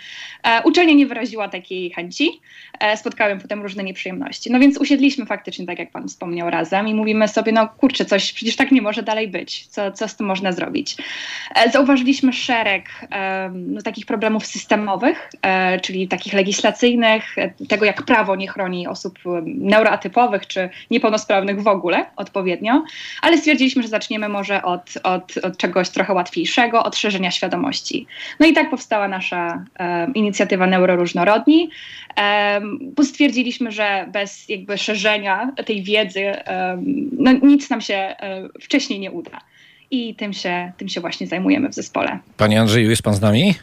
E, 0.43 0.63
uczelnia 0.63 0.95
nie 0.95 1.07
wyraziła 1.07 1.49
takiej 1.49 1.91
chęci. 1.91 2.41
E, 2.81 2.97
spotkały 2.97 3.37
potem 3.37 3.63
różne 3.63 3.85
nieprzyjemności. 3.85 4.53
No 4.53 4.61
więc 4.61 4.79
usiedliśmy 4.79 5.27
faktycznie, 5.27 5.67
tak 5.67 5.79
jak 5.79 5.91
pan 5.91 6.09
wspomniał, 6.09 6.51
razem 6.51 6.89
i 6.89 6.95
mówimy 6.95 7.29
sobie, 7.29 7.53
no 7.53 7.69
kurczę, 7.69 8.05
coś 8.05 8.33
przecież 8.33 8.57
tak 8.57 8.73
nie 8.73 8.83
może 8.83 9.03
dalej 9.03 9.29
być. 9.29 9.67
Co, 9.67 9.93
co 9.93 10.09
z 10.09 10.17
tym 10.17 10.27
można 10.27 10.53
zrobić? 10.53 10.97
E, 11.55 11.71
zauważyliśmy 11.71 12.33
szereg 12.33 12.85
no, 13.53 13.83
takich 13.83 14.07
problemów 14.07 14.47
systemowych, 14.47 15.31
e, 15.43 15.81
czyli 15.81 16.09
takich 16.09 16.33
legislacyjnych, 16.33 17.39
e, 17.39 17.51
tego 17.69 17.85
jak 17.85 18.03
prawo 18.03 18.37
nie 18.37 18.49
chroni 18.49 18.87
osób 18.87 19.19
neuroatypowych 19.45 20.47
czy 20.47 20.69
niepełnosprawnych 20.91 21.63
w 21.63 21.69
ogóle 21.69 22.07
od 22.17 22.28
odpowiednio, 22.29 22.85
ale 23.23 23.39
stwierdziliśmy, 23.39 23.83
że 23.83 23.89
zaczniemy 23.89 24.29
może 24.29 24.63
od, 24.63 24.95
od, 25.03 25.37
od 25.43 25.57
czegoś 25.57 25.89
trochę 25.91 26.13
łatwiejszego, 26.13 26.85
od 26.85 26.97
szerzenia 26.97 27.31
świadomości. 27.31 28.07
No 28.41 28.47
i 28.47 28.53
tak 28.53 28.71
powstała 28.71 29.09
nasza 29.09 29.65
e, 29.79 30.11
inicjatywa 30.15 30.67
Neuroróżnorodni, 30.67 31.71
e, 32.17 32.61
bo 32.97 33.05
stwierdziliśmy, 33.05 33.73
że 33.73 34.07
bez 34.13 34.49
jakby 34.49 34.79
szerzenia 34.79 35.53
tej 35.67 35.83
wiedzy 35.83 36.21
e, 36.21 36.79
no, 37.19 37.33
nic 37.33 37.71
nam 37.71 37.81
się 37.81 37.95
e, 37.95 38.49
wcześniej 38.61 39.01
nie 39.01 39.11
uda. 39.11 39.41
I 39.91 40.15
tym 40.15 40.33
się, 40.33 40.73
tym 40.77 40.89
się 40.89 41.01
właśnie 41.01 41.27
zajmujemy 41.27 41.69
w 41.69 41.75
zespole. 41.75 42.19
Panie 42.37 42.61
Andrzeju, 42.61 42.91
jest 42.91 43.03
pan 43.03 43.15
z 43.15 43.21
nami? 43.21 43.55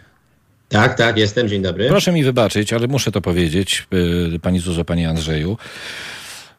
Tak, 0.69 0.97
tak, 0.97 1.17
jestem. 1.17 1.47
Dzień 1.49 1.61
dobry. 1.61 1.87
Proszę 1.87 2.11
mi 2.11 2.23
wybaczyć, 2.23 2.73
ale 2.73 2.87
muszę 2.87 3.11
to 3.11 3.21
powiedzieć, 3.21 3.87
y, 4.35 4.39
pani 4.39 4.59
Zuzo, 4.59 4.85
panie 4.85 5.09
Andrzeju. 5.09 5.57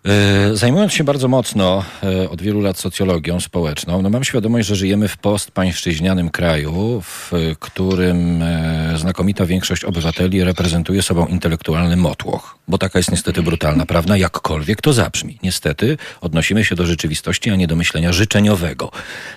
E, 0.06 0.56
zajmując 0.56 0.92
się 0.92 1.04
bardzo 1.04 1.28
mocno 1.28 1.84
e, 2.02 2.30
od 2.30 2.42
wielu 2.42 2.60
lat 2.60 2.78
socjologią 2.78 3.40
społeczną, 3.40 4.02
no 4.02 4.10
mam 4.10 4.24
świadomość, 4.24 4.68
że 4.68 4.76
żyjemy 4.76 5.08
w 5.08 5.16
postpańszczyźnianym 5.16 6.30
kraju, 6.30 7.02
w 7.04 7.32
którym 7.60 8.42
e, 8.42 8.94
znakomita 8.98 9.46
większość 9.46 9.84
obywateli 9.84 10.44
reprezentuje 10.44 11.02
sobą 11.02 11.26
intelektualny 11.26 11.96
motłoch. 11.96 12.58
Bo 12.68 12.78
taka 12.78 12.98
jest 12.98 13.10
niestety 13.10 13.42
brutalna 13.42 13.86
prawda, 13.86 14.16
jakkolwiek 14.16 14.82
to 14.82 14.92
zabrzmi. 14.92 15.38
Niestety 15.42 15.98
odnosimy 16.20 16.64
się 16.64 16.74
do 16.74 16.86
rzeczywistości, 16.86 17.50
a 17.50 17.56
nie 17.56 17.66
do 17.66 17.76
myślenia 17.76 18.12
życzeniowego. 18.12 18.90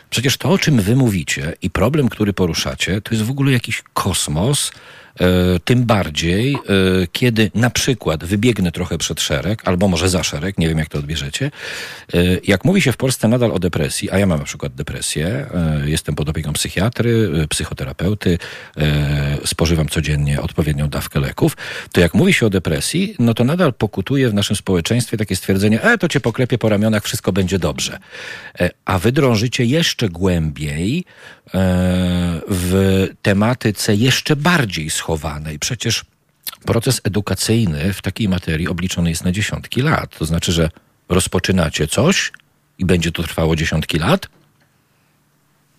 Przecież 0.10 0.38
to, 0.38 0.50
o 0.50 0.58
czym 0.58 0.82
wy 0.82 0.96
mówicie 0.96 1.54
i 1.62 1.70
problem, 1.70 2.10
który 2.10 2.34
poruszacie, 2.34 3.02
to 3.02 3.16
jest 3.16 3.24
w 3.26 3.32
ogóle 3.32 3.52
jakiś 3.52 3.84
kosmos, 3.94 4.72
tym 5.66 5.86
bardziej, 5.86 6.54
e, 6.54 6.58
kiedy 7.12 7.52
na 7.56 7.70
przykład 7.70 8.24
wybiegnę 8.24 8.72
trochę 8.72 8.98
przed 8.98 9.22
szereg, 9.22 9.62
albo 9.66 9.88
może 9.88 10.10
za 10.10 10.24
szereg, 10.24 10.58
nie 10.58 10.68
wiem 10.70 10.78
jak 10.78 10.90
to 10.90 11.00
odbierzecie. 11.00 11.52
E, 12.14 12.18
jak 12.48 12.66
mówi 12.66 12.82
się 12.82 12.92
w 12.92 12.98
Polsce 12.98 13.28
nadal 13.28 13.52
o 13.52 13.60
depresji, 13.60 14.12
a 14.12 14.20
ja 14.20 14.26
mam 14.26 14.40
na 14.40 14.46
przykład 14.46 14.76
depresję, 14.76 15.46
jestem 15.86 16.16
pod 16.16 16.30
opieką 16.30 16.54
psychiatry, 16.54 17.30
psychoterapeuty, 17.50 18.38
spożywam 19.46 19.88
codziennie 19.88 20.42
odpowiednią 20.42 20.90
dawkę 20.90 21.20
leków, 21.20 21.58
to 21.92 22.02
jak 22.02 22.14
mówi 22.14 22.34
się 22.34 22.46
o 22.46 22.50
depresji, 22.50 23.16
no 23.20 23.34
to 23.34 23.44
nadal 23.44 23.74
pokutuje 23.74 24.30
w 24.30 24.34
naszym 24.34 24.56
społeczeństwie 24.56 25.18
takie 25.18 25.36
stwierdzenie, 25.36 25.82
e, 25.82 25.98
to 25.98 26.08
cię 26.08 26.20
poklepie 26.20 26.58
po 26.58 26.70
ramionach, 26.70 27.04
wszystko 27.04 27.32
będzie 27.32 27.60
dobrze. 27.60 28.00
A 28.86 29.00
wy 29.00 29.12
drążycie 29.12 29.66
jeszcze 29.66 30.10
głębiej 30.10 31.06
w 32.48 33.08
tematyce 33.22 33.96
jeszcze 33.96 34.36
bardziej 34.36 34.90
Przecież 35.60 36.05
proces 36.66 37.01
edukacyjny 37.03 37.93
w 37.93 38.01
takiej 38.01 38.30
materii 38.30 38.68
obliczony 38.68 39.10
jest 39.10 39.24
na 39.24 39.32
dziesiątki 39.32 39.82
lat. 39.82 40.18
To 40.18 40.26
znaczy, 40.26 40.51
że 40.51 40.70
rozpoczynacie 41.10 41.88
coś 41.88 42.32
i 42.78 42.86
będzie 42.86 43.12
to 43.12 43.24
trwało 43.24 43.55
dziesiątki 43.55 43.99
lat? 43.99 44.28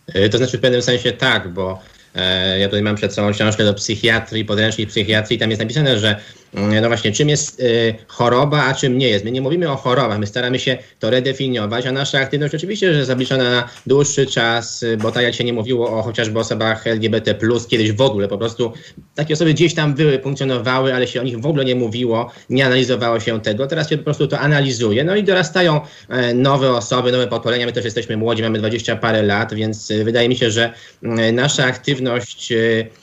E, 0.07 0.29
to 0.29 0.39
znaczy 0.39 0.59
w 0.59 0.61
pewnym 0.61 0.83
sensie 0.83 1.13
tak, 1.13 1.53
bo 1.53 1.83
e, 2.15 2.59
ja 2.59 2.69
tutaj 2.69 2.83
mam 2.83 2.97
przed 2.97 3.15
sobą 3.15 3.33
książkę 3.33 3.65
do 3.65 3.75
psychiatrii, 3.75 4.45
podręcznik 4.45 4.89
psychiatrii, 4.89 5.39
tam 5.39 5.51
jest 5.51 5.63
napisane, 5.63 5.99
że 5.99 6.21
no 6.53 6.89
właśnie, 6.89 7.13
czym 7.13 7.29
jest 7.29 7.61
y, 7.61 7.95
choroba, 8.07 8.65
a 8.65 8.75
czym 8.75 8.99
nie 8.99 9.09
jest. 9.09 9.25
My 9.25 9.31
nie 9.31 9.41
mówimy 9.41 9.71
o 9.71 9.77
chorobach, 9.77 10.19
my 10.19 10.27
staramy 10.27 10.59
się 10.59 10.79
to 10.99 11.11
redefiniować, 11.11 11.87
a 11.87 11.93
nasza 11.93 12.19
aktywność 12.19 12.55
oczywiście, 12.55 12.95
że 12.95 13.05
zabliczona 13.05 13.51
na 13.51 13.69
dłuższy 13.87 14.27
czas, 14.27 14.83
y, 14.83 14.97
bo 14.97 15.13
tak 15.13 15.23
jak 15.23 15.35
się 15.35 15.45
nie 15.45 15.53
mówiło 15.53 15.99
o 15.99 16.03
chociażby 16.03 16.39
osobach 16.39 16.87
LGBT+, 16.87 17.35
kiedyś 17.69 17.93
w 17.93 18.01
ogóle, 18.01 18.29
po 18.29 18.39
prostu 18.39 18.73
takie 19.15 19.35
osoby 19.35 19.55
gdzieś 19.55 19.75
tam 19.75 19.95
były, 19.95 20.19
funkcjonowały, 20.19 20.95
ale 20.95 21.07
się 21.07 21.21
o 21.21 21.25
nich 21.25 21.41
w 21.41 21.47
ogóle 21.47 21.65
nie 21.65 21.75
mówiło, 21.75 22.31
nie 22.51 22.67
analizowało 22.67 23.21
się 23.21 23.41
tego. 23.41 23.67
Teraz 23.67 23.89
się 23.89 23.99
po 23.99 24.05
prostu 24.05 24.27
to 24.27 24.39
analizuje, 24.39 25.05
no 25.05 25.17
i 25.17 25.25
dorastają 25.25 25.81
e, 26.09 26.35
nowe 26.35 26.71
osoby, 26.71 27.13
nowe 27.13 27.27
pokolenia, 27.27 27.67
my 27.67 27.73
też 27.73 27.85
jesteśmy 27.85 28.17
młodzi, 28.17 28.43
mamy 28.43 28.59
20 28.59 28.97
parę 28.97 29.23
lat, 29.23 29.55
więc 29.55 29.91
y, 29.91 30.05
wydaje 30.05 30.29
mi 30.29 30.37
się, 30.37 30.51
że 30.51 30.73
mm, 31.03 31.35
nasza 31.35 31.65
aktywność 31.65 32.53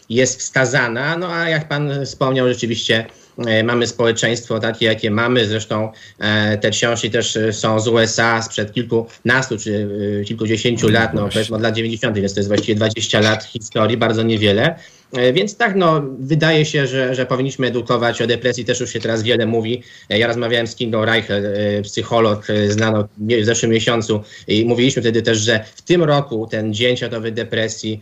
jest 0.10 0.40
wskazana, 0.40 1.18
no 1.18 1.34
a 1.34 1.50
jak 1.50 1.68
pan 1.68 2.06
wspomniał, 2.06 2.48
rzeczywiście 2.48 3.06
E, 3.06 3.27
mamy 3.64 3.88
społeczeństwo 3.88 4.60
takie, 4.60 4.86
jakie 4.86 5.12
mamy. 5.12 5.48
Zresztą 5.48 5.92
e, 6.20 6.58
te 6.58 6.70
książki 6.70 7.12
też 7.12 7.36
e, 7.36 7.54
są 7.54 7.80
z 7.80 7.88
USA 7.88 8.42
sprzed 8.42 8.74
kilkunastu 8.74 9.58
czy 9.58 9.90
kilkudziesięciu 10.26 10.88
lat, 10.88 11.14
no 11.14 11.30
powiedzmy 11.30 11.56
od 11.56 11.62
lat 11.62 11.76
90., 11.76 12.16
więc 12.16 12.34
to 12.34 12.40
jest 12.40 12.48
właściwie 12.48 12.76
20 12.76 13.20
lat 13.20 13.44
historii, 13.44 13.98
bardzo 13.98 14.24
niewiele. 14.24 14.76
E, 15.14 15.34
więc 15.34 15.58
tak, 15.58 15.76
no, 15.76 16.02
wydaje 16.20 16.66
się, 16.66 16.88
że, 16.88 17.16
że 17.16 17.26
powinniśmy 17.26 17.68
edukować 17.68 18.22
o 18.22 18.28
depresji, 18.28 18.66
też 18.66 18.80
już 18.80 18.94
się 18.94 19.00
teraz 19.00 19.24
wiele 19.24 19.46
mówi. 19.46 19.84
E, 20.10 20.20
ja 20.20 20.28
rozmawiałem 20.28 20.68
z 20.68 20.76
Kingą 20.76 21.06
Reichel, 21.06 21.46
e, 21.46 21.82
psycholog 21.82 22.48
znaną 22.68 23.04
w 23.18 23.46
zeszłym 23.46 23.72
miesiącu 23.72 24.22
i 24.48 24.66
mówiliśmy 24.66 25.02
wtedy 25.02 25.22
też, 25.22 25.38
że 25.38 25.64
w 25.76 25.82
tym 25.82 26.04
roku 26.04 26.48
ten 26.52 26.74
dzień 26.74 26.98
światowy 26.98 27.32
depresji 27.32 28.02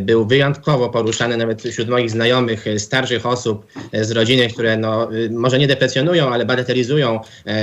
był 0.00 0.26
wyjątkowo 0.26 0.88
poruszany 0.88 1.36
nawet 1.36 1.62
wśród 1.62 1.88
moich 1.88 2.10
znajomych, 2.10 2.64
starszych 2.78 3.26
osób 3.26 3.66
z 3.92 4.10
rodziny, 4.10 4.48
które 4.48 4.76
no, 4.76 5.08
może 5.30 5.58
nie 5.58 5.66
depresjonują, 5.66 6.28
ale 6.28 6.46
bagatelizują 6.46 7.20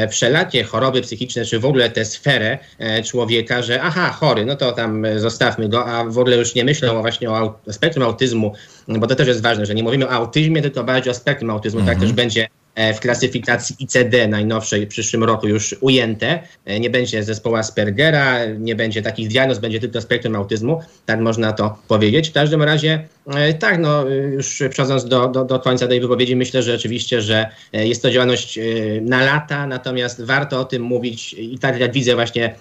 wszelakie 0.09 0.63
choroby 0.63 1.01
psychiczne, 1.01 1.45
czy 1.45 1.59
w 1.59 1.65
ogóle 1.65 1.89
tę 1.89 2.05
sferę 2.05 2.57
człowieka, 3.05 3.61
że 3.61 3.81
aha, 3.81 4.09
chory, 4.11 4.45
no 4.45 4.55
to 4.55 4.71
tam 4.71 5.05
zostawmy 5.17 5.69
go, 5.69 5.85
a 5.85 6.03
w 6.03 6.17
ogóle 6.17 6.37
już 6.37 6.55
nie 6.55 6.65
myślą 6.65 7.01
właśnie 7.01 7.29
o 7.29 7.59
spektrum 7.71 8.05
autyzmu, 8.05 8.53
bo 8.87 9.07
to 9.07 9.15
też 9.15 9.27
jest 9.27 9.41
ważne, 9.41 9.65
że 9.65 9.75
nie 9.75 9.83
mówimy 9.83 10.07
o 10.07 10.11
autyzmie, 10.11 10.61
tylko 10.61 10.83
bardziej 10.83 11.11
o 11.11 11.13
spektrum 11.13 11.49
autyzmu. 11.49 11.79
Tak 11.79 11.89
mhm. 11.89 11.99
Tak 11.99 12.07
też 12.07 12.15
będzie 12.15 12.47
e, 12.75 12.93
w 12.93 12.99
klasyfikacji 12.99 13.75
ICD 13.79 14.27
najnowszej 14.27 14.85
w 14.85 14.89
przyszłym 14.89 15.23
roku 15.23 15.47
już 15.47 15.75
ujęte. 15.81 16.39
E, 16.65 16.79
nie 16.79 16.89
będzie 16.89 17.23
zespołu 17.23 17.55
Aspergera, 17.55 18.45
nie 18.45 18.75
będzie 18.75 19.01
takich 19.01 19.27
diagnoz, 19.27 19.59
będzie 19.59 19.79
tylko 19.79 20.01
spektrum 20.01 20.35
autyzmu. 20.35 20.81
Tak 21.05 21.19
można 21.19 21.53
to 21.53 21.77
powiedzieć. 21.87 22.29
W 22.29 22.33
każdym 22.33 22.63
razie, 22.63 23.07
e, 23.27 23.53
tak, 23.53 23.79
no 23.79 24.07
już 24.09 24.63
przechodząc 24.69 25.05
do, 25.05 25.27
do, 25.27 25.45
do 25.45 25.59
końca 25.59 25.87
tej 25.87 26.01
wypowiedzi, 26.01 26.35
myślę, 26.35 26.63
że 26.63 26.75
oczywiście, 26.75 27.21
że 27.21 27.49
jest 27.73 28.01
to 28.01 28.11
działalność 28.11 28.59
na 29.01 29.23
lata, 29.23 29.67
natomiast 29.67 30.21
warto 30.21 30.59
o 30.59 30.65
tym 30.65 30.81
mówić 30.81 31.33
i 31.33 31.59
tak 31.59 31.79
jak 31.79 31.91
widzę 31.91 32.15
właśnie 32.15 32.55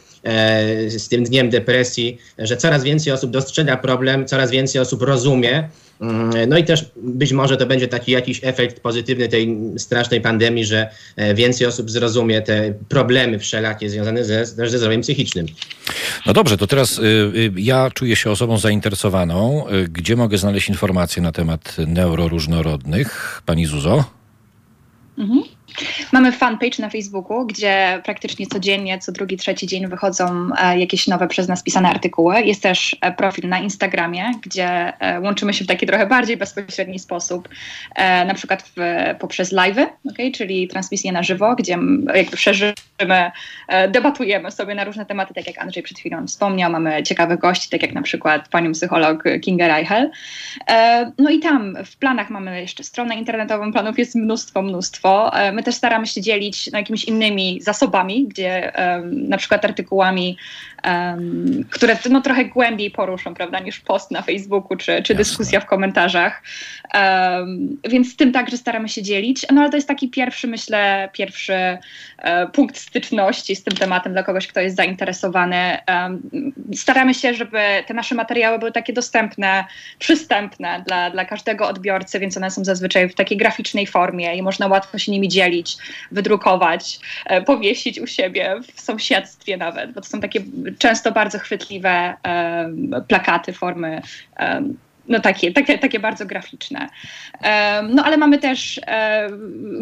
z 0.89 1.09
tym 1.09 1.25
dniem 1.25 1.51
depresji, 1.51 2.19
że 2.39 2.57
coraz 2.57 2.85
więcej 2.85 3.13
osób 3.13 3.31
dostrzega 3.31 3.77
problem, 3.77 4.27
coraz 4.27 4.51
więcej 4.51 4.81
osób 4.81 5.03
rozumie, 5.03 5.69
Mm, 6.01 6.49
no 6.49 6.59
i 6.59 6.65
też 6.65 6.91
być 6.97 7.33
może 7.33 7.57
to 7.57 7.67
będzie 7.67 7.89
taki 7.89 8.13
jakiś 8.13 8.41
efekt 8.43 8.81
pozytywny 8.81 9.29
tej 9.29 9.59
strasznej 9.77 10.21
pandemii, 10.21 10.65
że 10.65 10.91
e, 11.17 11.35
więcej 11.35 11.67
osób 11.67 11.91
zrozumie 11.91 12.43
te 12.43 12.75
problemy 12.89 13.39
wszelakie 13.39 13.91
związane 13.91 14.25
ze, 14.25 14.47
ze 14.47 14.79
zdrowiem 14.79 15.01
psychicznym. 15.01 15.47
No 16.27 16.33
dobrze, 16.33 16.57
to 16.57 16.67
teraz 16.67 16.99
y, 16.99 17.03
y, 17.03 17.53
ja 17.57 17.91
czuję 17.95 18.17
się 18.17 18.31
osobą 18.31 18.59
zainteresowaną. 18.59 19.69
Y, 19.69 19.89
gdzie 19.89 20.17
mogę 20.17 20.39
znaleźć 20.39 20.69
informacje 20.69 21.23
na 21.23 21.33
temat 21.33 21.77
neuroróżnorodnych? 21.87 23.43
Pani 23.47 23.67
Zuzo? 23.67 24.05
Mhm. 25.19 25.43
Mamy 26.13 26.33
fanpage 26.33 26.79
na 26.79 26.91
Facebooku, 26.91 27.47
gdzie 27.47 28.01
praktycznie 28.05 28.47
codziennie, 28.47 28.99
co 28.99 29.13
drugi, 29.13 29.37
trzeci 29.37 29.67
dzień 29.67 29.89
wychodzą 29.89 30.51
e, 30.59 30.79
jakieś 30.79 31.07
nowe 31.07 31.29
przez 31.29 31.49
nas 31.49 31.63
pisane 31.63 31.89
artykuły. 31.89 32.41
Jest 32.43 32.63
też 32.63 32.97
e, 33.01 33.13
profil 33.13 33.49
na 33.49 33.59
Instagramie, 33.59 34.33
gdzie 34.43 34.93
e, 35.01 35.21
łączymy 35.21 35.55
się 35.55 35.65
w 35.65 35.69
taki 35.69 35.87
trochę 35.87 36.07
bardziej 36.07 36.37
bezpośredni 36.37 36.99
sposób, 36.99 37.49
na 38.27 38.35
przykład 38.35 38.63
w, 38.63 38.75
poprzez 39.19 39.53
live'y, 39.53 39.87
okay? 40.13 40.33
czyli 40.33 40.69
transmisje 40.69 41.13
na 41.13 41.23
żywo, 41.23 41.55
gdzie 41.55 41.79
jakby 42.15 42.37
szerzymy, 42.37 42.75
debatujemy 43.89 44.51
sobie 44.51 44.75
na 44.75 44.85
różne 44.85 45.07
tematy, 45.07 45.35
tak 45.35 45.47
jak 45.47 45.59
Andrzej 45.59 45.83
przed 45.83 45.99
chwilą 45.99 46.27
wspomniał. 46.27 46.71
Mamy 46.71 47.03
ciekawych 47.03 47.39
gości, 47.39 47.69
tak 47.71 47.83
jak 47.83 47.93
na 47.93 48.03
przykład 48.03 48.49
panią 48.49 48.73
psycholog 48.73 49.25
Kinga 49.41 49.69
Reichel. 49.69 50.11
No 51.19 51.31
i 51.31 51.41
tam 51.41 51.77
w 51.85 51.97
planach 51.97 52.31
mamy 52.31 52.61
jeszcze 52.61 52.85
stronę 52.85 53.15
internetową, 53.17 53.73
planów 53.73 53.99
jest 53.99 54.15
mnóstwo, 54.15 54.63
mnóstwo. 54.63 55.31
My 55.53 55.60
też 55.63 55.75
staramy 55.75 56.07
się 56.07 56.21
dzielić 56.21 56.71
no, 56.73 56.79
jakimiś 56.79 57.05
innymi 57.05 57.61
zasobami, 57.63 58.27
gdzie 58.29 58.73
um, 58.79 59.29
na 59.29 59.37
przykład 59.37 59.65
artykułami, 59.65 60.37
um, 60.85 61.65
które 61.71 61.99
no, 62.11 62.21
trochę 62.21 62.45
głębiej 62.45 62.91
poruszą, 62.91 63.35
prawda, 63.35 63.59
niż 63.59 63.81
post 63.81 64.11
na 64.11 64.23
Facebooku 64.23 64.77
czy, 64.77 65.03
czy 65.03 65.15
dyskusja 65.15 65.61
w 65.61 65.67
komentarzach. 65.67 66.43
Um, 66.95 67.79
więc 67.89 68.13
z 68.13 68.17
tym 68.17 68.33
także 68.33 68.57
staramy 68.57 68.89
się 68.89 69.03
dzielić. 69.03 69.47
No 69.53 69.61
ale 69.61 69.71
to 69.71 69.77
jest 69.77 69.89
taki 69.89 70.09
pierwszy, 70.09 70.47
myślę, 70.47 71.09
pierwszy 71.13 71.79
e, 72.19 72.47
punkt 72.47 72.77
styczności 72.77 73.57
z 73.57 73.65
tym 73.65 73.77
tematem 73.77 74.13
dla 74.13 74.23
kogoś, 74.23 74.47
kto 74.47 74.61
jest 74.61 74.77
zainteresowany. 74.77 75.79
staramy 76.75 77.15
się, 77.15 77.35
żeby 77.35 77.59
te 77.87 77.95
nasze 77.95 78.15
materiały 78.15 78.59
były 78.59 78.73
takie 78.73 78.93
dostępne, 78.93 79.65
przystępne 79.99 80.85
dla, 80.87 81.11
dla 81.11 81.25
każdego 81.25 81.69
odbiorcy, 81.69 82.21
więc 82.21 82.37
one 82.37 82.51
są 82.51 82.65
zazwyczaj 82.65 83.09
w 83.09 83.15
takiej 83.15 83.39
graficznej 83.39 83.87
formie 83.87 84.37
i 84.37 84.43
można 84.43 84.67
łatwo 84.67 84.99
się 84.99 85.13
nimi 85.13 85.29
dzielić 85.29 85.77
wydrukować, 86.13 86.99
e, 87.27 87.43
powiesić 87.43 88.01
u 88.01 88.07
siebie 88.07 88.57
w 88.75 88.81
sąsiedztwie 88.81 89.57
nawet, 89.57 89.93
bo 89.93 90.01
to 90.01 90.09
są 90.09 90.21
takie 90.21 90.41
często 90.79 91.13
bardzo 91.13 91.39
chwytliwe 91.39 92.15
plakaty, 93.09 93.53
formy 93.53 94.03
no 95.11 95.21
takie, 95.21 95.53
takie, 95.53 95.79
takie 95.79 96.01
bardzo 96.01 96.27
graficzne. 96.27 96.89
No 97.89 98.05
ale 98.05 98.17
mamy 98.17 98.39
też 98.39 98.81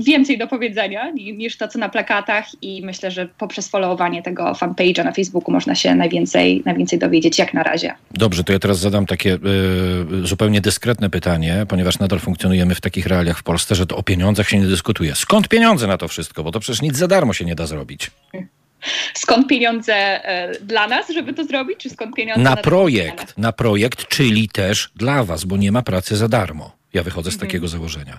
więcej 0.06 0.38
do 0.38 0.46
powiedzenia 0.46 1.10
niż 1.10 1.56
to, 1.56 1.68
co 1.68 1.78
na 1.78 1.88
plakatach 1.88 2.46
i 2.62 2.82
myślę, 2.84 3.10
że 3.10 3.28
poprzez 3.38 3.68
followowanie 3.68 4.22
tego 4.22 4.52
fanpage'a 4.52 5.04
na 5.04 5.12
Facebooku 5.12 5.52
można 5.52 5.74
się 5.74 5.94
najwięcej, 5.94 6.62
najwięcej 6.64 6.98
dowiedzieć, 6.98 7.38
jak 7.38 7.54
na 7.54 7.62
razie. 7.62 7.94
Dobrze, 8.10 8.44
to 8.44 8.52
ja 8.52 8.58
teraz 8.58 8.78
zadam 8.78 9.06
takie 9.06 9.34
y, 9.34 10.26
zupełnie 10.26 10.60
dyskretne 10.60 11.10
pytanie, 11.10 11.66
ponieważ 11.68 11.98
nadal 11.98 12.18
funkcjonujemy 12.18 12.74
w 12.74 12.80
takich 12.80 13.06
realiach 13.06 13.38
w 13.38 13.42
Polsce, 13.42 13.74
że 13.74 13.86
to 13.86 13.96
o 13.96 14.02
pieniądzach 14.02 14.48
się 14.48 14.58
nie 14.58 14.66
dyskutuje. 14.66 15.14
Skąd 15.14 15.48
pieniądze 15.48 15.86
na 15.86 15.96
to 15.96 16.08
wszystko? 16.08 16.44
Bo 16.44 16.52
to 16.52 16.60
przecież 16.60 16.82
nic 16.82 16.96
za 16.96 17.08
darmo 17.08 17.32
się 17.32 17.44
nie 17.44 17.54
da 17.54 17.66
zrobić. 17.66 18.10
Skąd 19.14 19.46
pieniądze 19.46 19.94
e, 19.94 20.60
dla 20.60 20.88
nas, 20.88 21.10
żeby 21.10 21.34
to 21.34 21.44
zrobić, 21.44 21.78
czy 21.78 21.90
skąd 21.90 22.14
pieniądze 22.14 22.42
na, 22.42 22.50
na 22.50 22.56
projekt? 22.56 23.38
Na 23.38 23.52
projekt, 23.52 24.08
czyli 24.08 24.48
też 24.48 24.90
dla 24.96 25.24
was, 25.24 25.44
bo 25.44 25.56
nie 25.56 25.72
ma 25.72 25.82
pracy 25.82 26.16
za 26.16 26.28
darmo. 26.28 26.76
Ja 26.94 27.02
wychodzę 27.02 27.30
z 27.30 27.34
mhm. 27.34 27.48
takiego 27.48 27.68
założenia 27.68 28.18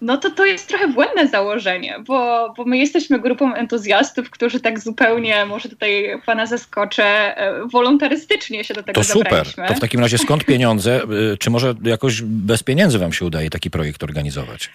no 0.00 0.16
to 0.16 0.30
to 0.30 0.44
jest 0.44 0.68
trochę 0.68 0.88
błędne 0.88 1.28
założenie, 1.28 1.96
bo, 2.06 2.52
bo 2.56 2.64
my 2.64 2.78
jesteśmy 2.78 3.20
grupą 3.20 3.54
entuzjastów, 3.54 4.30
którzy 4.30 4.60
tak 4.60 4.80
zupełnie, 4.80 5.44
może 5.44 5.68
tutaj 5.68 6.20
pana 6.26 6.46
zaskoczę, 6.46 7.04
e, 7.36 7.66
wolontarystycznie 7.68 8.64
się 8.64 8.74
do 8.74 8.82
tego 8.82 9.00
To 9.00 9.04
super. 9.04 9.46
To 9.68 9.74
w 9.74 9.80
takim 9.80 10.00
razie 10.00 10.18
skąd 10.18 10.44
pieniądze? 10.44 11.02
E, 11.02 11.36
czy 11.36 11.50
może 11.50 11.74
jakoś 11.82 12.22
bez 12.22 12.62
pieniędzy 12.62 12.98
wam 12.98 13.12
się 13.12 13.24
udaje 13.24 13.50
taki 13.50 13.70
projekt 13.70 14.02
organizować? 14.02 14.70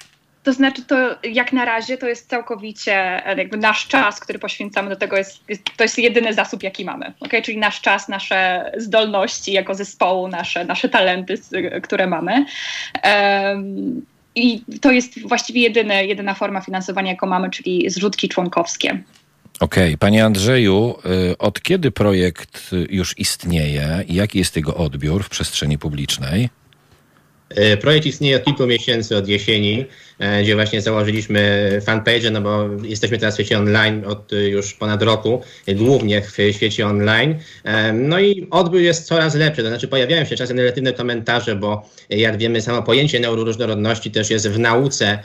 To 0.46 0.54
znaczy, 0.54 0.82
to 0.84 0.96
jak 1.24 1.54
na 1.54 1.66
razie 1.66 1.98
to 1.98 2.08
jest 2.08 2.30
całkowicie 2.30 3.22
jakby 3.38 3.58
nasz 3.58 3.88
czas, 3.88 4.20
który 4.20 4.40
poświęcamy 4.40 4.90
do 4.90 4.96
tego, 4.96 5.18
jest, 5.18 5.44
to 5.78 5.84
jest 5.84 6.00
jedyny 6.00 6.34
zasób, 6.34 6.64
jaki 6.64 6.86
mamy. 6.86 7.14
Okay? 7.20 7.42
Czyli 7.42 7.58
nasz 7.58 7.82
czas, 7.82 8.10
nasze 8.10 8.72
zdolności 8.78 9.52
jako 9.52 9.76
zespołu, 9.76 10.28
nasze, 10.28 10.66
nasze 10.66 10.90
talenty, 10.90 11.36
które 11.84 12.08
mamy. 12.08 12.46
Um, 13.04 14.06
i 14.36 14.62
to 14.82 14.92
jest 14.92 15.28
właściwie 15.28 15.62
jedyne, 15.62 16.06
jedyna 16.06 16.34
forma 16.34 16.62
finansowania, 16.62 17.12
jaką 17.12 17.28
mamy, 17.28 17.50
czyli 17.50 17.90
zrzutki 17.90 18.30
członkowskie. 18.30 18.90
Okej, 19.60 19.88
okay. 19.88 19.98
panie 19.98 20.26
Andrzeju, 20.26 20.96
y, 21.32 21.38
od 21.38 21.62
kiedy 21.62 21.92
projekt 21.92 22.72
już 22.90 23.20
istnieje 23.20 24.04
i 24.08 24.16
jaki 24.16 24.40
jest 24.40 24.56
jego 24.56 24.76
odbiór 24.76 25.24
w 25.24 25.30
przestrzeni 25.30 25.78
publicznej? 25.78 26.50
E, 27.50 27.78
projekt 27.78 28.06
istnieje 28.06 28.38
od 28.38 28.44
kilku 28.44 28.68
miesięcy, 28.68 29.18
od 29.18 29.28
jesieni, 29.28 29.86
e, 30.20 30.44
gdzie 30.44 30.56
właśnie 30.56 30.82
założyliśmy 30.82 31.70
fanpage, 31.86 32.32
no 32.32 32.42
bo 32.42 32.70
jesteśmy 32.84 33.18
teraz 33.18 33.34
w 33.34 33.38
świecie 33.38 33.58
online 33.58 34.06
od 34.06 34.34
e, 34.34 34.50
już 34.50 34.74
ponad 34.74 35.02
roku, 35.02 35.42
głównie 35.68 36.22
w 36.22 36.38
świecie 36.52 36.88
online. 36.88 37.36
No 37.94 38.20
i 38.20 38.48
odbiór 38.52 38.82
jest 38.82 39.08
coraz 39.08 39.36
lepszy, 39.36 39.64
to 39.64 39.68
znaczy 39.68 39.88
pojawiają 39.88 40.26
się 40.26 40.36
czasem 40.36 40.58
negatywne 40.58 40.94
komentarze, 40.94 41.56
bo 41.56 41.90
jak 42.10 42.38
wiemy, 42.38 42.62
samo 42.62 42.84
pojęcie 42.84 43.20
neuroróżnorodności 43.20 44.12
też 44.12 44.30
jest 44.30 44.50
w 44.50 44.60
nauce 44.60 45.20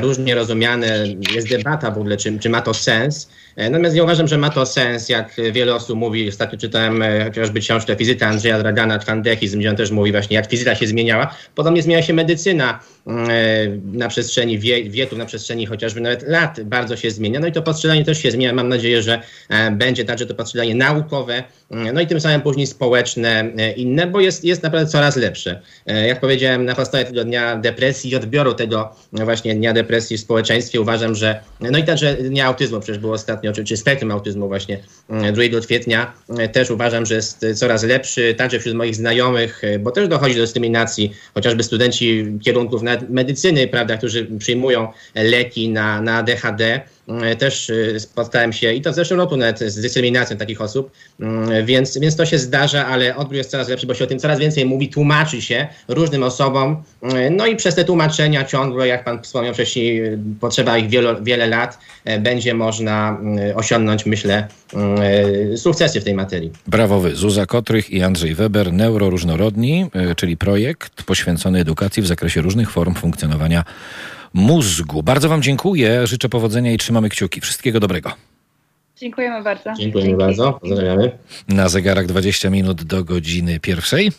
różnie 0.00 0.34
rozumiane, 0.34 1.04
jest 1.34 1.48
debata 1.48 1.90
w 1.90 1.98
ogóle, 1.98 2.16
czy, 2.16 2.38
czy 2.38 2.50
ma 2.50 2.60
to 2.60 2.74
sens. 2.74 3.30
Natomiast 3.56 3.96
ja 3.96 4.02
uważam, 4.02 4.28
że 4.28 4.38
ma 4.38 4.50
to 4.50 4.66
sens, 4.66 5.08
jak 5.08 5.36
wiele 5.52 5.74
osób 5.74 5.98
mówi, 5.98 6.28
ostatnio 6.28 6.58
czytałem 6.58 7.02
chociażby 7.24 7.60
książkę 7.60 7.96
Fizyka 7.96 8.26
Andrzeja 8.26 8.58
Dragana, 8.58 8.98
Twandechizm, 8.98 9.58
gdzie 9.58 9.70
on 9.70 9.76
też 9.76 9.90
mówi 9.90 10.12
właśnie, 10.12 10.36
jak 10.36 10.50
fizyka 10.50 10.74
się 10.74 10.86
zmieniała. 10.86 11.34
Podobnie 11.64 11.82
zmienia 11.82 12.02
się 12.02 12.12
medycyna 12.12 12.80
na 13.92 14.08
przestrzeni 14.08 14.58
wie, 14.58 14.90
wieków, 14.90 15.18
na 15.18 15.26
przestrzeni 15.26 15.66
chociażby 15.66 16.00
nawet 16.00 16.28
lat 16.28 16.60
bardzo 16.62 16.96
się 16.96 17.10
zmienia. 17.10 17.40
No 17.40 17.46
i 17.46 17.52
to 17.52 17.62
postrzelanie 17.62 18.04
też 18.04 18.18
się 18.18 18.30
zmienia. 18.30 18.52
Mam 18.52 18.68
nadzieję, 18.68 19.02
że 19.02 19.20
e, 19.48 19.70
będzie 19.70 20.04
także 20.04 20.26
to 20.26 20.34
postrzelanie 20.34 20.74
naukowe, 20.74 21.44
mm, 21.70 21.94
no 21.94 22.00
i 22.00 22.06
tym 22.06 22.20
samym 22.20 22.40
później 22.40 22.66
społeczne, 22.66 23.52
e, 23.56 23.72
inne, 23.72 24.06
bo 24.06 24.20
jest, 24.20 24.44
jest 24.44 24.62
naprawdę 24.62 24.90
coraz 24.90 25.16
lepsze. 25.16 25.60
Jak 26.06 26.20
powiedziałem, 26.20 26.64
na 26.64 26.74
podstawie 26.74 27.04
tego 27.04 27.24
dnia 27.24 27.56
depresji 27.56 28.10
i 28.10 28.16
odbioru 28.16 28.54
tego 28.54 28.96
właśnie 29.12 29.54
dnia 29.54 29.72
depresji 29.72 30.16
w 30.16 30.20
społeczeństwie 30.20 30.80
uważam, 30.80 31.14
że 31.14 31.40
no 31.60 31.78
i 31.78 31.84
także 31.84 32.14
dnia 32.14 32.46
autyzmu 32.46 32.80
przecież 32.80 32.98
było 32.98 33.12
ostatnio, 33.12 33.52
czy, 33.52 33.64
czy 33.64 33.76
spektrum 33.76 34.10
autyzmu 34.10 34.48
właśnie 34.48 34.78
2 35.08 35.42
mm, 35.42 35.62
kwietnia, 35.62 36.12
też 36.52 36.70
uważam, 36.70 37.06
że 37.06 37.14
jest 37.14 37.46
coraz 37.54 37.82
lepszy, 37.82 38.34
także 38.34 38.58
wśród 38.58 38.74
moich 38.74 38.96
znajomych, 38.96 39.62
bo 39.80 39.90
też 39.90 40.08
dochodzi 40.08 40.34
do 40.34 40.40
dyskryminacji, 40.40 41.14
chociażby 41.34 41.62
studenci 41.62 42.26
kierunków 42.44 42.82
medycyny, 43.08 43.68
prawda, 43.68 43.96
którzy 43.96 44.24
przyjmują 44.38 44.88
leki 45.14 45.68
na, 45.68 46.00
na 46.00 46.22
DHD. 46.22 46.80
Mm, 47.08 47.36
też 47.36 47.70
y, 47.70 48.00
spotkałem 48.00 48.52
się 48.52 48.72
i 48.72 48.80
to 48.82 48.92
w 48.92 48.94
zeszłym 48.94 49.20
roku 49.20 49.36
nawet 49.36 49.58
z 49.58 49.80
dyskryminacją 49.80 50.36
takich 50.36 50.60
osób, 50.60 50.90
mm, 51.20 51.66
więc, 51.66 51.98
więc 51.98 52.16
to 52.16 52.26
się 52.26 52.38
zdarza, 52.38 52.86
ale 52.86 53.16
odbiór 53.16 53.36
jest 53.36 53.50
coraz 53.50 53.68
lepszy, 53.68 53.86
bo 53.86 53.94
się 53.94 54.04
o 54.04 54.06
tym 54.06 54.18
coraz 54.18 54.38
więcej 54.38 54.64
mówi, 54.64 54.88
tłumaczy 54.88 55.42
się 55.42 55.66
różnym 55.88 56.22
osobom, 56.22 56.82
mm, 57.02 57.36
no 57.36 57.46
i 57.46 57.56
przez 57.56 57.74
te 57.74 57.84
tłumaczenia 57.84 58.44
ciągłe, 58.44 58.88
jak 58.88 59.04
pan 59.04 59.22
wspomniał 59.22 59.54
wcześniej, 59.54 60.02
potrzeba 60.40 60.78
ich 60.78 60.88
wielo, 60.88 61.22
wiele 61.22 61.46
lat, 61.46 61.78
e, 62.04 62.18
będzie 62.18 62.54
można 62.54 63.20
osiągnąć, 63.54 64.06
myślę, 64.06 64.48
e, 65.52 65.56
sukcesy 65.56 66.00
w 66.00 66.04
tej 66.04 66.14
materii. 66.14 66.52
Brawo 66.66 67.00
wy, 67.00 67.16
Zuza 67.16 67.46
Kotrych 67.46 67.90
i 67.90 68.02
Andrzej 68.02 68.34
Weber, 68.34 68.72
Neuroróżnorodni, 68.72 69.86
e, 69.94 70.14
czyli 70.14 70.36
projekt 70.36 71.02
poświęcony 71.02 71.60
edukacji 71.60 72.02
w 72.02 72.06
zakresie 72.06 72.40
różnych 72.40 72.70
form 72.70 72.94
funkcjonowania 72.94 73.64
mózgu. 74.34 75.02
Bardzo 75.02 75.28
Wam 75.28 75.42
dziękuję, 75.42 76.06
życzę 76.06 76.28
powodzenia 76.28 76.72
i 76.72 76.78
trzymamy 76.78 77.08
kciuki. 77.08 77.40
Wszystkiego 77.40 77.80
dobrego. 77.80 78.12
Dziękujemy 78.96 79.42
bardzo. 79.42 79.72
Dziękujemy 79.78 80.10
Dzięki. 80.10 80.24
bardzo. 80.24 80.52
Pozdrawiamy. 80.52 81.18
Na 81.48 81.68
zegarach 81.68 82.06
20 82.06 82.50
minut 82.50 82.82
do 82.82 83.04
godziny 83.04 83.60
pierwszej. 83.60 84.12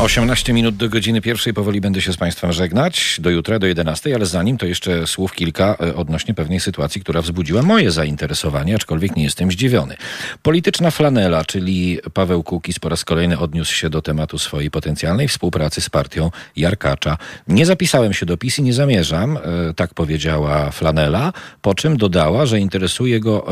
18 0.00 0.52
minut 0.52 0.76
do 0.76 0.88
godziny 0.88 1.20
pierwszej 1.20 1.54
powoli 1.54 1.80
będę 1.80 2.00
się 2.00 2.12
z 2.12 2.16
Państwem 2.16 2.52
żegnać. 2.52 3.16
Do 3.18 3.30
jutra, 3.30 3.58
do 3.58 3.66
11, 3.66 4.14
ale 4.14 4.26
zanim 4.26 4.58
to 4.58 4.66
jeszcze 4.66 5.06
słów 5.06 5.32
kilka 5.32 5.76
e, 5.80 5.94
odnośnie 5.94 6.34
pewnej 6.34 6.60
sytuacji, 6.60 7.00
która 7.00 7.22
wzbudziła 7.22 7.62
moje 7.62 7.90
zainteresowanie, 7.90 8.74
aczkolwiek 8.74 9.16
nie 9.16 9.22
jestem 9.22 9.52
zdziwiony. 9.52 9.96
Polityczna 10.42 10.90
flanela, 10.90 11.44
czyli 11.44 11.98
Paweł 12.14 12.42
Kukiz 12.42 12.78
po 12.78 12.88
raz 12.88 13.04
kolejny 13.04 13.38
odniósł 13.38 13.74
się 13.74 13.90
do 13.90 14.02
tematu 14.02 14.38
swojej 14.38 14.70
potencjalnej 14.70 15.28
współpracy 15.28 15.80
z 15.80 15.90
partią 15.90 16.30
Jarkacza. 16.56 17.18
Nie 17.48 17.66
zapisałem 17.66 18.12
się 18.12 18.26
do 18.26 18.36
PiS 18.36 18.58
i 18.58 18.62
nie 18.62 18.72
zamierzam, 18.72 19.36
e, 19.36 19.40
tak 19.76 19.94
powiedziała 19.94 20.70
flanela, 20.70 21.32
po 21.62 21.74
czym 21.74 21.96
dodała, 21.96 22.46
że 22.46 22.60
interesuje 22.60 23.20
go 23.20 23.46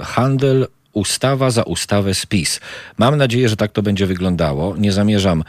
e, 0.00 0.04
handel 0.04 0.66
ustawa 0.92 1.50
za 1.50 1.62
ustawę 1.62 2.14
spis. 2.14 2.60
Mam 2.98 3.16
nadzieję, 3.16 3.48
że 3.48 3.56
tak 3.56 3.72
to 3.72 3.82
będzie 3.82 4.06
wyglądało. 4.06 4.76
Nie 4.76 4.92
zamierzam 4.92 5.44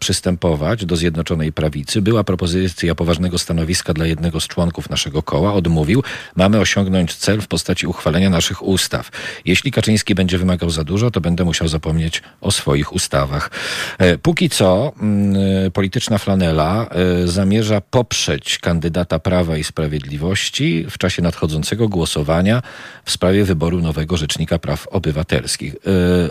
przystępować 0.00 0.86
do 0.86 0.96
Zjednoczonej 0.96 1.52
Prawicy. 1.52 2.02
Była 2.02 2.24
propozycja 2.24 2.94
poważnego 2.94 3.38
stanowiska 3.38 3.94
dla 3.94 4.06
jednego 4.06 4.40
z 4.40 4.48
członków 4.48 4.90
naszego 4.90 5.22
koła. 5.22 5.52
Odmówił. 5.52 6.02
Mamy 6.36 6.60
osiągnąć 6.60 7.14
cel 7.14 7.40
w 7.40 7.48
postaci 7.48 7.86
uchwalenia 7.86 8.30
naszych 8.30 8.62
ustaw. 8.62 9.10
Jeśli 9.44 9.72
Kaczyński 9.72 10.14
będzie 10.14 10.38
wymagał 10.38 10.70
za 10.70 10.84
dużo, 10.84 11.10
to 11.10 11.20
będę 11.20 11.44
musiał 11.44 11.68
zapomnieć 11.68 12.22
o 12.40 12.50
swoich 12.50 12.92
ustawach. 12.92 13.50
E, 13.98 14.18
póki 14.18 14.50
co 14.50 14.92
mm, 15.00 15.36
e, 15.66 15.70
polityczna 15.70 16.18
flanela 16.18 16.90
zamierza 17.24 17.80
poprzeć 17.80 18.58
kandydata 18.58 19.18
Prawa 19.18 19.56
i 19.56 19.64
Sprawiedliwości 19.64 20.86
w 20.90 20.98
czasie 20.98 21.22
nadchodzącego 21.22 21.88
głosowania 21.88 22.62
w 23.04 23.10
sprawie 23.10 23.44
wyboru 23.44 23.80
nowego 23.80 24.16
Rzecznika 24.16 24.58
Praw 24.58 24.88
Obywatelskich. 24.88 25.74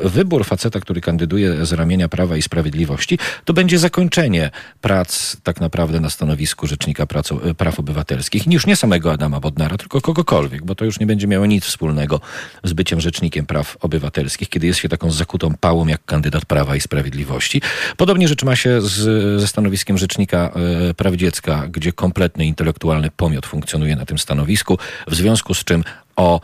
E, 0.03 0.09
wybór 0.09 0.45
faceta, 0.45 0.79
który 0.79 1.01
kandyduje 1.01 1.65
z 1.65 1.73
ramienia 1.73 2.09
Prawa 2.09 2.37
i 2.37 2.41
Sprawiedliwości, 2.41 3.19
to 3.45 3.53
będzie 3.53 3.79
zakończenie 3.79 4.51
prac 4.81 5.37
tak 5.43 5.61
naprawdę 5.61 5.99
na 5.99 6.09
stanowisku 6.09 6.67
Rzecznika 6.67 7.03
e, 7.03 7.53
Praw 7.53 7.79
Obywatelskich. 7.79 8.47
Już 8.47 8.65
nie 8.65 8.75
samego 8.75 9.11
Adama 9.11 9.39
Bodnara, 9.39 9.77
tylko 9.77 10.01
kogokolwiek, 10.01 10.65
bo 10.65 10.75
to 10.75 10.85
już 10.85 10.99
nie 10.99 11.05
będzie 11.05 11.27
miało 11.27 11.45
nic 11.45 11.65
wspólnego 11.65 12.21
z 12.63 12.73
byciem 12.73 13.01
Rzecznikiem 13.01 13.45
Praw 13.45 13.77
Obywatelskich, 13.81 14.49
kiedy 14.49 14.67
jest 14.67 14.79
się 14.79 14.89
taką 14.89 15.11
zakutą 15.11 15.53
pałą 15.59 15.87
jak 15.87 16.05
kandydat 16.05 16.45
Prawa 16.45 16.75
i 16.75 16.81
Sprawiedliwości. 16.81 17.61
Podobnie 17.97 18.27
rzecz 18.27 18.43
ma 18.43 18.55
się 18.55 18.81
z, 18.81 19.41
ze 19.41 19.47
stanowiskiem 19.47 19.97
Rzecznika 19.97 20.51
e, 20.89 20.93
Praw 20.93 21.13
Dziecka, 21.13 21.67
gdzie 21.67 21.93
kompletny 21.93 22.45
intelektualny 22.45 23.11
pomiot 23.11 23.45
funkcjonuje 23.45 23.95
na 23.95 24.05
tym 24.05 24.17
stanowisku, 24.17 24.77
w 25.07 25.15
związku 25.15 25.53
z 25.53 25.63
czym 25.63 25.83
o 26.15 26.39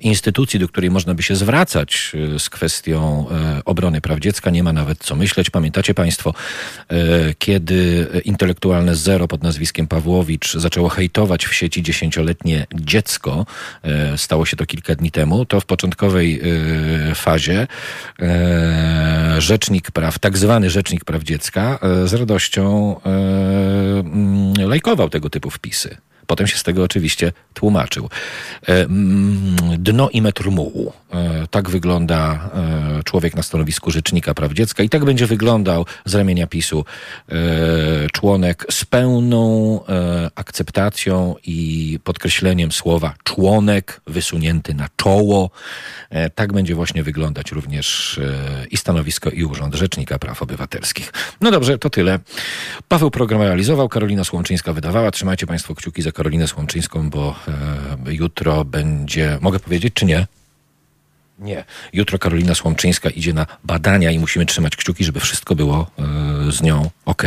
instytucji, 0.00 0.60
do 0.60 0.68
której 0.68 0.90
można 0.90 1.14
by 1.14 1.22
się 1.22 1.36
zwracać 1.36 2.12
e, 2.34 2.38
z 2.38 2.50
kwestią 2.50 3.26
e, 3.30 3.64
obrony 3.64 4.00
praw 4.00 4.18
dziecka, 4.18 4.50
nie 4.50 4.62
ma 4.62 4.72
nawet 4.72 4.98
co 4.98 5.16
myśleć. 5.16 5.50
Pamiętacie 5.50 5.94
Państwo, 5.94 6.34
e, 6.88 6.94
kiedy 7.38 8.06
intelektualne 8.24 8.94
zero 8.94 9.28
pod 9.28 9.42
nazwiskiem 9.42 9.86
Pawłowicz 9.86 10.52
zaczęło 10.54 10.88
hejtować 10.88 11.46
w 11.46 11.54
sieci 11.54 11.82
dziesięcioletnie 11.82 12.66
dziecko, 12.74 13.46
stało 14.16 14.46
się 14.46 14.56
to 14.56 14.66
kilka 14.66 14.94
dni 14.94 15.10
temu, 15.10 15.44
to 15.44 15.60
w 15.60 15.64
początkowej 15.64 16.40
fazie 17.14 17.66
rzecznik 19.38 19.90
praw, 19.90 20.18
tak 20.18 20.38
zwany 20.38 20.70
rzecznik 20.70 21.04
praw 21.04 21.22
dziecka 21.22 21.78
z 22.04 22.14
radością 22.14 22.96
lajkował 24.66 25.10
tego 25.10 25.30
typu 25.30 25.50
wpisy. 25.50 25.96
Potem 26.32 26.46
się 26.46 26.58
z 26.58 26.62
tego 26.62 26.82
oczywiście 26.82 27.32
tłumaczył. 27.54 28.08
E, 28.68 28.80
mm, 28.80 29.56
dno 29.78 30.10
i 30.10 30.22
metr 30.22 30.50
mułu. 30.50 30.92
E, 31.12 31.46
tak 31.50 31.70
wygląda 31.70 32.50
człowiek 33.04 33.34
na 33.34 33.42
stanowisku 33.42 33.90
Rzecznika 33.90 34.34
Praw 34.34 34.52
Dziecka 34.52 34.82
i 34.82 34.88
tak 34.88 35.04
będzie 35.04 35.26
wyglądał 35.26 35.86
z 36.04 36.14
ramienia 36.14 36.46
PiSu 36.46 36.84
e, 37.28 37.34
członek 38.12 38.66
z 38.70 38.84
pełną 38.84 39.80
e, 39.88 40.30
akceptacją 40.34 41.34
i 41.44 41.98
podkreśleniem 42.04 42.72
słowa 42.72 43.14
członek 43.24 44.00
wysunięty 44.06 44.74
na 44.74 44.88
czoło. 44.96 45.50
E, 46.10 46.30
tak 46.30 46.52
będzie 46.52 46.74
właśnie 46.74 47.02
wyglądać 47.02 47.52
również 47.52 48.18
e, 48.18 48.66
i 48.66 48.76
stanowisko 48.76 49.30
i 49.30 49.44
Urząd 49.44 49.74
Rzecznika 49.74 50.18
Praw 50.18 50.42
Obywatelskich. 50.42 51.12
No 51.40 51.50
dobrze, 51.50 51.78
to 51.78 51.90
tyle. 51.90 52.18
Paweł 52.88 53.10
program 53.10 53.42
realizował, 53.42 53.88
Karolina 53.88 54.24
Słomczyńska 54.24 54.72
wydawała. 54.72 55.10
Trzymajcie 55.10 55.46
Państwo 55.46 55.74
kciuki 55.74 56.02
za 56.02 56.12
Karolinę 56.22 56.48
Słomczyńską, 56.48 57.10
bo 57.10 57.36
e, 58.06 58.14
jutro 58.14 58.64
będzie, 58.64 59.38
mogę 59.40 59.58
powiedzieć 59.58 59.94
czy 59.94 60.04
nie? 60.04 60.26
Nie. 61.38 61.64
Jutro 61.92 62.18
Karolina 62.18 62.54
Słomczyńska 62.54 63.10
idzie 63.10 63.32
na 63.32 63.46
badania 63.64 64.10
i 64.10 64.18
musimy 64.18 64.46
trzymać 64.46 64.76
kciuki, 64.76 65.04
żeby 65.04 65.20
wszystko 65.20 65.54
było 65.54 65.90
e, 65.98 66.52
z 66.52 66.62
nią 66.62 66.90
ok. 67.04 67.22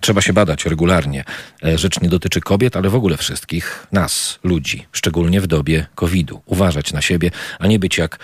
Trzeba 0.00 0.20
się 0.20 0.32
badać 0.32 0.66
regularnie. 0.66 1.24
E, 1.64 1.78
rzecz 1.78 2.00
nie 2.00 2.08
dotyczy 2.08 2.40
kobiet, 2.40 2.76
ale 2.76 2.90
w 2.90 2.94
ogóle 2.94 3.16
wszystkich 3.16 3.86
nas, 3.92 4.38
ludzi, 4.42 4.86
szczególnie 4.92 5.40
w 5.40 5.46
dobie 5.46 5.86
COVID-u. 5.94 6.42
Uważać 6.46 6.92
na 6.92 7.02
siebie, 7.02 7.30
a 7.58 7.66
nie 7.66 7.78
być 7.78 7.98
jak 7.98 8.18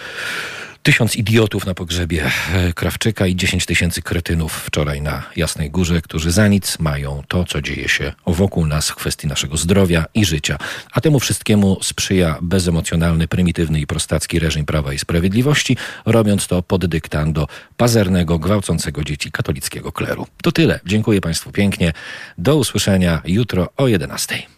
tysiąc 0.87 1.17
idiotów 1.17 1.67
na 1.67 1.75
pogrzebie 1.75 2.31
e, 2.55 2.73
Krawczyka 2.73 3.27
i 3.27 3.37
10 3.37 3.67
tysięcy 3.67 4.03
kretynów 4.03 4.53
wczoraj 4.53 5.03
na 5.03 5.23
Jasnej 5.37 5.71
Górze, 5.71 6.03
którzy 6.03 6.31
za 6.31 6.49
nic 6.49 6.79
mają 6.79 7.23
to, 7.29 7.45
co 7.45 7.63
dzieje 7.63 7.89
się 7.89 8.13
wokół 8.27 8.67
nas 8.67 8.91
w 8.91 8.95
kwestii 8.95 9.27
naszego 9.27 9.57
zdrowia 9.57 10.05
i 10.15 10.25
życia. 10.25 10.59
A 10.93 11.01
temu 11.01 11.21
wszystkiemu 11.21 11.79
sprzyja 11.83 12.39
bezemocjonalny, 12.43 13.29
prymitywny 13.29 13.81
i 13.81 13.87
prostacki 13.87 14.39
reżim 14.39 14.67
Prawa 14.67 14.93
i 14.93 14.99
Sprawiedliwości, 14.99 15.77
robiąc 16.05 16.47
to 16.47 16.63
pod 16.63 16.87
dyktando 16.87 17.49
pazernego, 17.77 18.39
gwałcącego 18.39 19.05
dzieci 19.05 19.31
katolickiego 19.31 19.93
kleru. 19.93 20.27
To 20.43 20.53
tyle. 20.53 20.81
Dziękuję 20.85 21.21
Państwu 21.21 21.53
pięknie. 21.53 21.93
Do 22.39 22.57
usłyszenia 22.57 23.23
jutro 23.25 23.69
o 23.77 23.89
11. 23.89 24.47